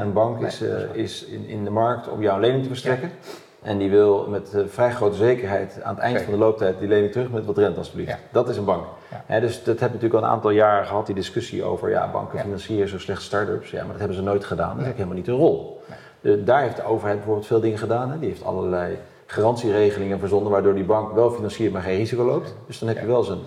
Een 0.00 0.12
bank 0.12 0.40
is, 0.40 0.62
uh, 0.62 0.94
is 0.94 1.24
in, 1.24 1.46
in 1.46 1.64
de 1.64 1.70
markt 1.70 2.08
om 2.08 2.22
jou 2.22 2.34
een 2.34 2.40
lening 2.40 2.62
te 2.62 2.68
verstrekken. 2.68 3.10
En 3.62 3.78
die 3.78 3.90
wil 3.90 4.26
met 4.28 4.52
uh, 4.54 4.62
vrij 4.66 4.90
grote 4.90 5.16
zekerheid 5.16 5.82
aan 5.82 5.94
het 5.94 6.02
eind 6.02 6.20
van 6.20 6.32
de 6.32 6.38
looptijd 6.38 6.78
die 6.78 6.88
lening 6.88 7.12
terug 7.12 7.30
met 7.30 7.44
wat 7.44 7.58
rente 7.58 7.78
alsjeblieft. 7.78 8.16
Dat 8.32 8.48
is 8.48 8.56
een 8.56 8.64
bank. 8.64 8.84
dus 9.26 9.56
dat 9.56 9.64
hebben 9.64 9.76
we 9.76 9.84
natuurlijk 9.84 10.14
al 10.14 10.22
een 10.22 10.34
aantal 10.34 10.50
jaren 10.50 10.86
gehad, 10.86 11.06
die 11.06 11.14
discussie 11.14 11.64
over 11.64 11.90
ja, 11.90 12.10
banken 12.10 12.38
financieren 12.38 12.88
zo 12.88 12.98
slecht 12.98 13.22
start-ups. 13.22 13.70
Ja, 13.70 13.78
maar 13.78 13.90
dat 13.90 13.98
hebben 13.98 14.16
ze 14.16 14.22
nooit 14.22 14.44
gedaan. 14.44 14.76
Dat 14.76 14.84
is 14.84 14.90
ook 14.90 14.96
helemaal 14.96 15.16
niet 15.16 15.26
hun 15.26 15.36
rol. 15.36 15.82
De, 16.20 16.44
daar 16.44 16.62
heeft 16.62 16.76
de 16.76 16.84
overheid 16.84 17.16
bijvoorbeeld 17.16 17.46
veel 17.46 17.60
dingen 17.60 17.78
gedaan. 17.78 18.10
Hè. 18.10 18.18
Die 18.18 18.28
heeft 18.28 18.44
allerlei 18.44 18.98
garantieregelingen 19.26 20.18
verzonnen 20.18 20.52
waardoor 20.52 20.74
die 20.74 20.84
bank 20.84 21.12
wel 21.12 21.30
financiert, 21.30 21.72
maar 21.72 21.82
geen 21.82 21.96
risico 21.96 22.24
loopt. 22.24 22.54
Dus 22.66 22.78
dan 22.78 22.88
heb 22.88 23.00
je 23.00 23.06
wel 23.06 23.22
zijn, 23.22 23.38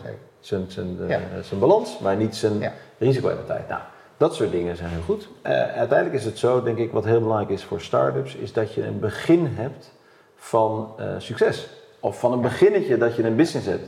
zijn, 0.45 0.65
zijn, 0.67 0.97
uh, 1.01 1.17
zijn 1.41 1.59
balans, 1.59 1.99
maar 1.99 2.15
niet 2.15 2.35
zijn 2.35 2.71
risico-appetijt. 2.97 3.67
Nou, 3.67 3.81
dat 4.17 4.35
soort 4.35 4.51
dingen 4.51 4.77
zijn 4.77 4.89
heel 4.89 5.01
goed. 5.01 5.27
Uh, 5.43 5.51
uiteindelijk 5.51 6.13
is 6.13 6.25
het 6.25 6.37
zo, 6.37 6.63
denk 6.63 6.77
ik, 6.77 6.91
wat 6.91 7.05
heel 7.05 7.19
belangrijk 7.19 7.51
is 7.51 7.63
voor 7.63 7.81
start-ups, 7.81 8.35
is 8.35 8.53
dat 8.53 8.73
je 8.73 8.85
een 8.85 8.99
begin 8.99 9.47
hebt 9.55 9.91
van 10.35 10.95
uh, 10.99 11.05
succes. 11.17 11.69
Of 11.99 12.19
van 12.19 12.31
een 12.31 12.41
beginnetje 12.41 12.97
dat 12.97 13.15
je 13.15 13.23
een 13.23 13.35
business 13.35 13.67
hebt. 13.67 13.87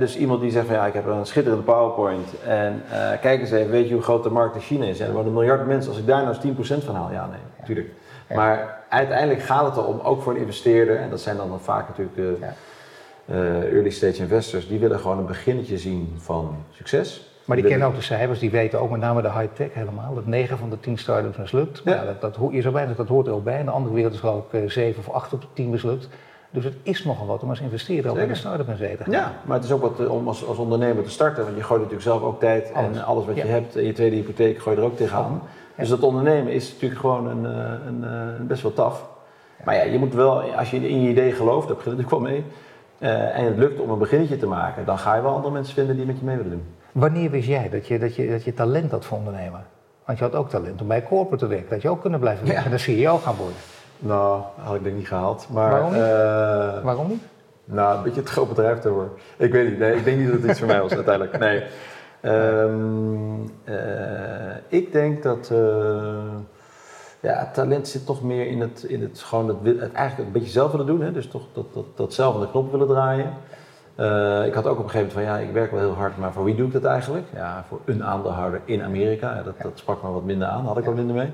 dus 0.00 0.16
iemand 0.16 0.40
die 0.40 0.50
zegt 0.50 0.66
van 0.66 0.74
ja, 0.74 0.86
ik 0.86 0.94
heb 0.94 1.06
een 1.06 1.26
schitterende 1.26 1.64
PowerPoint 1.64 2.28
en 2.46 2.82
kijk 3.20 3.40
eens 3.40 3.50
even, 3.50 3.70
weet 3.70 3.88
je 3.88 3.94
hoe 3.94 4.02
groot 4.02 4.22
de 4.22 4.30
markt 4.30 4.54
in 4.54 4.60
China 4.60 4.86
is? 4.86 5.00
En 5.00 5.06
er 5.06 5.12
worden 5.12 5.32
een 5.32 5.38
miljard 5.38 5.66
mensen, 5.66 5.90
als 5.90 6.00
ik 6.00 6.06
daar 6.06 6.22
nou 6.24 6.36
eens 6.56 6.80
10% 6.80 6.84
van 6.84 6.94
haal, 6.94 7.12
ja 7.12 7.26
nee, 7.26 7.40
natuurlijk. 7.58 7.88
Maar 8.34 8.84
uiteindelijk 8.88 9.42
gaat 9.42 9.64
het 9.64 9.76
erom, 9.76 10.00
ook 10.00 10.22
voor 10.22 10.32
een 10.32 10.40
investeerder, 10.40 10.98
en 10.98 11.10
dat 11.10 11.20
zijn 11.20 11.36
dan, 11.36 11.48
dan 11.48 11.60
vaak 11.60 11.88
natuurlijk 11.88 12.16
early 13.28 13.90
stage 13.90 14.22
investors, 14.22 14.68
die 14.68 14.78
willen 14.78 14.98
gewoon 14.98 15.18
een 15.18 15.26
beginnetje 15.26 15.78
zien 15.78 16.14
van 16.16 16.56
succes. 16.70 17.30
Maar 17.46 17.56
die 17.56 17.66
kennen 17.66 17.88
ook 17.88 17.94
de 17.94 18.02
cijfers, 18.02 18.38
die 18.38 18.50
weten 18.50 18.80
ook 18.80 18.90
met 18.90 19.00
name 19.00 19.22
de 19.22 19.30
high-tech 19.30 19.74
helemaal. 19.74 20.14
Dat 20.14 20.26
9 20.26 20.58
van 20.58 20.70
de 20.70 20.80
10 20.80 20.98
start-ups 20.98 21.36
mislukt. 21.36 21.82
Ja. 21.84 21.94
ja 21.94 22.04
dat, 22.04 22.20
dat, 22.20 22.50
je 22.50 22.62
zou 22.62 22.74
bijna 22.74 22.92
dat 22.92 23.08
hoort 23.08 23.26
er 23.26 23.32
ook 23.32 23.44
bij. 23.44 23.58
In 23.58 23.64
de 23.64 23.70
andere 23.70 23.94
wereld 23.94 24.14
is 24.14 24.20
geloof 24.20 24.52
ik 24.52 24.70
7 24.70 24.98
of 25.06 25.14
8 25.14 25.32
op 25.32 25.40
de 25.40 25.46
10 25.52 25.70
mislukt. 25.70 26.08
Dus 26.50 26.64
het 26.64 26.74
is 26.82 27.04
nogal 27.04 27.26
wat 27.26 27.42
om 27.42 27.48
als 27.48 27.60
investeerder 27.60 28.10
ook 28.10 28.16
in 28.16 28.28
een 28.28 28.36
start-up 28.36 28.68
in 28.68 28.76
zitten. 28.76 29.10
Ja, 29.10 29.32
maar 29.44 29.56
het 29.56 29.64
is 29.64 29.72
ook 29.72 29.80
wat 29.80 30.08
om 30.08 30.28
als, 30.28 30.46
als 30.46 30.58
ondernemer 30.58 31.04
te 31.04 31.10
starten. 31.10 31.44
Want 31.44 31.56
je 31.56 31.62
gooit 31.62 31.80
natuurlijk 31.80 32.08
zelf 32.08 32.22
ook 32.22 32.40
tijd 32.40 32.72
en 32.72 33.04
alles 33.04 33.26
wat 33.26 33.36
je 33.36 33.42
hebt. 33.42 33.76
En 33.76 33.84
je 33.84 33.92
tweede 33.92 34.16
hypotheek 34.16 34.58
gooi 34.58 34.76
je 34.76 34.82
er 34.82 34.88
ook 34.88 34.96
tegenaan. 34.96 35.42
Dus 35.76 35.88
dat 35.88 36.00
ondernemen 36.00 36.52
is 36.52 36.72
natuurlijk 36.72 37.00
gewoon 37.00 37.26
een, 37.26 37.44
een, 37.44 38.02
een 38.38 38.46
best 38.46 38.62
wel 38.62 38.72
taf. 38.72 39.08
Maar 39.64 39.74
ja, 39.74 39.82
je 39.82 39.98
moet 39.98 40.14
wel, 40.14 40.42
als 40.42 40.70
je 40.70 40.88
in 40.88 41.02
je 41.02 41.08
idee 41.08 41.32
gelooft, 41.32 41.68
dat 41.68 41.76
begint 41.76 41.96
natuurlijk 41.96 42.24
wel 42.24 42.32
mee. 42.32 42.44
Uh, 42.98 43.38
en 43.38 43.44
het 43.44 43.56
lukt 43.56 43.80
om 43.80 43.90
een 43.90 43.98
beginnetje 43.98 44.36
te 44.36 44.46
maken, 44.46 44.84
dan 44.84 44.98
ga 44.98 45.14
je 45.14 45.22
wel 45.22 45.34
andere 45.34 45.52
mensen 45.52 45.74
vinden 45.74 45.96
die 45.96 46.06
met 46.06 46.18
je 46.18 46.24
mee 46.24 46.36
willen 46.36 46.50
doen. 46.50 46.64
Wanneer 46.92 47.30
wist 47.30 47.48
jij 47.48 47.68
dat 47.68 47.86
je, 47.86 47.98
dat 47.98 48.16
je, 48.16 48.28
dat 48.28 48.44
je 48.44 48.54
talent 48.54 48.90
had 48.90 49.04
voor 49.04 49.18
ondernemen? 49.18 49.64
Want 50.04 50.18
je 50.18 50.24
had 50.24 50.34
ook 50.34 50.48
talent 50.48 50.80
om 50.80 50.88
bij 50.88 51.02
corporate 51.02 51.44
te 51.44 51.50
werken, 51.50 51.70
dat 51.70 51.82
je 51.82 51.88
ook 51.88 52.00
kunnen 52.00 52.20
blijven 52.20 52.46
werken 52.46 52.64
en 52.64 52.70
dan 52.70 52.78
CEO 52.78 53.16
gaan 53.16 53.36
worden. 53.36 53.56
Nou, 53.98 54.42
had 54.56 54.74
ik 54.74 54.82
denk 54.82 54.96
niet 54.96 55.08
gehaald. 55.08 55.46
Maar, 55.50 55.70
Waarom 55.70 55.92
niet? 55.92 56.00
Uh, 56.00 56.84
Waarom 56.84 57.08
niet? 57.08 57.22
Nou, 57.64 57.96
een 57.96 58.02
beetje 58.02 58.20
het 58.20 58.28
groot 58.30 58.48
bedrijf 58.48 58.78
te 58.78 58.90
worden. 58.90 59.12
Ik 59.36 59.52
weet 59.52 59.68
niet. 59.68 59.78
Nee, 59.78 59.96
ik 59.96 60.04
denk 60.04 60.18
niet 60.18 60.30
dat 60.30 60.40
het 60.40 60.50
iets 60.50 60.58
voor 60.58 60.68
mij 60.68 60.80
was 60.80 60.92
uiteindelijk. 61.02 61.38
Nee. 61.38 61.62
Um, 62.22 63.50
uh, 63.64 63.74
ik 64.68 64.92
denk 64.92 65.22
dat 65.22 65.50
uh, 65.52 65.58
ja, 67.26 67.50
talent 67.52 67.88
zit 67.88 68.06
toch 68.06 68.22
meer 68.22 68.46
in 68.46 68.60
het, 68.60 68.82
in 68.82 69.02
het 69.02 69.18
gewoon 69.20 69.48
het, 69.48 69.80
het 69.80 69.92
eigenlijk 69.92 70.26
een 70.26 70.32
beetje 70.32 70.50
zelf 70.50 70.70
willen 70.70 70.86
doen. 70.86 71.00
Hè? 71.00 71.12
Dus 71.12 71.28
toch 71.28 71.42
dat, 71.52 71.74
dat, 71.74 71.84
dat 71.94 72.14
zelf 72.14 72.34
aan 72.34 72.40
de 72.40 72.50
knop 72.50 72.70
willen 72.70 72.86
draaien. 72.86 73.32
Uh, 74.00 74.46
ik 74.46 74.54
had 74.54 74.66
ook 74.66 74.78
op 74.78 74.84
een 74.84 74.90
gegeven 74.90 75.14
moment 75.14 75.30
van 75.30 75.42
ja, 75.42 75.48
ik 75.48 75.54
werk 75.54 75.70
wel 75.70 75.80
heel 75.80 75.94
hard, 75.94 76.16
maar 76.16 76.32
voor 76.32 76.44
wie 76.44 76.54
doe 76.54 76.66
ik 76.66 76.72
dat 76.72 76.84
eigenlijk? 76.84 77.26
Ja, 77.34 77.64
voor 77.68 77.80
een 77.84 78.04
aandeelhouder 78.04 78.60
in 78.64 78.82
Amerika. 78.82 79.34
Ja, 79.34 79.42
dat, 79.42 79.54
dat 79.62 79.72
sprak 79.74 80.02
me 80.02 80.10
wat 80.10 80.24
minder 80.24 80.48
aan, 80.48 80.66
had 80.66 80.78
ik 80.78 80.84
wat 80.84 80.94
minder 80.94 81.16
mee. 81.16 81.30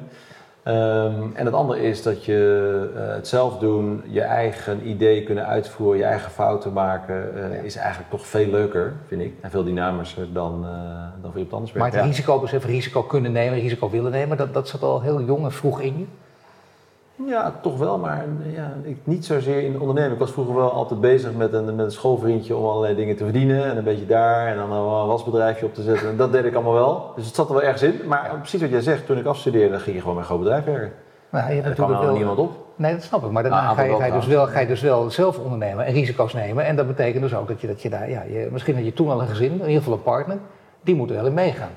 Um, 0.69 1.33
en 1.35 1.45
het 1.45 1.55
andere 1.55 1.83
is 1.83 2.03
dat 2.03 2.25
je 2.25 2.91
uh, 2.95 3.15
het 3.15 3.29
zelf 3.29 3.59
doen, 3.59 4.03
je 4.07 4.21
eigen 4.21 4.89
idee 4.89 5.23
kunnen 5.25 5.47
uitvoeren, 5.47 5.99
je 5.99 6.05
eigen 6.05 6.31
fouten 6.31 6.73
maken, 6.73 7.33
uh, 7.35 7.55
ja. 7.55 7.63
is 7.63 7.77
eigenlijk 7.77 8.11
toch 8.11 8.27
veel 8.27 8.47
leuker, 8.47 8.93
vind 9.07 9.23
ik. 9.23 9.35
En 9.41 9.51
veel 9.51 9.65
dynamischer 9.65 10.33
dan, 10.33 10.65
uh, 10.65 10.71
dan 11.23 11.31
voor 11.31 11.41
iemand 11.41 11.53
anders 11.53 11.73
Maar 11.73 11.87
het 11.87 11.95
ja. 11.95 12.05
risico 12.05 12.41
beseffen, 12.41 12.71
risico 12.71 13.03
kunnen 13.03 13.33
nemen, 13.33 13.59
risico 13.59 13.91
willen 13.91 14.11
nemen, 14.11 14.37
dat, 14.37 14.55
dat 14.55 14.69
zat 14.69 14.83
al 14.83 15.01
heel 15.01 15.23
jong 15.23 15.45
en 15.45 15.53
vroeg 15.53 15.81
in 15.81 15.99
je? 15.99 16.05
Ja, 17.27 17.55
toch 17.63 17.79
wel, 17.79 17.99
maar 17.99 18.27
ja, 18.55 18.73
ik, 18.83 18.97
niet 19.05 19.25
zozeer 19.25 19.63
in 19.63 19.73
de 19.73 19.79
onderneming. 19.79 20.13
Ik 20.13 20.21
was 20.21 20.31
vroeger 20.31 20.55
wel 20.55 20.73
altijd 20.73 21.01
bezig 21.01 21.35
met 21.35 21.53
een, 21.53 21.65
met 21.65 21.85
een 21.85 21.93
schoolvriendje 21.93 22.57
om 22.57 22.65
allerlei 22.65 22.95
dingen 22.95 23.17
te 23.17 23.25
verdienen. 23.25 23.65
En 23.65 23.77
een 23.77 23.85
beetje 23.85 24.07
daar 24.07 24.47
en 24.47 24.57
dan 24.57 24.73
een 24.73 25.07
wasbedrijfje 25.07 25.67
op 25.67 25.75
te 25.75 25.83
zetten. 25.83 26.09
En 26.09 26.17
dat 26.17 26.33
deed 26.33 26.45
ik 26.45 26.55
allemaal 26.55 26.73
wel. 26.73 27.13
Dus 27.17 27.27
het 27.27 27.35
zat 27.35 27.49
er 27.49 27.55
wel 27.55 27.63
ergens 27.63 27.83
in. 27.83 28.01
Maar 28.07 28.31
precies 28.39 28.61
wat 28.61 28.71
jij 28.71 28.81
zegt, 28.81 29.07
toen 29.07 29.19
ik 29.19 29.27
afstudeerde, 29.27 29.79
ging 29.79 29.95
je 29.95 30.01
gewoon 30.01 30.15
bij 30.15 30.23
een 30.23 30.29
groot 30.29 30.43
bedrijf 30.43 30.65
werken. 30.65 30.93
Nou, 31.31 31.49
je 31.49 31.55
hebt 31.55 31.67
er 31.67 31.75
kwam 31.75 31.91
wel 31.91 32.15
niemand 32.15 32.39
op. 32.39 32.53
Nee, 32.77 32.93
dat 32.93 33.03
snap 33.03 33.25
ik. 33.25 33.31
Maar 33.31 33.43
daarna 33.43 33.63
nou, 33.63 33.77
ga, 33.77 33.83
je, 33.83 33.97
ga, 33.97 34.05
je 34.05 34.13
dus 34.13 34.27
wel, 34.27 34.47
ga 34.47 34.61
je 34.61 34.67
dus 34.67 34.81
wel 34.81 35.11
zelf 35.11 35.39
ondernemen 35.39 35.85
en 35.85 35.93
risico's 35.93 36.33
nemen. 36.33 36.65
En 36.65 36.77
dat 36.77 36.87
betekent 36.87 37.23
dus 37.23 37.35
ook 37.35 37.49
dat 37.49 37.61
je, 37.61 37.67
dat 37.67 37.83
je 37.83 37.91
daar, 37.91 38.11
ja, 38.11 38.23
je, 38.23 38.49
misschien 38.53 38.75
had 38.75 38.85
je 38.85 38.93
toen 38.93 39.11
al 39.11 39.21
een 39.21 39.29
gezin, 39.29 39.53
in 39.53 39.59
ieder 39.59 39.77
geval 39.77 39.93
een 39.93 40.03
partner. 40.03 40.39
Die 40.81 40.95
moet 40.95 41.11
er 41.11 41.17
wel 41.17 41.27
in 41.27 41.35
meegaan. 41.35 41.71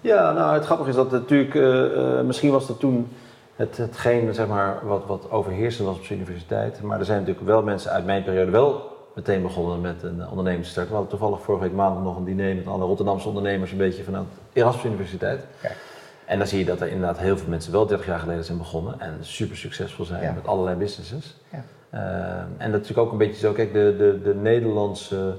Ja, 0.00 0.32
nou 0.32 0.54
het 0.54 0.64
grappige 0.64 0.88
is 0.88 0.96
dat 0.96 1.10
natuurlijk, 1.10 1.54
uh, 1.54 1.96
uh, 1.96 2.20
misschien 2.20 2.50
was 2.50 2.66
dat 2.66 2.78
toen 2.78 3.08
het, 3.56 3.76
hetgeen 3.76 4.34
zeg 4.34 4.46
maar, 4.46 4.86
wat, 4.86 5.06
wat 5.06 5.30
overheersend 5.30 5.86
was 5.86 5.96
op 5.96 6.08
de 6.08 6.14
universiteit. 6.14 6.82
Maar 6.82 6.98
er 6.98 7.04
zijn 7.04 7.18
natuurlijk 7.18 7.46
wel 7.46 7.62
mensen 7.62 7.90
uit 7.90 8.04
mijn 8.04 8.24
periode 8.24 8.50
wel 8.50 8.94
meteen 9.14 9.42
begonnen 9.42 9.80
met 9.80 10.02
een 10.02 10.28
onderneming 10.28 10.64
te 10.64 10.70
starten. 10.70 10.92
We 10.92 10.98
hadden 10.98 11.18
toevallig 11.18 11.44
vorige 11.44 11.64
week 11.64 11.72
maandag 11.72 12.02
nog 12.02 12.16
een 12.16 12.24
diner 12.24 12.54
met 12.54 12.66
alle 12.66 12.84
Rotterdamse 12.84 13.28
ondernemers, 13.28 13.70
een 13.70 13.78
beetje 13.78 14.02
vanuit 14.02 14.26
Erasmus 14.52 14.84
Universiteit. 14.84 15.44
Kijk. 15.60 15.76
En 16.24 16.38
dan 16.38 16.46
zie 16.46 16.58
je 16.58 16.64
dat 16.64 16.80
er 16.80 16.88
inderdaad 16.88 17.18
heel 17.18 17.38
veel 17.38 17.48
mensen 17.48 17.72
wel 17.72 17.86
30 17.86 18.06
jaar 18.06 18.18
geleden 18.18 18.44
zijn 18.44 18.58
begonnen 18.58 19.00
en 19.00 19.18
super 19.20 19.56
succesvol 19.56 20.04
zijn 20.04 20.22
ja. 20.22 20.32
met 20.32 20.46
allerlei 20.46 20.76
businesses. 20.76 21.36
Ja. 21.52 21.64
Uh, 21.94 22.00
en 22.38 22.70
dat 22.72 22.80
is 22.80 22.88
natuurlijk 22.88 22.98
ook 22.98 23.12
een 23.12 23.18
beetje 23.18 23.40
zo, 23.40 23.52
kijk, 23.52 23.72
de, 23.72 23.94
de, 23.98 24.20
de 24.22 24.34
Nederlandse 24.34 25.34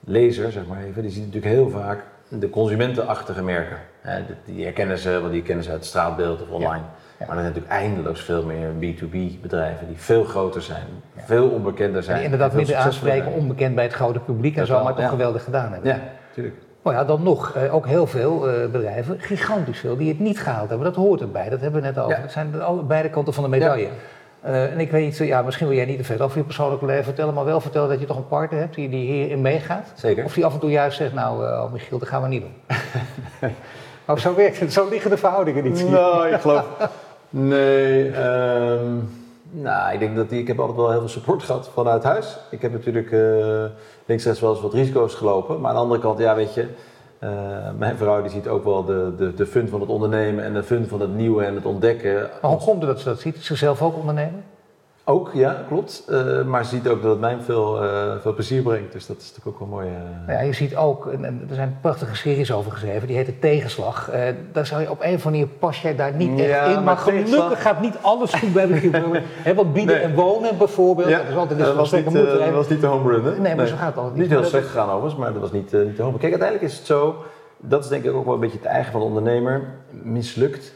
lezer, 0.00 0.52
zeg 0.52 0.66
maar 0.66 0.82
even, 0.82 1.02
die 1.02 1.10
ziet 1.10 1.24
natuurlijk 1.24 1.54
heel 1.54 1.70
vaak 1.70 2.04
de 2.28 2.50
consumentenachtige 2.50 3.42
merken. 3.42 3.78
Hè, 4.00 4.22
die 4.44 4.64
herkennen 4.64 4.98
ze, 4.98 5.20
want 5.20 5.32
die 5.32 5.42
kennen 5.42 5.64
ze 5.64 5.70
uit 5.70 5.78
het 5.78 5.88
straatbeeld 5.88 6.42
of 6.42 6.48
online. 6.48 6.82
Ja. 6.82 6.90
Ja. 7.22 7.28
Maar 7.28 7.36
er 7.36 7.42
zijn 7.42 7.54
natuurlijk 7.54 7.82
eindeloos 7.82 8.20
veel 8.20 8.44
meer 8.44 8.68
B2B 8.68 9.40
bedrijven 9.40 9.86
die 9.86 9.96
veel 9.96 10.24
groter 10.24 10.62
zijn, 10.62 10.86
ja. 11.16 11.22
veel 11.24 11.48
onbekender 11.48 12.02
zijn. 12.02 12.16
En 12.16 12.22
die 12.22 12.32
inderdaad 12.32 12.56
minder 12.56 12.76
aanspreken, 12.76 13.32
onbekend 13.32 13.74
bij 13.74 13.84
het 13.84 13.92
grote 13.92 14.18
publiek 14.18 14.56
en 14.56 14.66
zo, 14.66 14.82
maar 14.82 14.94
toch 14.94 15.08
geweldig 15.08 15.44
gedaan 15.44 15.72
hebben. 15.72 15.90
Ja, 15.90 16.00
natuurlijk. 16.28 16.56
Maar 16.82 16.94
ja, 16.94 17.04
dan 17.04 17.22
nog 17.22 17.56
uh, 17.56 17.74
ook 17.74 17.86
heel 17.86 18.06
veel 18.06 18.48
uh, 18.48 18.70
bedrijven, 18.70 19.20
gigantisch 19.20 19.78
veel, 19.78 19.96
die 19.96 20.08
het 20.08 20.18
niet 20.18 20.40
gehaald 20.40 20.68
hebben. 20.68 20.86
Dat 20.86 20.96
hoort 20.96 21.20
erbij, 21.20 21.48
dat 21.48 21.60
hebben 21.60 21.80
we 21.80 21.86
net 21.86 21.98
over. 21.98 22.20
Het 22.20 22.32
zijn 22.32 22.62
alle, 22.62 22.82
beide 22.82 23.10
kanten 23.10 23.34
van 23.34 23.42
de 23.42 23.48
medaille. 23.48 23.88
Uh, 24.46 24.72
en 24.72 24.80
ik 24.80 24.90
weet 24.90 25.04
niet, 25.04 25.16
ja, 25.16 25.42
misschien 25.42 25.66
wil 25.66 25.76
jij 25.76 25.84
niet 25.84 25.98
te 25.98 26.04
veel 26.04 26.20
over 26.20 26.38
je 26.38 26.44
persoonlijke 26.44 26.86
leven 26.86 27.04
vertellen, 27.04 27.34
maar 27.34 27.44
wel 27.44 27.60
vertellen 27.60 27.88
dat 27.88 28.00
je 28.00 28.06
toch 28.06 28.16
een 28.16 28.28
partner 28.28 28.60
hebt 28.60 28.74
die, 28.74 28.88
die 28.88 29.12
hierin 29.12 29.40
meegaat. 29.40 29.92
Zeker. 29.94 30.24
Of 30.24 30.34
die 30.34 30.44
af 30.44 30.52
en 30.52 30.60
toe 30.60 30.70
juist 30.70 30.96
zegt, 30.96 31.12
nou 31.12 31.44
oh, 31.44 31.72
Michiel, 31.72 31.98
dat 31.98 32.08
gaan 32.08 32.22
we 32.22 32.28
niet 32.28 32.42
doen. 32.42 32.54
oh, 34.06 34.16
zo 34.16 34.34
werkt 34.34 34.60
het, 34.60 34.72
zo 34.72 34.88
liggen 34.88 35.10
de 35.10 35.16
verhoudingen 35.16 35.64
niet. 35.64 35.90
Nou, 35.90 36.28
ik 36.28 36.40
geloof... 36.40 36.66
Nee, 37.34 38.06
um, 38.06 39.08
nou, 39.50 39.92
ik 39.92 39.98
denk 39.98 40.16
dat 40.16 40.28
die, 40.28 40.40
ik 40.40 40.46
heb 40.46 40.60
altijd 40.60 40.78
wel 40.78 40.90
heel 40.90 40.98
veel 40.98 41.08
support 41.08 41.42
gehad 41.42 41.70
vanuit 41.72 42.02
huis. 42.02 42.38
Ik 42.50 42.62
heb 42.62 42.72
natuurlijk 42.72 43.10
uh, 43.10 43.64
links 44.06 44.24
rechts 44.24 44.40
wel 44.40 44.50
eens 44.50 44.60
wat 44.60 44.74
risico's 44.74 45.14
gelopen. 45.14 45.60
Maar 45.60 45.68
aan 45.68 45.76
de 45.76 45.82
andere 45.82 46.00
kant, 46.00 46.18
ja, 46.18 46.34
weet 46.34 46.54
je, 46.54 46.66
uh, 47.20 47.30
mijn 47.78 47.96
vrouw 47.96 48.22
die 48.22 48.30
ziet 48.30 48.48
ook 48.48 48.64
wel 48.64 48.84
de, 48.84 49.12
de, 49.16 49.34
de 49.34 49.46
fun 49.46 49.68
van 49.68 49.80
het 49.80 49.88
ondernemen 49.88 50.44
en 50.44 50.52
de 50.52 50.62
fun 50.62 50.86
van 50.88 51.00
het 51.00 51.14
nieuwe 51.14 51.44
en 51.44 51.54
het 51.54 51.66
ontdekken. 51.66 52.30
Maar 52.42 52.50
hoe 52.50 52.60
komt 52.60 52.82
het 52.82 52.90
dat 52.90 53.00
ze 53.00 53.08
dat 53.08 53.20
ziet? 53.20 53.36
Ze 53.36 53.56
zelf 53.56 53.82
ook 53.82 53.96
ondernemen? 53.96 54.44
Ook, 55.04 55.30
ja, 55.32 55.64
klopt. 55.68 56.04
Uh, 56.08 56.42
maar 56.42 56.64
ze 56.64 56.70
ziet 56.70 56.88
ook 56.88 57.02
dat 57.02 57.10
het 57.10 57.20
mij 57.20 57.36
veel, 57.40 57.84
uh, 57.84 58.12
veel 58.20 58.34
plezier 58.34 58.62
brengt. 58.62 58.92
Dus 58.92 59.06
dat 59.06 59.16
is 59.16 59.32
natuurlijk 59.34 59.46
ook 59.48 59.58
wel 59.58 59.78
mooi. 59.78 59.86
Uh... 59.86 60.26
Nou 60.26 60.38
ja, 60.38 60.44
je 60.44 60.52
ziet 60.52 60.76
ook, 60.76 61.06
en, 61.06 61.24
en, 61.24 61.46
er 61.48 61.54
zijn 61.54 61.78
prachtige 61.80 62.16
series 62.16 62.52
over 62.52 62.72
geschreven, 62.72 63.06
die 63.06 63.16
heet 63.16 63.26
de 63.26 63.38
Tegenslag. 63.38 64.10
daar 64.52 64.66
zou 64.66 64.80
je 64.80 64.90
op 64.90 65.00
een 65.00 65.14
of 65.14 65.26
andere 65.26 65.30
manier 65.30 65.46
pas 65.46 65.82
jij 65.82 65.96
daar 65.96 66.14
niet 66.14 66.38
ja, 66.38 66.44
echt 66.44 66.66
in. 66.66 66.74
Maar, 66.74 66.82
maar 66.82 66.96
gelukkig 66.96 67.24
tegenslag... 67.24 67.62
gaat 67.62 67.80
niet 67.80 67.96
alles 68.00 68.34
goed 68.34 68.52
bij 68.52 68.66
de 68.66 68.90
He, 69.42 69.54
Want 69.54 69.72
bieden 69.72 69.94
Nee. 69.94 70.04
en 70.04 70.14
wonen 70.14 70.58
bijvoorbeeld, 70.58 71.08
Ja, 71.08 71.18
dat 71.18 71.28
is 71.28 71.36
altijd 71.36 71.58
dat 71.58 71.74
was, 71.74 71.92
niet, 71.92 72.06
eh, 72.06 72.38
dat 72.38 72.50
was 72.50 72.68
niet 72.68 72.80
de 72.80 72.86
home 72.86 73.10
run, 73.10 73.24
hè? 73.24 73.38
Nee, 73.38 73.54
maar 73.54 73.66
zo 73.66 73.76
gaat 73.76 73.86
het 73.86 73.96
altijd 73.96 74.14
Niet 74.16 74.28
niet. 74.28 74.38
heel 74.38 74.48
slecht 74.48 74.66
gegaan 74.66 74.88
overigens, 74.88 75.16
maar 75.16 75.32
dat 75.32 75.40
was 75.40 75.52
niet, 75.52 75.74
eh, 75.74 75.80
niet 75.80 75.96
de 75.96 76.02
home 76.02 76.18
Kijk, 76.18 76.32
uiteindelijk 76.32 76.70
is 76.70 76.76
het 76.78 76.86
zo, 76.86 77.16
dat 77.56 77.84
is 77.84 77.90
denk 77.90 78.04
ik 78.04 78.14
ook 78.14 78.24
wel 78.24 78.34
een 78.34 78.40
beetje 78.40 78.58
het 78.58 78.66
eigen 78.66 78.92
van 78.92 79.00
de 79.00 79.06
ondernemer, 79.06 79.62
mislukt. 79.90 80.74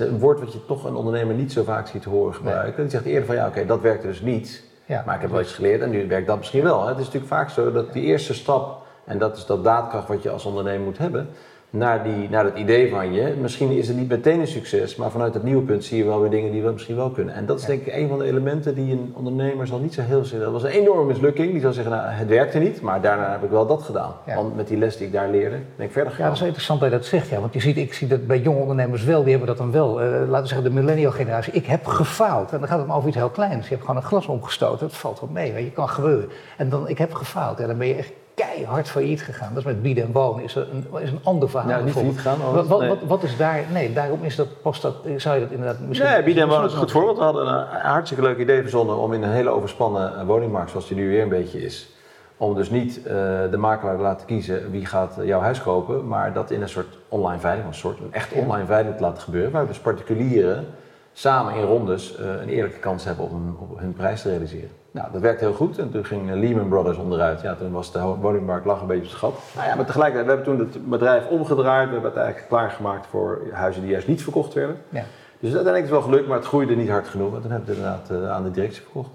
Is 0.00 0.06
een 0.12 0.18
woord 0.18 0.40
wat 0.40 0.52
je 0.52 0.66
toch 0.66 0.84
een 0.84 0.94
ondernemer 0.94 1.34
niet 1.34 1.52
zo 1.52 1.62
vaak 1.62 1.86
ziet 1.86 2.04
horen 2.04 2.34
gebruiken. 2.34 2.82
Die 2.82 2.90
zegt 2.90 3.04
eerder 3.04 3.26
van 3.26 3.34
ja, 3.34 3.46
oké, 3.46 3.66
dat 3.66 3.80
werkte 3.80 4.06
dus 4.06 4.20
niet. 4.20 4.64
Ja. 4.84 5.02
Maar 5.06 5.14
ik 5.14 5.20
heb 5.20 5.30
wel 5.30 5.40
iets 5.40 5.52
geleerd 5.52 5.80
en 5.80 5.90
nu 5.90 6.08
werkt 6.08 6.26
dat 6.26 6.38
misschien 6.38 6.62
wel. 6.62 6.86
Het 6.86 6.98
is 6.98 7.04
natuurlijk 7.04 7.32
vaak 7.32 7.50
zo 7.50 7.72
dat 7.72 7.92
die 7.92 8.02
eerste 8.02 8.34
stap, 8.34 8.86
en 9.04 9.18
dat 9.18 9.36
is 9.36 9.46
dat 9.46 9.64
daadkracht 9.64 10.08
wat 10.08 10.22
je 10.22 10.30
als 10.30 10.44
ondernemer 10.44 10.84
moet 10.84 10.98
hebben, 10.98 11.28
naar, 11.70 12.02
die, 12.04 12.28
naar 12.30 12.44
dat 12.44 12.56
idee 12.56 12.90
van 12.90 13.12
je. 13.12 13.34
Misschien 13.40 13.70
is 13.70 13.88
het 13.88 13.96
niet 13.96 14.08
meteen 14.08 14.40
een 14.40 14.46
succes, 14.46 14.96
maar 14.96 15.10
vanuit 15.10 15.34
het 15.34 15.42
nieuwe 15.42 15.62
punt 15.62 15.84
zie 15.84 15.98
je 15.98 16.04
wel 16.04 16.20
weer 16.20 16.30
dingen 16.30 16.52
die 16.52 16.62
we 16.62 16.70
misschien 16.70 16.96
wel 16.96 17.10
kunnen. 17.10 17.34
En 17.34 17.46
dat 17.46 17.56
is 17.58 17.62
Ja. 17.62 17.68
denk 17.68 17.86
ik 17.86 17.94
een 17.94 18.08
van 18.08 18.18
de 18.18 18.24
elementen 18.24 18.74
die 18.74 18.92
een 18.92 19.12
ondernemer 19.16 19.66
zal 19.66 19.78
niet 19.78 19.94
zo 19.94 20.02
heel 20.02 20.24
zin. 20.24 20.40
Dat 20.40 20.52
was 20.52 20.62
een 20.62 20.70
enorme 20.70 21.04
mislukking. 21.04 21.52
Die 21.52 21.60
zal 21.60 21.72
zeggen, 21.72 21.92
nou, 21.92 22.06
het 22.08 22.28
werkte 22.28 22.58
niet, 22.58 22.80
maar 22.80 23.00
daarna 23.00 23.30
heb 23.30 23.42
ik 23.42 23.50
wel 23.50 23.66
dat 23.66 23.82
gedaan. 23.82 24.12
Ja. 24.26 24.34
Want 24.34 24.56
met 24.56 24.68
die 24.68 24.78
les 24.78 24.96
die 24.96 25.06
ik 25.06 25.12
daar 25.12 25.28
leerde, 25.30 25.56
ben 25.76 25.86
ik 25.86 25.92
verder 25.92 26.02
Ja, 26.02 26.08
gegaan. 26.10 26.24
dat 26.24 26.32
is 26.34 26.38
wel 26.38 26.48
interessant 26.48 26.80
dat 26.80 26.90
je 26.90 26.96
dat 26.96 27.06
zegt, 27.06 27.28
ja. 27.28 27.40
Want 27.40 27.52
je 27.52 27.60
ziet, 27.60 27.76
ik 27.76 27.94
zie 27.94 28.08
dat 28.08 28.26
bij 28.26 28.40
jonge 28.40 28.60
ondernemers 28.60 29.04
wel, 29.04 29.20
die 29.20 29.30
hebben 29.30 29.48
dat 29.48 29.58
dan 29.58 29.72
wel. 29.72 30.00
eh, 30.00 30.08
laten 30.10 30.42
we 30.42 30.46
zeggen, 30.46 30.64
de 30.64 30.74
millennial 30.80 31.12
generatie. 31.12 31.52
Ik 31.52 31.66
heb 31.66 31.86
gefaald. 31.86 32.52
En 32.52 32.58
dan 32.58 32.68
gaat 32.68 32.78
het 32.78 32.86
maar 32.86 32.96
over 32.96 33.08
iets 33.08 33.16
heel 33.18 33.28
kleins. 33.30 33.64
Je 33.68 33.74
hebt 33.74 33.80
gewoon 33.86 33.96
een 34.02 34.08
glas 34.08 34.26
omgestoten. 34.26 34.86
Dat 34.86 34.96
valt 34.96 35.20
wel 35.20 35.28
mee, 35.32 35.64
je. 35.64 35.70
kan 35.70 35.88
gebeuren. 35.88 36.28
En 36.56 36.68
dan, 36.68 36.88
ik 36.88 36.98
heb 36.98 37.14
gefaald. 37.14 37.58
Ja, 37.58 37.66
dan 37.66 37.78
ben 37.78 37.86
je 37.88 37.94
echt 37.94 38.12
keihard 38.36 38.88
failliet 38.88 39.22
gegaan. 39.22 39.48
Dat 39.48 39.58
is 39.58 39.64
met 39.64 39.82
bieden 39.82 40.04
en 40.04 40.12
wonen. 40.12 40.44
Is, 40.44 40.54
er 40.54 40.68
een, 40.72 41.02
is 41.02 41.10
een 41.10 41.20
ander 41.22 41.50
verhaal. 41.50 41.68
Ja, 41.68 41.76
niet 41.76 41.84
bijvoorbeeld. 41.84 42.20
failliet 42.20 42.42
gaan, 42.42 42.54
Wat, 42.54 42.66
wat, 42.66 42.80
nee. 42.80 42.88
wat, 42.88 42.98
wat 43.06 43.22
is 43.22 43.36
daar... 43.36 43.64
Nee, 43.72 43.92
daarom 43.92 44.24
is 44.24 44.36
dat, 44.36 44.62
past 44.62 44.82
dat, 44.82 44.94
zou 45.16 45.34
je 45.34 45.40
dat 45.40 45.50
inderdaad 45.50 45.80
misschien... 45.80 46.10
Nee, 46.10 46.22
bieden 46.22 46.42
en 46.42 46.48
wonen 46.48 46.66
is 46.66 46.72
een 46.72 46.78
goed 46.78 46.90
voorbeeld. 46.90 47.18
We 47.18 47.24
hadden 47.24 47.46
een 47.46 47.80
hartstikke 47.80 48.24
leuk 48.24 48.38
idee 48.38 48.60
verzonnen 48.60 48.96
om 48.96 49.12
in 49.12 49.22
een 49.22 49.30
hele 49.30 49.50
overspannen 49.50 50.18
eh, 50.18 50.26
woningmarkt, 50.26 50.70
zoals 50.70 50.88
die 50.88 50.96
nu 50.96 51.08
weer 51.08 51.22
een 51.22 51.28
beetje 51.28 51.64
is, 51.64 51.88
om 52.36 52.54
dus 52.54 52.70
niet 52.70 52.96
eh, 52.96 53.12
de 53.50 53.56
makelaar 53.56 53.96
te 53.96 54.02
laten 54.02 54.26
kiezen 54.26 54.70
wie 54.70 54.86
gaat 54.86 55.16
jouw 55.22 55.40
huis 55.40 55.62
kopen, 55.62 56.08
maar 56.08 56.32
dat 56.32 56.50
in 56.50 56.62
een 56.62 56.68
soort 56.68 56.98
online 57.08 57.40
veiling, 57.40 57.68
een 57.68 57.74
soort 57.74 57.98
een 57.98 58.12
echt 58.12 58.32
online 58.32 58.66
veiling 58.66 58.96
te 58.96 59.02
laten 59.02 59.22
gebeuren, 59.22 59.50
waar 59.50 59.66
dus 59.66 59.78
particulieren 59.78 60.66
samen 61.12 61.54
in 61.54 61.62
rondes 61.62 62.16
eh, 62.16 62.26
een 62.26 62.48
eerlijke 62.48 62.78
kans 62.78 63.04
hebben 63.04 63.24
op 63.58 63.78
hun 63.78 63.92
prijs 63.92 64.22
te 64.22 64.28
realiseren. 64.28 64.70
Nou, 64.96 65.08
dat 65.12 65.20
werkte 65.20 65.44
heel 65.44 65.54
goed 65.54 65.78
en 65.78 65.90
toen 65.90 66.04
ging 66.04 66.30
eh, 66.30 66.36
Lehman 66.36 66.68
Brothers 66.68 66.96
onderuit. 66.98 67.40
Ja, 67.40 67.54
toen 67.54 67.72
was 67.72 67.92
de 67.92 68.00
woningmarkt 68.00 68.66
lag 68.66 68.80
een 68.80 68.86
beetje 68.86 69.12
op 69.12 69.18
gat. 69.18 69.38
Nou 69.54 69.68
ja, 69.68 69.74
maar 69.74 69.84
tegelijkertijd, 69.84 70.26
we 70.26 70.32
hebben 70.42 70.56
toen 70.56 70.66
het 70.66 70.90
bedrijf 70.90 71.26
omgedraaid. 71.28 71.86
We 71.86 71.92
hebben 71.92 72.10
het 72.10 72.18
eigenlijk 72.20 72.48
klaargemaakt 72.48 73.06
voor 73.06 73.40
huizen 73.52 73.82
die 73.82 73.90
juist 73.90 74.08
niet 74.08 74.22
verkocht 74.22 74.54
werden. 74.54 74.76
Ja. 74.88 75.04
Dus 75.40 75.54
uiteindelijk 75.54 75.84
is 75.84 75.90
het 75.90 75.90
wel 75.90 76.00
gelukt, 76.08 76.28
maar 76.28 76.36
het 76.36 76.46
groeide 76.46 76.76
niet 76.76 76.88
hard 76.88 77.08
genoeg. 77.08 77.34
En 77.34 77.40
toen 77.40 77.50
hebben 77.50 77.68
we 77.68 77.74
het 77.74 77.82
inderdaad 77.82 78.30
eh, 78.30 78.36
aan 78.36 78.42
de 78.42 78.50
directie 78.50 78.82
verkocht. 78.82 79.10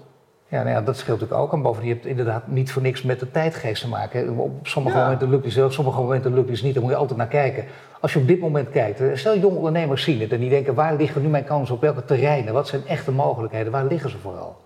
Ja, 0.48 0.62
nou 0.62 0.70
ja, 0.74 0.82
dat 0.82 0.96
scheelt 0.96 1.20
natuurlijk 1.20 1.46
ook. 1.46 1.52
En 1.52 1.62
bovendien, 1.62 1.88
je 1.88 1.94
hebt 1.94 2.06
inderdaad 2.06 2.46
niet 2.46 2.72
voor 2.72 2.82
niks 2.82 3.02
met 3.02 3.20
de 3.20 3.30
tijdgeest 3.30 3.82
te 3.82 3.88
maken. 3.88 4.38
Op 4.38 4.66
sommige 4.66 4.96
Ja. 4.96 5.02
momenten 5.02 5.30
lukt 5.30 5.44
het 5.44 5.54
wel, 5.54 5.64
op 5.64 5.72
sommige 5.72 6.00
momenten 6.00 6.34
lukt 6.34 6.50
het 6.50 6.62
niet. 6.62 6.74
Daar 6.74 6.82
moet 6.82 6.92
je 6.92 6.98
altijd 6.98 7.18
naar 7.18 7.28
kijken. 7.28 7.64
Als 8.00 8.12
je 8.12 8.18
op 8.18 8.26
dit 8.26 8.40
moment 8.40 8.70
kijkt, 8.70 9.00
eh, 9.00 9.06
stel 9.14 9.38
jonge 9.38 9.56
ondernemers 9.56 10.02
zien 10.02 10.20
het 10.20 10.32
en 10.32 10.40
die 10.40 10.50
denken, 10.50 10.74
waar 10.74 10.94
liggen 10.96 11.22
nu 11.22 11.28
mijn 11.28 11.44
kansen 11.44 11.74
op 11.74 11.80
welke 11.80 12.04
terreinen? 12.04 12.52
Wat 12.52 12.68
zijn 12.68 12.82
echte 12.86 13.12
mogelijkheden? 13.12 13.72
Waar 13.72 13.84
liggen 13.86 14.10
ze 14.10 14.18
vooral? 14.18 14.56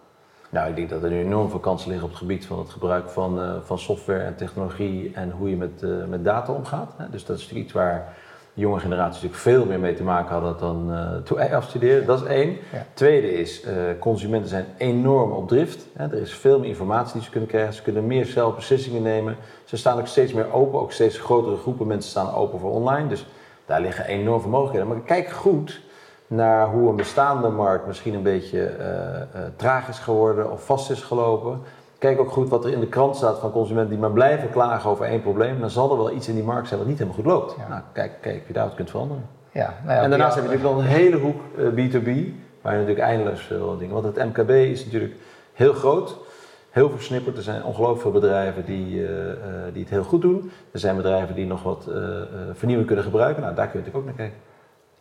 Nou, 0.50 0.68
ik 0.68 0.76
denk 0.76 0.90
dat 0.90 1.02
er 1.02 1.10
nu 1.10 1.20
enorm 1.20 1.50
veel 1.50 1.58
kansen 1.58 1.88
liggen 1.88 2.06
op 2.06 2.12
het 2.12 2.22
gebied 2.22 2.46
van 2.46 2.58
het 2.58 2.70
gebruik 2.70 3.08
van, 3.08 3.40
eh, 3.40 3.52
van 3.62 3.78
software 3.78 4.22
en 4.22 4.36
technologie 4.36 5.12
en 5.14 5.30
hoe 5.30 5.50
je 5.50 5.56
met, 5.56 5.82
eh, 5.82 5.90
met 6.08 6.24
data 6.24 6.52
omgaat. 6.52 6.92
Hè. 6.96 7.10
Dus 7.10 7.24
dat 7.24 7.38
is 7.38 7.52
iets 7.52 7.72
waar 7.72 8.14
de 8.54 8.60
jonge 8.60 8.80
generaties 8.80 9.22
natuurlijk 9.22 9.42
veel 9.42 9.64
meer 9.64 9.80
mee 9.80 9.94
te 9.94 10.02
maken 10.02 10.32
hadden 10.32 10.56
dan 10.58 10.92
eh, 10.92 11.16
toen 11.16 11.36
wij 11.36 11.56
afstudeerden. 11.56 12.06
Dat 12.06 12.20
is 12.20 12.26
één. 12.26 12.56
Ja. 12.72 12.86
Tweede 12.92 13.32
is, 13.32 13.66
consumenten 13.98 14.48
zijn 14.48 14.66
enorm 14.76 15.30
op 15.30 15.48
drift. 15.48 15.86
Hè. 15.96 16.04
Er 16.04 16.20
is 16.20 16.34
veel 16.34 16.58
meer 16.58 16.68
informatie 16.68 17.12
die 17.12 17.22
ze 17.22 17.30
kunnen 17.30 17.48
krijgen. 17.48 17.74
Ze 17.74 17.82
kunnen 17.82 18.06
meer 18.06 18.26
zelf 18.26 18.54
beslissingen 18.54 19.02
nemen. 19.02 19.36
Ze 19.64 19.76
staan 19.76 19.98
ook 19.98 20.06
steeds 20.06 20.32
meer 20.32 20.52
open. 20.52 20.80
Ook 20.80 20.92
steeds 20.92 21.18
grotere 21.18 21.56
groepen 21.56 21.86
mensen 21.86 22.10
staan 22.10 22.34
open 22.34 22.58
voor 22.58 22.70
online. 22.70 23.08
Dus 23.08 23.26
daar 23.66 23.80
liggen 23.80 24.04
enorm 24.04 24.40
veel 24.40 24.50
mogelijkheden. 24.50 24.88
Maar 24.88 25.00
kijk 25.00 25.28
goed 25.28 25.80
naar 26.26 26.68
hoe 26.68 26.88
een 26.88 26.96
bestaande 26.96 27.48
markt 27.48 27.86
misschien 27.86 28.14
een 28.14 28.22
beetje 28.22 28.66
eh, 28.66 29.20
eh, 29.22 29.26
traag 29.56 29.88
is 29.88 29.98
geworden 29.98 30.52
of 30.52 30.64
vast 30.64 30.90
is 30.90 31.02
gelopen. 31.02 31.60
Kijk 31.98 32.20
ook 32.20 32.30
goed 32.30 32.48
wat 32.48 32.64
er 32.64 32.72
in 32.72 32.80
de 32.80 32.88
krant 32.88 33.16
staat 33.16 33.38
van 33.38 33.52
consumenten 33.52 33.90
die 33.90 33.98
maar 33.98 34.12
blijven 34.12 34.50
klagen 34.50 34.90
over 34.90 35.04
één 35.06 35.22
probleem. 35.22 35.60
Dan 35.60 35.70
zal 35.70 35.90
er 35.90 35.96
wel 35.96 36.12
iets 36.12 36.28
in 36.28 36.34
die 36.34 36.44
markt 36.44 36.68
zijn 36.68 36.80
wat 36.80 36.88
niet 36.88 36.98
helemaal 36.98 37.18
goed 37.18 37.32
loopt. 37.32 37.54
Ja. 37.58 37.68
Nou, 37.68 37.82
kijk, 37.92 38.12
kijk 38.20 38.40
of 38.40 38.46
je 38.46 38.52
daar 38.52 38.66
wat 38.66 38.74
kunt 38.74 38.90
veranderen. 38.90 39.24
Ja, 39.50 39.74
nou 39.84 39.96
ja, 39.96 40.02
en 40.02 40.10
daarnaast 40.10 40.34
heb 40.34 40.44
je 40.44 40.50
natuurlijk 40.50 40.76
nog 40.76 40.84
een 40.84 40.90
hele 40.90 41.16
hoek 41.16 41.40
eh, 41.56 41.64
B2B, 41.64 42.10
waar 42.62 42.72
je 42.72 42.78
natuurlijk 42.80 42.98
eindeloos 42.98 43.40
veel 43.40 43.76
dingen. 43.78 44.02
Want 44.02 44.16
het 44.16 44.24
MKB 44.24 44.50
is 44.50 44.84
natuurlijk 44.84 45.14
heel 45.52 45.72
groot, 45.72 46.16
heel 46.70 46.90
versnipperd. 46.90 47.36
Er 47.36 47.42
zijn 47.42 47.64
ongelooflijk 47.64 48.00
veel 48.00 48.10
bedrijven 48.10 48.64
die, 48.64 49.06
eh, 49.06 49.30
eh, 49.30 49.36
die 49.72 49.82
het 49.82 49.90
heel 49.90 50.04
goed 50.04 50.22
doen. 50.22 50.50
Er 50.72 50.78
zijn 50.78 50.96
bedrijven 50.96 51.34
die 51.34 51.46
nog 51.46 51.62
wat 51.62 51.86
eh, 51.86 51.96
eh, 51.96 52.22
vernieuwing 52.52 52.86
kunnen 52.86 53.04
gebruiken. 53.04 53.42
Nou, 53.42 53.54
daar 53.54 53.68
kun 53.68 53.78
je 53.78 53.84
natuurlijk 53.84 54.10
ook 54.10 54.16
naar 54.16 54.28
kijken. 54.28 54.44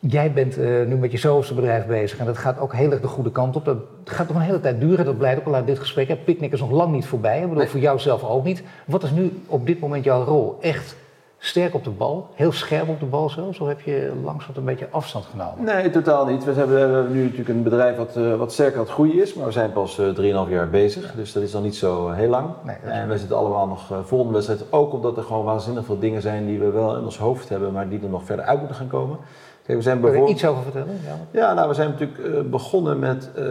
Jij 0.07 0.31
bent 0.33 0.57
eh, 0.57 0.65
nu 0.85 0.95
met 0.95 1.11
je 1.11 1.17
zoveelste 1.17 1.53
bedrijf 1.53 1.85
bezig 1.85 2.19
en 2.19 2.25
dat 2.25 2.37
gaat 2.37 2.59
ook 2.59 2.73
heel 2.73 2.91
erg 2.91 3.01
de 3.01 3.07
goede 3.07 3.31
kant 3.31 3.55
op. 3.55 3.65
Dat 3.65 3.77
gaat 4.03 4.27
nog 4.27 4.37
een 4.37 4.43
hele 4.43 4.59
tijd 4.59 4.79
duren, 4.79 5.05
dat 5.05 5.17
blijkt 5.17 5.39
ook 5.39 5.45
al 5.47 5.55
uit 5.55 5.67
dit 5.67 5.79
gesprek. 5.79 6.07
hè. 6.07 6.15
Picknick 6.15 6.51
is 6.53 6.59
nog 6.59 6.71
lang 6.71 6.91
niet 6.91 7.05
voorbij, 7.05 7.35
ik 7.35 7.41
bedoel, 7.41 7.57
Nee. 7.57 7.67
voor 7.67 7.79
jou 7.79 7.99
zelf 7.99 8.23
ook 8.23 8.43
niet. 8.43 8.63
Wat 8.85 9.03
is 9.03 9.11
nu 9.11 9.41
op 9.47 9.65
dit 9.65 9.79
moment 9.79 10.03
jouw 10.03 10.23
rol? 10.23 10.57
Echt 10.61 10.95
sterk 11.37 11.73
op 11.73 11.83
de 11.83 11.89
bal, 11.89 12.29
heel 12.35 12.51
scherp 12.51 12.89
op 12.89 12.99
de 12.99 13.05
bal 13.05 13.29
zelfs? 13.29 13.59
Of 13.59 13.67
heb 13.67 13.81
je 13.81 14.11
langzaam 14.23 14.53
een 14.55 14.63
beetje 14.65 14.87
afstand 14.91 15.25
genomen? 15.25 15.63
Nee, 15.63 15.89
totaal 15.89 16.25
niet. 16.25 16.43
We 16.43 16.51
hebben, 16.51 16.75
we 16.75 16.81
hebben 16.95 17.11
nu 17.13 17.21
natuurlijk 17.23 17.49
een 17.49 17.63
bedrijf 17.63 17.97
wat, 17.97 18.15
eh, 18.15 18.35
wat 18.35 18.53
sterker 18.53 18.77
aan 18.77 18.83
het 18.83 18.91
groeien 18.93 19.21
is, 19.21 19.33
maar 19.33 19.45
we 19.45 19.51
zijn 19.51 19.71
pas 19.71 19.99
eh 19.99 20.09
3,5 20.09 20.49
jaar 20.49 20.69
bezig. 20.69 21.13
Dus 21.15 21.33
dat 21.33 21.43
is 21.43 21.53
nog 21.53 21.63
niet 21.63 21.75
zo 21.75 22.09
heel 22.09 22.29
lang. 22.29 22.49
Nee, 22.63 22.75
en 22.83 23.07
we 23.09 23.17
zitten 23.17 23.37
allemaal 23.37 23.67
nog 23.67 23.91
eh, 23.91 23.97
vol 24.03 24.19
in 24.21 24.27
de 24.27 24.33
wedstrijd. 24.33 24.63
Ook 24.71 24.93
omdat 24.93 25.17
er 25.17 25.23
gewoon 25.23 25.45
waanzinnig 25.45 25.85
veel 25.85 25.99
dingen 25.99 26.21
zijn 26.21 26.45
die 26.45 26.59
we 26.59 26.69
wel 26.69 26.97
in 26.97 27.03
ons 27.03 27.17
hoofd 27.17 27.49
hebben, 27.49 27.71
maar 27.71 27.89
die 27.89 27.99
er 28.03 28.09
nog 28.09 28.23
verder 28.23 28.45
uit 28.45 28.57
moeten 28.59 28.75
gaan 28.77 28.87
komen. 28.87 29.17
Kijk, 29.65 29.77
we 29.77 29.83
zijn 29.83 30.01
Wil 30.01 30.13
je 30.13 30.21
er 30.21 30.27
iets 30.27 30.45
over 30.45 30.63
vertellen? 30.63 30.99
Ja. 31.03 31.17
Ja, 31.31 31.53
nou, 31.53 31.69
we 31.69 31.73
zijn 31.73 31.89
natuurlijk 31.89 32.19
eh, 32.19 32.41
begonnen 32.41 32.99
met 32.99 33.29
eh, 33.35 33.43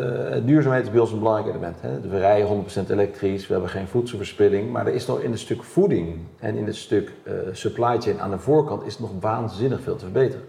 duurzaamheid 0.44 0.84
is 0.84 0.90
bij 0.90 1.00
ons 1.00 1.12
een 1.12 1.18
belangrijk 1.18 1.48
element. 1.48 1.76
Hè. 1.80 2.00
We 2.00 2.18
rijden 2.18 2.64
100% 2.86 2.90
elektrisch, 2.90 3.46
we 3.46 3.52
hebben 3.52 3.70
geen 3.70 3.86
voedselverspilling. 3.86 4.72
Maar 4.72 4.86
er 4.86 4.94
is 4.94 5.06
nog 5.06 5.20
in 5.20 5.30
het 5.30 5.40
stuk 5.40 5.62
voeding 5.62 6.18
en 6.38 6.56
in 6.56 6.66
het 6.66 6.76
stuk 6.76 7.12
eh, 7.22 7.32
supply 7.52 8.00
chain 8.00 8.20
aan 8.20 8.30
de 8.30 8.38
voorkant 8.38 8.86
is 8.86 8.98
nog 8.98 9.10
waanzinnig 9.20 9.80
veel 9.80 9.96
te 9.96 10.04
verbeteren. 10.04 10.44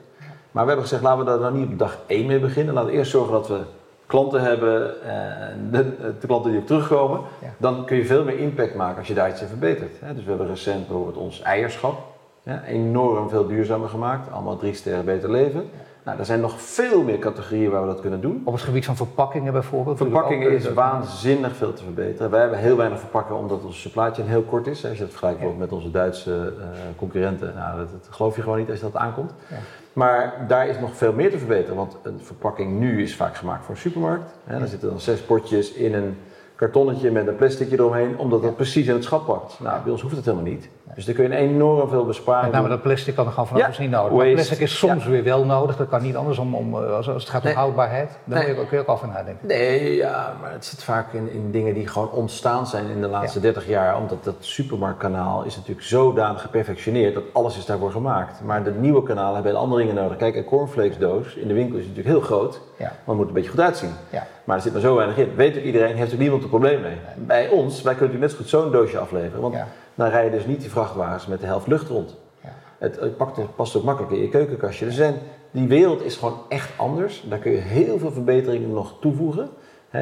Maar 0.51 0.63
we 0.63 0.70
hebben 0.70 0.88
gezegd, 0.88 1.03
laten 1.03 1.20
we 1.20 1.26
daar 1.26 1.39
nou 1.39 1.57
niet 1.57 1.68
op 1.68 1.80
dag 1.80 1.97
1 2.07 2.26
mee 2.26 2.39
beginnen. 2.39 2.74
Laten 2.74 2.89
we 2.89 2.97
eerst 2.97 3.11
zorgen 3.11 3.34
dat 3.34 3.47
we 3.47 3.59
klanten 4.05 4.41
hebben, 4.41 5.01
en 5.03 5.70
de, 5.72 5.84
de 6.20 6.28
klanten 6.28 6.51
die 6.51 6.59
ook 6.59 6.66
terugkomen. 6.68 7.20
Ja. 7.41 7.53
Dan 7.57 7.86
kun 7.86 7.97
je 7.97 8.05
veel 8.05 8.24
meer 8.24 8.39
impact 8.39 8.76
maken 8.76 8.97
als 8.97 9.07
je 9.07 9.13
daar 9.13 9.30
iets 9.30 9.41
in 9.41 9.47
verbetert. 9.47 9.95
Hè. 9.99 10.13
Dus 10.13 10.24
we 10.24 10.30
hebben 10.30 10.47
recent 10.47 10.88
bijvoorbeeld 10.88 11.18
ons 11.18 11.41
eierschap 11.41 12.14
ja, 12.46 12.64
enorm 12.64 13.30
veel 13.30 13.48
duurzamer 13.48 13.89
gemaakt. 13.89 14.32
Allemaal 14.32 14.58
drie 14.58 14.74
sterren 14.74 15.06
beter 15.06 15.32
leven. 15.32 15.70
Nou, 16.06 16.20
er 16.20 16.26
zijn 16.26 16.39
nog 16.39 16.62
veel 16.62 17.04
meer 17.04 17.20
categorieën 17.20 17.72
waar 17.72 17.82
we 17.82 17.88
dat 17.88 18.00
kunnen 18.02 18.22
doen. 18.22 18.41
Op 18.46 18.54
het 18.54 18.62
gebied 18.62 18.86
van 18.86 18.96
verpakkingen 18.96 19.54
bijvoorbeeld? 19.54 19.98
Verpakkingen 19.98 20.52
is 20.52 20.74
waanzinnig 20.74 21.56
veel 21.56 21.74
te 21.74 21.84
verbeteren. 21.84 22.32
Wij 22.32 22.39
hebben 22.39 22.60
heel 22.60 22.76
weinig 22.76 23.00
verpakken 23.00 23.36
omdat 23.36 23.64
onze 23.64 23.80
supply 23.80 24.12
chain 24.14 24.28
heel 24.28 24.41
kort 24.41 24.68
is. 24.68 24.86
Als 24.86 24.93
je 24.93 25.00
dat 25.00 25.10
vergelijkt 25.10 25.39
bijvoorbeeld 25.39 25.70
met 25.70 25.80
onze 25.80 25.91
Duitse 25.91 26.54
eh, 26.60 26.68
concurrenten, 26.96 27.54
nou, 27.56 27.78
dat, 27.78 27.91
dat 27.91 28.08
geloof 28.10 28.36
je 28.36 28.41
gewoon 28.41 28.58
niet 28.58 28.70
als 28.70 28.80
je 28.80 28.86
dat 28.91 28.96
aankomt. 28.96 29.34
Ja. 29.48 29.58
Maar 29.93 30.46
daar 30.48 30.68
is 30.68 30.80
nog 30.80 30.96
veel 30.96 31.14
meer 31.14 31.32
te 31.32 31.38
verbeteren, 31.38 31.76
want 31.76 31.98
een 32.04 32.20
verpakking 32.22 32.80
nu 32.80 33.02
is 33.02 33.16
vaak 33.16 33.36
gemaakt 33.36 33.66
voor 33.66 33.76
een 33.76 33.82
supermarkt. 33.82 34.32
Hè, 34.43 34.60
daar 34.60 34.68
zitten 34.68 34.89
dan 34.89 35.00
zes 35.00 35.22
potjes 35.22 35.74
in 35.74 35.93
een 35.93 36.18
kartonnetje 36.56 37.12
met 37.12 37.28
een 37.28 37.36
plasticje 37.36 37.76
eromheen, 37.78 38.18
omdat 38.18 38.41
dat 38.41 38.56
precies 38.56 38.88
in 38.88 38.93
het 38.93 39.03
schap 39.03 39.26
pakt. 39.26 39.60
Nou, 39.60 39.82
bij 39.84 39.91
ons 39.91 40.01
hoeft 40.01 40.16
het 40.16 40.26
helemaal 40.26 40.45
niet. 40.51 40.70
Dus 40.95 41.06
daar 41.06 41.16
kun 41.16 41.24
je 41.30 41.36
enorm 41.36 41.89
veel 41.89 42.06
besparen. 42.06 42.43
Met 42.43 42.51
name 42.53 42.68
dat 42.70 42.82
plastic 42.82 43.16
kan 43.16 43.26
er 43.26 43.32
gewoon 43.32 43.47
van 43.47 43.58
Ja, 43.58 43.70
niet 43.80 43.89
nodig. 43.89 44.18
Maar 44.18 44.32
plastic 44.32 44.60
is 44.60 44.78
soms 44.78 45.06
weer 45.06 45.24
wel 45.24 45.45
nodig, 45.45 45.78
dat 45.78 45.89
kan 45.89 46.01
niet 46.01 46.16
anders 46.16 46.38
om, 46.38 46.56
om, 46.56 46.84
eh, 46.84 46.95
als, 46.95 47.06
het 47.06 47.30
gaat 47.30 47.41
om 47.41 47.47
Nee. 47.47 47.56
houdbaarheid. 47.58 48.10
Daar 48.24 48.43
Nee. 48.43 48.53
kun 48.56 48.68
je 48.72 48.80
ook 48.80 48.89
over 48.89 49.08
nadenken. 49.08 49.47
Nee, 49.47 49.95
ja, 49.95 50.34
maar 50.41 50.51
het 50.51 50.66
zit 50.66 50.84
vaak 50.84 51.14
in, 51.14 51.32
in 51.32 51.51
dingen 51.51 51.74
die 51.74 51.88
gewoon 51.88 52.12
ontstaan 52.12 52.68
zijn 52.68 52.88
in 52.89 53.01
de 53.01 53.08
laatste 53.08 53.39
30 53.39 53.68
jaar. 53.68 53.97
Omdat 53.97 54.24
dat 54.24 54.36
supermarktkanaal 54.39 55.43
is 55.43 55.56
natuurlijk 55.56 55.86
zodanig 55.86 56.41
geperfectioneerd 56.41 57.14
dat 57.14 57.24
alles 57.34 57.58
is 57.58 57.66
daarvoor 57.66 57.91
gemaakt. 57.91 58.41
Maar 58.43 58.64
de 58.64 58.72
nieuwe 58.72 59.03
kanalen 59.03 59.34
hebben 59.36 59.56
andere 59.56 59.82
dingen 59.82 59.95
nodig. 59.95 60.18
Kijk, 60.18 60.36
een 60.36 60.45
cornflakesdoos 60.45 61.36
in 61.36 61.47
de 61.47 61.53
winkel 61.53 61.78
is 61.78 61.82
natuurlijk 61.88 62.08
heel 62.16 62.22
groot, 62.22 62.62
maar 62.80 62.91
het 63.06 63.16
moet 63.16 63.28
een 63.28 63.34
beetje 63.34 63.49
goed 63.49 63.60
uitzien. 63.60 63.91
Ja. 64.10 64.28
Maar 64.46 64.56
er 64.56 64.62
zit 64.62 64.72
maar 64.72 64.82
zo 64.82 64.96
weinig 64.96 65.18
in. 65.18 65.36
Weet 65.36 65.58
ook 65.58 65.64
iedereen, 65.64 65.96
heeft 65.96 66.14
ook 66.14 66.20
niemand 66.20 66.43
een 66.43 66.50
probleem 66.50 66.82
mee. 66.82 66.96
Bij 67.16 67.50
ons, 67.50 67.82
wij 67.82 67.96
kunnen 67.96 68.16
natuurlijk 68.16 68.22
net 68.22 68.32
zo 68.32 68.38
goed 68.38 68.50
zo'n 68.50 68.72
doosje 68.72 68.98
afleveren. 69.00 69.41
Want 69.41 69.54
Ja. 69.54 69.68
dan 69.96 70.10
rijden 70.10 70.32
dus 70.32 70.46
niet 70.46 70.62
die 70.62 70.70
vrachtwagens 70.70 71.28
met 71.28 71.39
de 71.39 71.46
helft 71.46 71.68
lucht 71.68 71.88
rond. 71.89 72.16
Ja. 72.43 72.50
Het, 72.78 73.00
het 73.00 73.18
pakt, 73.18 73.38
het 73.38 73.56
past 73.56 73.76
ook 73.76 73.84
makkelijk 73.84 74.14
in 74.14 74.22
je 74.22 74.30
keukenkastje. 74.30 74.86
Dus 74.86 74.98
er 74.98 75.04
zijn, 75.04 75.16
die 75.52 75.68
wereld 75.68 76.04
is 76.04 76.16
gewoon 76.16 76.38
echt 76.50 76.70
anders. 76.76 77.24
Daar 77.30 77.39
kun 77.39 77.52
je 77.52 77.58
heel 77.58 78.00
veel 78.00 78.12
verbeteringen 78.12 78.72
nog 78.74 78.93
toevoegen. 79.02 79.50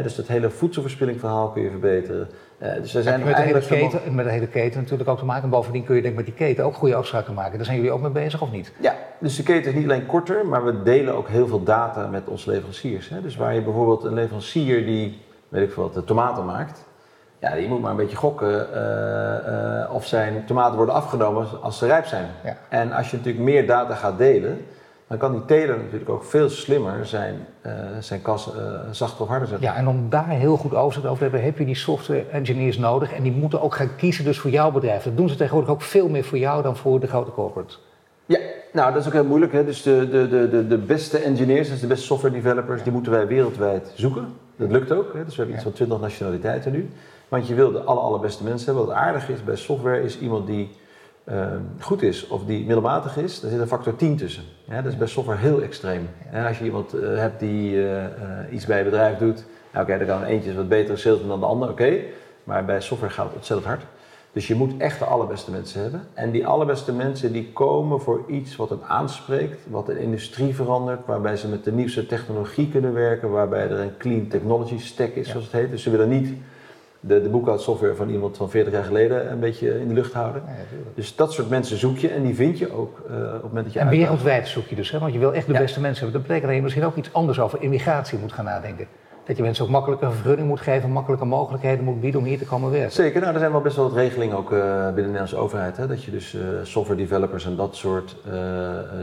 Dus 0.04 0.16
dat 0.16 0.28
hele 0.28 0.50
voedselverspilling 0.50 1.20
verhaal 1.20 1.50
kun 1.50 1.62
je 1.62 1.70
verbeteren. 1.70 2.30
Eh, 2.64 2.74
dus 2.82 2.96
er 2.96 3.04
zijn 3.04 3.24
met, 3.24 3.36
de 3.36 3.42
hele 3.42 3.54
eigenlijk 3.54 3.92
keten, 3.92 4.16
met 4.16 4.26
de 4.26 4.32
hele 4.32 4.48
keten 4.48 4.82
natuurlijk 4.82 5.10
ook 5.10 5.18
te 5.18 5.26
maken. 5.26 5.44
En 5.44 5.50
bovendien 5.50 5.84
kun 5.84 5.96
je 5.96 6.02
denk 6.02 6.14
ik 6.14 6.26
met 6.26 6.36
die 6.38 6.48
keten 6.48 6.66
ook 6.66 6.76
goede 6.76 6.96
afspraken 6.96 7.34
maken. 7.34 7.56
Daar 7.56 7.66
zijn 7.66 7.78
jullie 7.78 7.92
ook 7.92 8.02
mee 8.02 8.12
bezig 8.12 8.42
of 8.42 8.52
niet? 8.52 8.72
Ja, 8.80 8.96
dus 9.20 9.36
de 9.36 9.44
keten 9.44 9.72
is 9.72 9.78
niet 9.78 9.84
alleen 9.84 10.06
korter, 10.06 10.46
maar 10.46 10.66
we 10.66 10.84
delen 10.84 11.16
ook 11.16 11.28
heel 11.28 11.48
veel 11.48 11.64
data 11.64 12.08
met 12.08 12.28
onze 12.28 12.50
leveranciers. 12.50 13.10
Hè. 13.10 13.22
Dus 13.22 13.36
waar 13.36 13.54
je 13.54 13.62
bijvoorbeeld 13.62 14.04
een 14.04 14.14
leverancier 14.14 14.86
die, 14.86 15.22
weet 15.50 15.64
ik 15.64 15.74
veel 15.74 15.84
wat, 15.84 15.94
de 15.94 16.04
tomaten 16.04 16.46
maakt. 16.46 16.86
Ja, 17.40 17.56
die 17.56 17.68
moet 17.68 17.82
maar 17.82 17.92
een 17.92 17.98
beetje 17.98 18.18
gokken 18.18 18.74
eh, 18.74 19.82
eh, 19.82 19.94
of 19.94 20.06
zijn 20.06 20.46
tomaten 20.46 20.76
worden 20.76 20.96
afgenomen 20.96 21.48
als 21.62 21.78
ze 21.78 21.86
rijp 21.86 22.06
zijn. 22.06 22.30
Ja. 22.44 22.58
En 22.70 22.92
als 22.92 23.12
je 23.12 23.18
natuurlijk 23.18 23.44
meer 23.44 23.68
data 23.68 23.96
gaat 23.96 24.18
delen, 24.18 24.66
dan 25.20 25.30
kan 25.30 25.32
die 25.32 25.46
teler 25.46 25.78
natuurlijk 25.78 26.10
ook 26.10 26.24
veel 26.24 26.50
slimmer 26.50 27.06
zijn, 27.06 27.36
eh, 27.62 27.74
zijn 28.00 28.22
kas 28.22 28.56
eh, 28.56 28.80
zachter 28.92 29.22
of 29.22 29.28
harder 29.28 29.48
zetten. 29.48 29.68
Ja, 29.68 29.76
en 29.76 29.88
om 29.88 30.10
daar 30.10 30.30
heel 30.30 30.58
goed 30.58 30.74
overzicht 30.74 31.06
over 31.06 31.18
te 31.18 31.24
hebben, 31.24 31.44
heb 31.44 31.58
je 31.58 31.66
die 31.66 31.76
software 31.76 32.26
engineers 32.32 32.78
nodig. 32.78 33.14
En 33.14 33.24
die 33.24 33.32
moeten 33.32 33.62
ook 33.62 33.76
gaan 33.76 33.96
kiezen 33.96 34.26
dus 34.26 34.40
voor 34.40 34.52
jouw 34.52 34.72
bedrijf. 34.72 35.04
Dat 35.04 35.18
doen 35.18 35.30
ze 35.30 35.36
tegenwoordig 35.36 35.72
ook 35.72 35.82
veel 35.82 36.10
meer 36.10 36.24
voor 36.24 36.38
jou 36.38 36.64
dan 36.64 36.78
voor 36.78 37.00
de 37.00 37.08
grote 37.08 37.32
corporates. 37.32 37.80
Ja, 38.26 38.40
nou 38.72 38.94
dat 38.94 39.02
is 39.02 39.08
ook 39.08 39.14
heel 39.14 39.26
moeilijk. 39.26 39.52
Hè? 39.52 39.66
Dus 39.66 39.82
de, 39.82 40.10
de, 40.10 40.50
de, 40.50 40.68
de, 40.68 40.78
beste 40.78 41.18
engineers, 41.18 41.70
dus 41.70 41.80
de 41.80 41.88
beste 41.88 42.06
software 42.06 42.34
developers, 42.34 42.84
die 42.84 42.92
moeten 42.92 43.12
wij 43.12 43.28
wereldwijd 43.28 43.92
zoeken. 43.96 44.28
Dat 44.56 44.72
lukt 44.72 44.92
ook. 44.92 45.14
Hè? 45.14 45.24
Dus 45.24 45.36
we 45.36 45.38
hebben 45.38 45.56
iets 45.56 45.64
van 45.64 45.74
20 45.74 46.00
nationaliteiten 46.00 46.72
nu. 46.72 46.90
Want 47.28 47.48
je 47.48 47.56
wil 47.56 47.72
de 47.72 47.80
aller, 47.80 48.04
allerbeste 48.04 48.44
mensen 48.44 48.66
hebben. 48.66 48.86
Wat 48.86 48.96
aardig 48.96 49.30
is 49.30 49.44
bij 49.44 49.56
software 49.56 50.04
is 50.04 50.20
iemand 50.20 50.48
die 50.48 50.70
ehm, 51.24 51.60
goed 51.80 52.02
is 52.02 52.28
of 52.28 52.46
die 52.46 52.66
middelmatig 52.66 53.18
is. 53.18 53.40
Daar 53.40 53.52
zit 53.52 53.60
een 53.60 53.68
factor 53.68 53.96
10 53.96 54.18
tussen. 54.18 54.44
Ja, 54.64 54.82
dat 54.82 54.92
is 54.92 54.98
bij 54.98 55.08
software 55.08 55.40
heel 55.40 55.62
extreem. 55.62 56.10
Ja, 56.32 56.48
als 56.48 56.58
je 56.58 56.66
iemand 56.66 56.94
eh, 56.94 57.18
hebt 57.18 57.40
die 57.40 57.76
eh, 57.76 58.06
eh, 58.06 58.12
iets 58.52 58.66
bij 58.66 58.78
een 58.78 58.84
bedrijf 58.84 59.18
doet. 59.18 59.46
Nou, 59.74 59.86
oké, 59.86 59.98
dan 59.98 60.08
kan 60.08 60.24
eentje 60.24 60.50
is 60.50 60.56
wat 60.56 60.70
betere 60.70 60.98
salesman 60.98 61.30
dan 61.30 61.40
de 61.40 61.46
ander. 61.46 61.70
Oké, 61.70 62.00
maar 62.44 62.66
bij 62.66 62.82
software 62.82 63.14
gaat 63.14 63.26
het 63.26 63.36
ontzettend 63.36 63.68
hard. 63.70 63.84
Dus 64.32 64.48
je 64.48 64.56
moet 64.56 64.78
echt 64.78 65.00
de 65.00 65.06
allerbeste 65.06 65.52
mensen 65.52 65.82
hebben. 65.82 66.08
En 66.14 66.32
die 66.32 66.48
allerbeste 66.48 66.94
mensen 66.94 67.32
die 67.32 67.52
komen 67.54 68.02
voor 68.02 68.24
iets 68.28 68.56
wat 68.56 68.70
hen 68.70 68.84
aanspreekt, 68.88 69.60
wat 69.70 69.90
een 69.90 69.98
industrie 69.98 70.56
verandert, 70.56 71.06
waarbij 71.06 71.36
ze 71.36 71.48
met 71.48 71.64
de 71.64 71.72
nieuwste 71.72 72.06
technologie 72.06 72.70
kunnen 72.70 72.94
werken, 72.94 73.30
waarbij 73.32 73.70
er 73.70 73.80
een 73.80 73.98
clean 73.98 74.28
technology 74.28 74.78
stack 74.80 75.10
is, 75.10 75.26
Ja. 75.26 75.32
zoals 75.32 75.46
het 75.46 75.56
heet. 75.56 75.72
Dus 75.72 75.84
ze 75.84 75.90
willen 75.90 76.10
niet 76.10 76.34
de, 77.06 77.22
de 77.22 77.30
boekhoudsoftware 77.30 77.96
van 77.96 78.10
iemand 78.10 78.38
van 78.38 78.50
40 78.50 78.74
jaar 78.74 78.84
geleden 78.84 79.32
een 79.32 79.40
beetje 79.40 79.80
in 79.80 79.88
de 79.88 79.94
lucht 79.94 80.14
houden. 80.14 80.42
Ja. 80.48 80.54
Dus 80.96 81.16
dat 81.16 81.34
soort 81.34 81.50
mensen 81.50 81.78
zoek 81.78 81.98
je 81.98 82.10
en 82.10 82.24
die 82.24 82.36
vind 82.36 82.58
je 82.58 82.72
ook 82.74 83.00
eh, 83.10 83.16
op 83.16 83.32
het 83.34 83.42
moment 83.44 83.64
dat 83.64 83.74
je 83.74 83.80
En 83.80 83.88
uitdaagt. 83.88 84.08
wereldwijd 84.10 84.48
zoek 84.48 84.66
je 84.66 84.76
dus, 84.76 84.92
hè? 84.92 85.00
want 85.00 85.14
je 85.14 85.20
wil 85.20 85.34
echt 85.34 85.48
de 85.48 85.54
Ja. 85.54 85.60
beste 85.60 85.82
mensen 85.82 86.04
hebben. 86.04 86.20
Dat 86.20 86.28
betekent 86.28 86.48
dat 86.48 86.56
je 86.56 86.62
misschien 86.64 86.86
ook 86.86 86.96
iets 86.96 87.14
anders 87.14 87.40
over 87.40 87.62
immigratie 87.62 88.18
moet 88.20 88.34
gaan 88.34 88.46
nadenken. 88.46 88.88
Dat 89.26 89.38
je 89.38 89.44
mensen 89.44 89.64
ook 89.66 89.70
makkelijker 89.72 90.08
een 90.08 90.14
vergunning 90.14 90.48
moet 90.48 90.62
geven, 90.62 90.90
makkelijke 90.92 91.26
mogelijkheden 91.26 91.84
moet 91.86 92.02
bieden 92.02 92.20
om 92.20 92.26
hier 92.26 92.38
te 92.38 92.46
komen 92.46 92.72
werken. 92.72 92.92
Zeker, 92.92 93.22
nou, 93.22 93.34
er 93.34 93.40
zijn 93.40 93.52
wel 93.52 93.62
best 93.62 93.76
wel 93.76 93.86
wat 93.90 93.96
regelingen 93.98 94.38
ook 94.38 94.52
eh, 94.52 94.60
binnen 94.60 94.94
de 94.96 95.02
Nederlandse 95.02 95.36
overheid. 95.38 95.78
Hè, 95.78 95.88
dat 95.88 96.04
je 96.04 96.12
dus 96.12 96.34
eh, 96.34 96.42
software 96.64 97.00
developers 97.00 97.46
en 97.46 97.56
dat 97.56 97.76
soort 97.76 98.16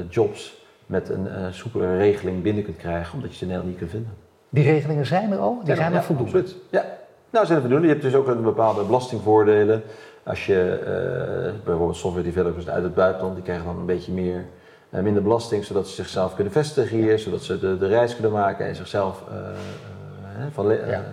jobs 0.09 0.59
met 0.87 1.09
een 1.09 1.29
soepele 1.51 1.97
regeling 1.97 2.43
binnen 2.43 2.65
kunt 2.65 2.77
krijgen, 2.77 3.15
omdat 3.15 3.31
je 3.31 3.37
ze 3.37 3.43
in 3.43 3.49
Nederland 3.51 3.71
niet 3.71 3.79
kunt 3.91 3.91
vinden. 4.05 4.29
Die 4.49 4.65
regelingen 4.65 5.07
zijn 5.07 5.33
er 5.33 5.39
al, 5.39 5.61
die 5.65 5.75
zijn 5.75 5.93
er 5.95 6.03
voldoende. 6.03 6.39
absoluut. 6.39 6.57
Ja, 6.71 6.85
Nou, 7.31 7.47
zijn 7.47 7.57
er 7.57 7.63
voldoende. 7.63 7.87
Je 7.87 7.93
hebt 7.93 8.05
dus 8.05 8.15
ook 8.15 8.27
een 8.27 8.43
bepaalde 8.43 8.85
belastingvoordelen. 8.85 9.83
Als 10.23 10.47
je 10.47 10.79
uh, 10.81 11.65
bijvoorbeeld 11.65 11.97
software 11.97 12.27
developers 12.27 12.69
uit 12.69 12.83
het 12.83 12.95
buitenland, 12.95 13.35
die 13.35 13.45
krijgen 13.45 13.65
dan 13.65 13.79
een 13.79 13.87
beetje 13.87 14.13
meer, 14.13 14.45
uh, 14.91 15.01
minder 15.01 15.23
belasting, 15.23 15.65
zodat 15.65 15.89
ze 15.89 15.95
zichzelf 15.95 16.35
kunnen 16.35 16.53
vestigen 16.53 16.97
hier, 16.97 17.19
zodat 17.19 17.43
ze 17.43 17.59
de, 17.59 17.79
de 17.79 17.87
reis 17.87 18.15
kunnen 18.15 18.33
maken 18.33 18.67
en 18.67 18.75
zichzelf 18.75 19.23
uh, 19.31 19.37
van, 20.53 20.67
ja. 20.69 21.05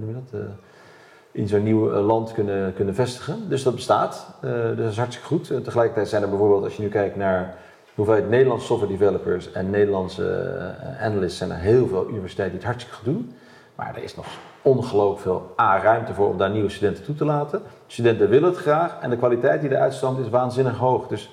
in, 0.00 0.26
dat, 0.30 1.48
zo'n 1.48 1.62
nieuw 1.62 1.90
land 1.90 2.32
kunnen, 2.32 2.74
kunnen 2.74 2.94
vestigen. 2.94 3.48
Dus 3.48 3.62
dat 3.62 3.74
bestaat. 3.74 4.36
dus 4.40 4.76
dat 4.76 4.90
is 4.90 4.96
hartstikke 4.96 5.28
goed. 5.28 5.50
En 5.50 5.62
tegelijkertijd 5.62 6.08
zijn 6.08 6.22
er 6.22 6.28
bijvoorbeeld, 6.28 6.64
als 6.64 6.76
je 6.76 6.82
nu 6.82 6.88
kijkt 6.88 7.16
naar 7.16 7.54
hoeveelheid 7.94 8.28
Nederlandse 8.28 8.66
software 8.66 8.92
developers 8.92 9.52
en 9.52 9.70
Nederlandse 9.70 10.74
analysts, 11.00 11.38
zijn 11.38 11.50
er 11.50 11.56
heel 11.56 11.86
veel 11.86 12.08
universiteiten 12.08 12.58
die 12.58 12.66
het 12.66 12.76
hartstikke 12.76 12.94
goed 12.94 13.14
doen. 13.14 13.34
Maar 13.74 13.96
er 13.96 14.02
is 14.02 14.16
nog 14.16 14.26
ongelooflijk 14.66 15.20
veel 15.20 15.54
A, 15.60 15.80
ruimte 15.80 16.14
voor 16.14 16.28
om 16.28 16.38
daar 16.38 16.50
nieuwe 16.50 16.68
studenten 16.68 17.04
toe 17.04 17.14
te 17.14 17.24
laten. 17.24 17.62
Studenten 17.86 18.28
willen 18.28 18.48
het 18.48 18.58
graag 18.58 18.96
en 19.00 19.10
de 19.10 19.16
kwaliteit 19.16 19.60
die 19.60 19.70
eruit 19.70 19.94
stroomt 19.94 20.18
is 20.18 20.28
waanzinnig 20.28 20.78
hoog. 20.78 21.06
Dus 21.06 21.30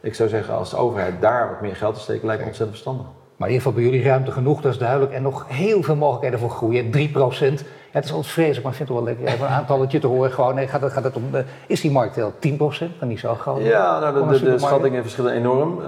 ik 0.00 0.14
zou 0.14 0.28
zeggen, 0.28 0.54
als 0.54 0.70
de 0.70 0.76
overheid 0.76 1.20
daar 1.20 1.48
wat 1.48 1.60
meer 1.60 1.76
geld 1.76 1.94
te 1.94 2.00
steken, 2.00 2.26
lijkt 2.26 2.40
me 2.40 2.48
ontzettend 2.48 2.78
verstandig. 2.78 3.06
Maar 3.36 3.48
in 3.48 3.54
ieder 3.54 3.66
geval 3.66 3.82
bij 3.82 3.90
jullie 3.90 4.08
ruimte 4.08 4.30
genoeg, 4.30 4.60
dat 4.60 4.72
is 4.72 4.78
duidelijk. 4.78 5.12
En 5.12 5.22
nog 5.22 5.44
heel 5.48 5.82
veel 5.82 5.96
mogelijkheden 5.96 6.38
voor 6.38 6.50
groeien. 6.50 6.90
3 6.90 7.10
procent. 7.10 7.60
Ja, 7.60 7.66
het 7.94 8.04
is 8.04 8.12
altijd 8.12 8.32
vreselijk, 8.32 8.62
maar 8.62 8.70
ik 8.70 8.76
vind 8.76 8.88
het 8.88 8.98
wel 8.98 9.06
lekker 9.06 9.26
even 9.26 9.46
een 9.46 9.52
aantalletje 9.52 9.98
te 9.98 10.06
horen. 10.06 10.30
Gewoon, 10.30 10.54
nee, 10.54 10.68
gaat 10.68 10.80
het, 10.80 10.92
gaat 10.92 11.04
het 11.04 11.16
om, 11.16 11.22
is 11.66 11.80
die 11.80 11.90
markt 11.90 12.16
wel 12.16 12.32
10 12.38 12.56
procent? 12.56 12.98
Dan 12.98 13.08
niet 13.08 13.18
zo 13.18 13.34
groot. 13.34 13.62
Ja, 13.62 13.98
nou, 13.98 14.28
de, 14.28 14.38
de, 14.38 14.50
de 14.50 14.58
schattingen 14.58 15.02
verschillen 15.02 15.32
enorm. 15.32 15.78
Uh, 15.80 15.86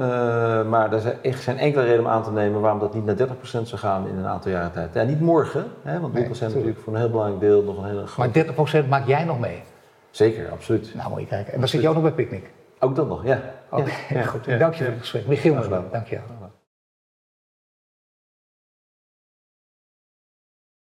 maar 0.68 0.92
er 0.92 1.00
zijn, 1.00 1.14
echt, 1.22 1.42
zijn 1.42 1.58
enkele 1.58 1.84
redenen 1.84 2.04
om 2.04 2.10
aan 2.10 2.22
te 2.22 2.30
nemen 2.30 2.60
waarom 2.60 2.80
dat 2.80 2.94
niet 2.94 3.04
naar 3.04 3.16
30 3.16 3.36
procent 3.36 3.68
zou 3.68 3.80
gaan 3.80 4.08
in 4.08 4.16
een 4.16 4.26
aantal 4.26 4.50
jaren 4.50 4.72
tijd. 4.72 4.94
Ja, 4.94 5.02
niet 5.02 5.20
morgen, 5.20 5.64
hè, 5.82 6.00
want 6.00 6.14
winkels 6.14 6.38
zijn 6.38 6.50
natuurlijk 6.50 6.78
voor 6.78 6.92
een 6.92 6.98
heel 6.98 7.10
belangrijk 7.10 7.40
deel 7.40 7.62
nog 7.62 7.78
een 7.78 7.84
hele 7.84 8.06
grote... 8.06 8.20
Maar 8.20 8.32
30 8.32 8.54
procent 8.54 8.88
maak 8.88 9.06
jij 9.06 9.24
nog 9.24 9.38
mee? 9.38 9.62
Zeker, 10.10 10.50
absoluut. 10.50 10.94
Nou, 10.94 11.10
moet 11.10 11.20
je 11.20 11.26
kijken. 11.26 11.52
En 11.52 11.58
dan 11.58 11.68
zit 11.68 11.80
je 11.80 11.88
ook 11.88 11.94
nog 11.94 12.02
bij 12.02 12.12
Picnic? 12.12 12.50
Ook 12.78 12.96
dan 12.96 13.08
nog, 13.08 13.24
ja. 13.24 13.40
Oké, 13.70 13.90
ja, 14.08 14.22
goed. 14.22 14.58
Dank 14.58 14.74
je 14.74 14.84
voor 14.84 14.92
het 14.92 15.00
gesprek. 15.00 15.26
Michiel, 15.26 15.54
dank 15.90 16.06
je 16.06 16.18
wel. 16.28 16.35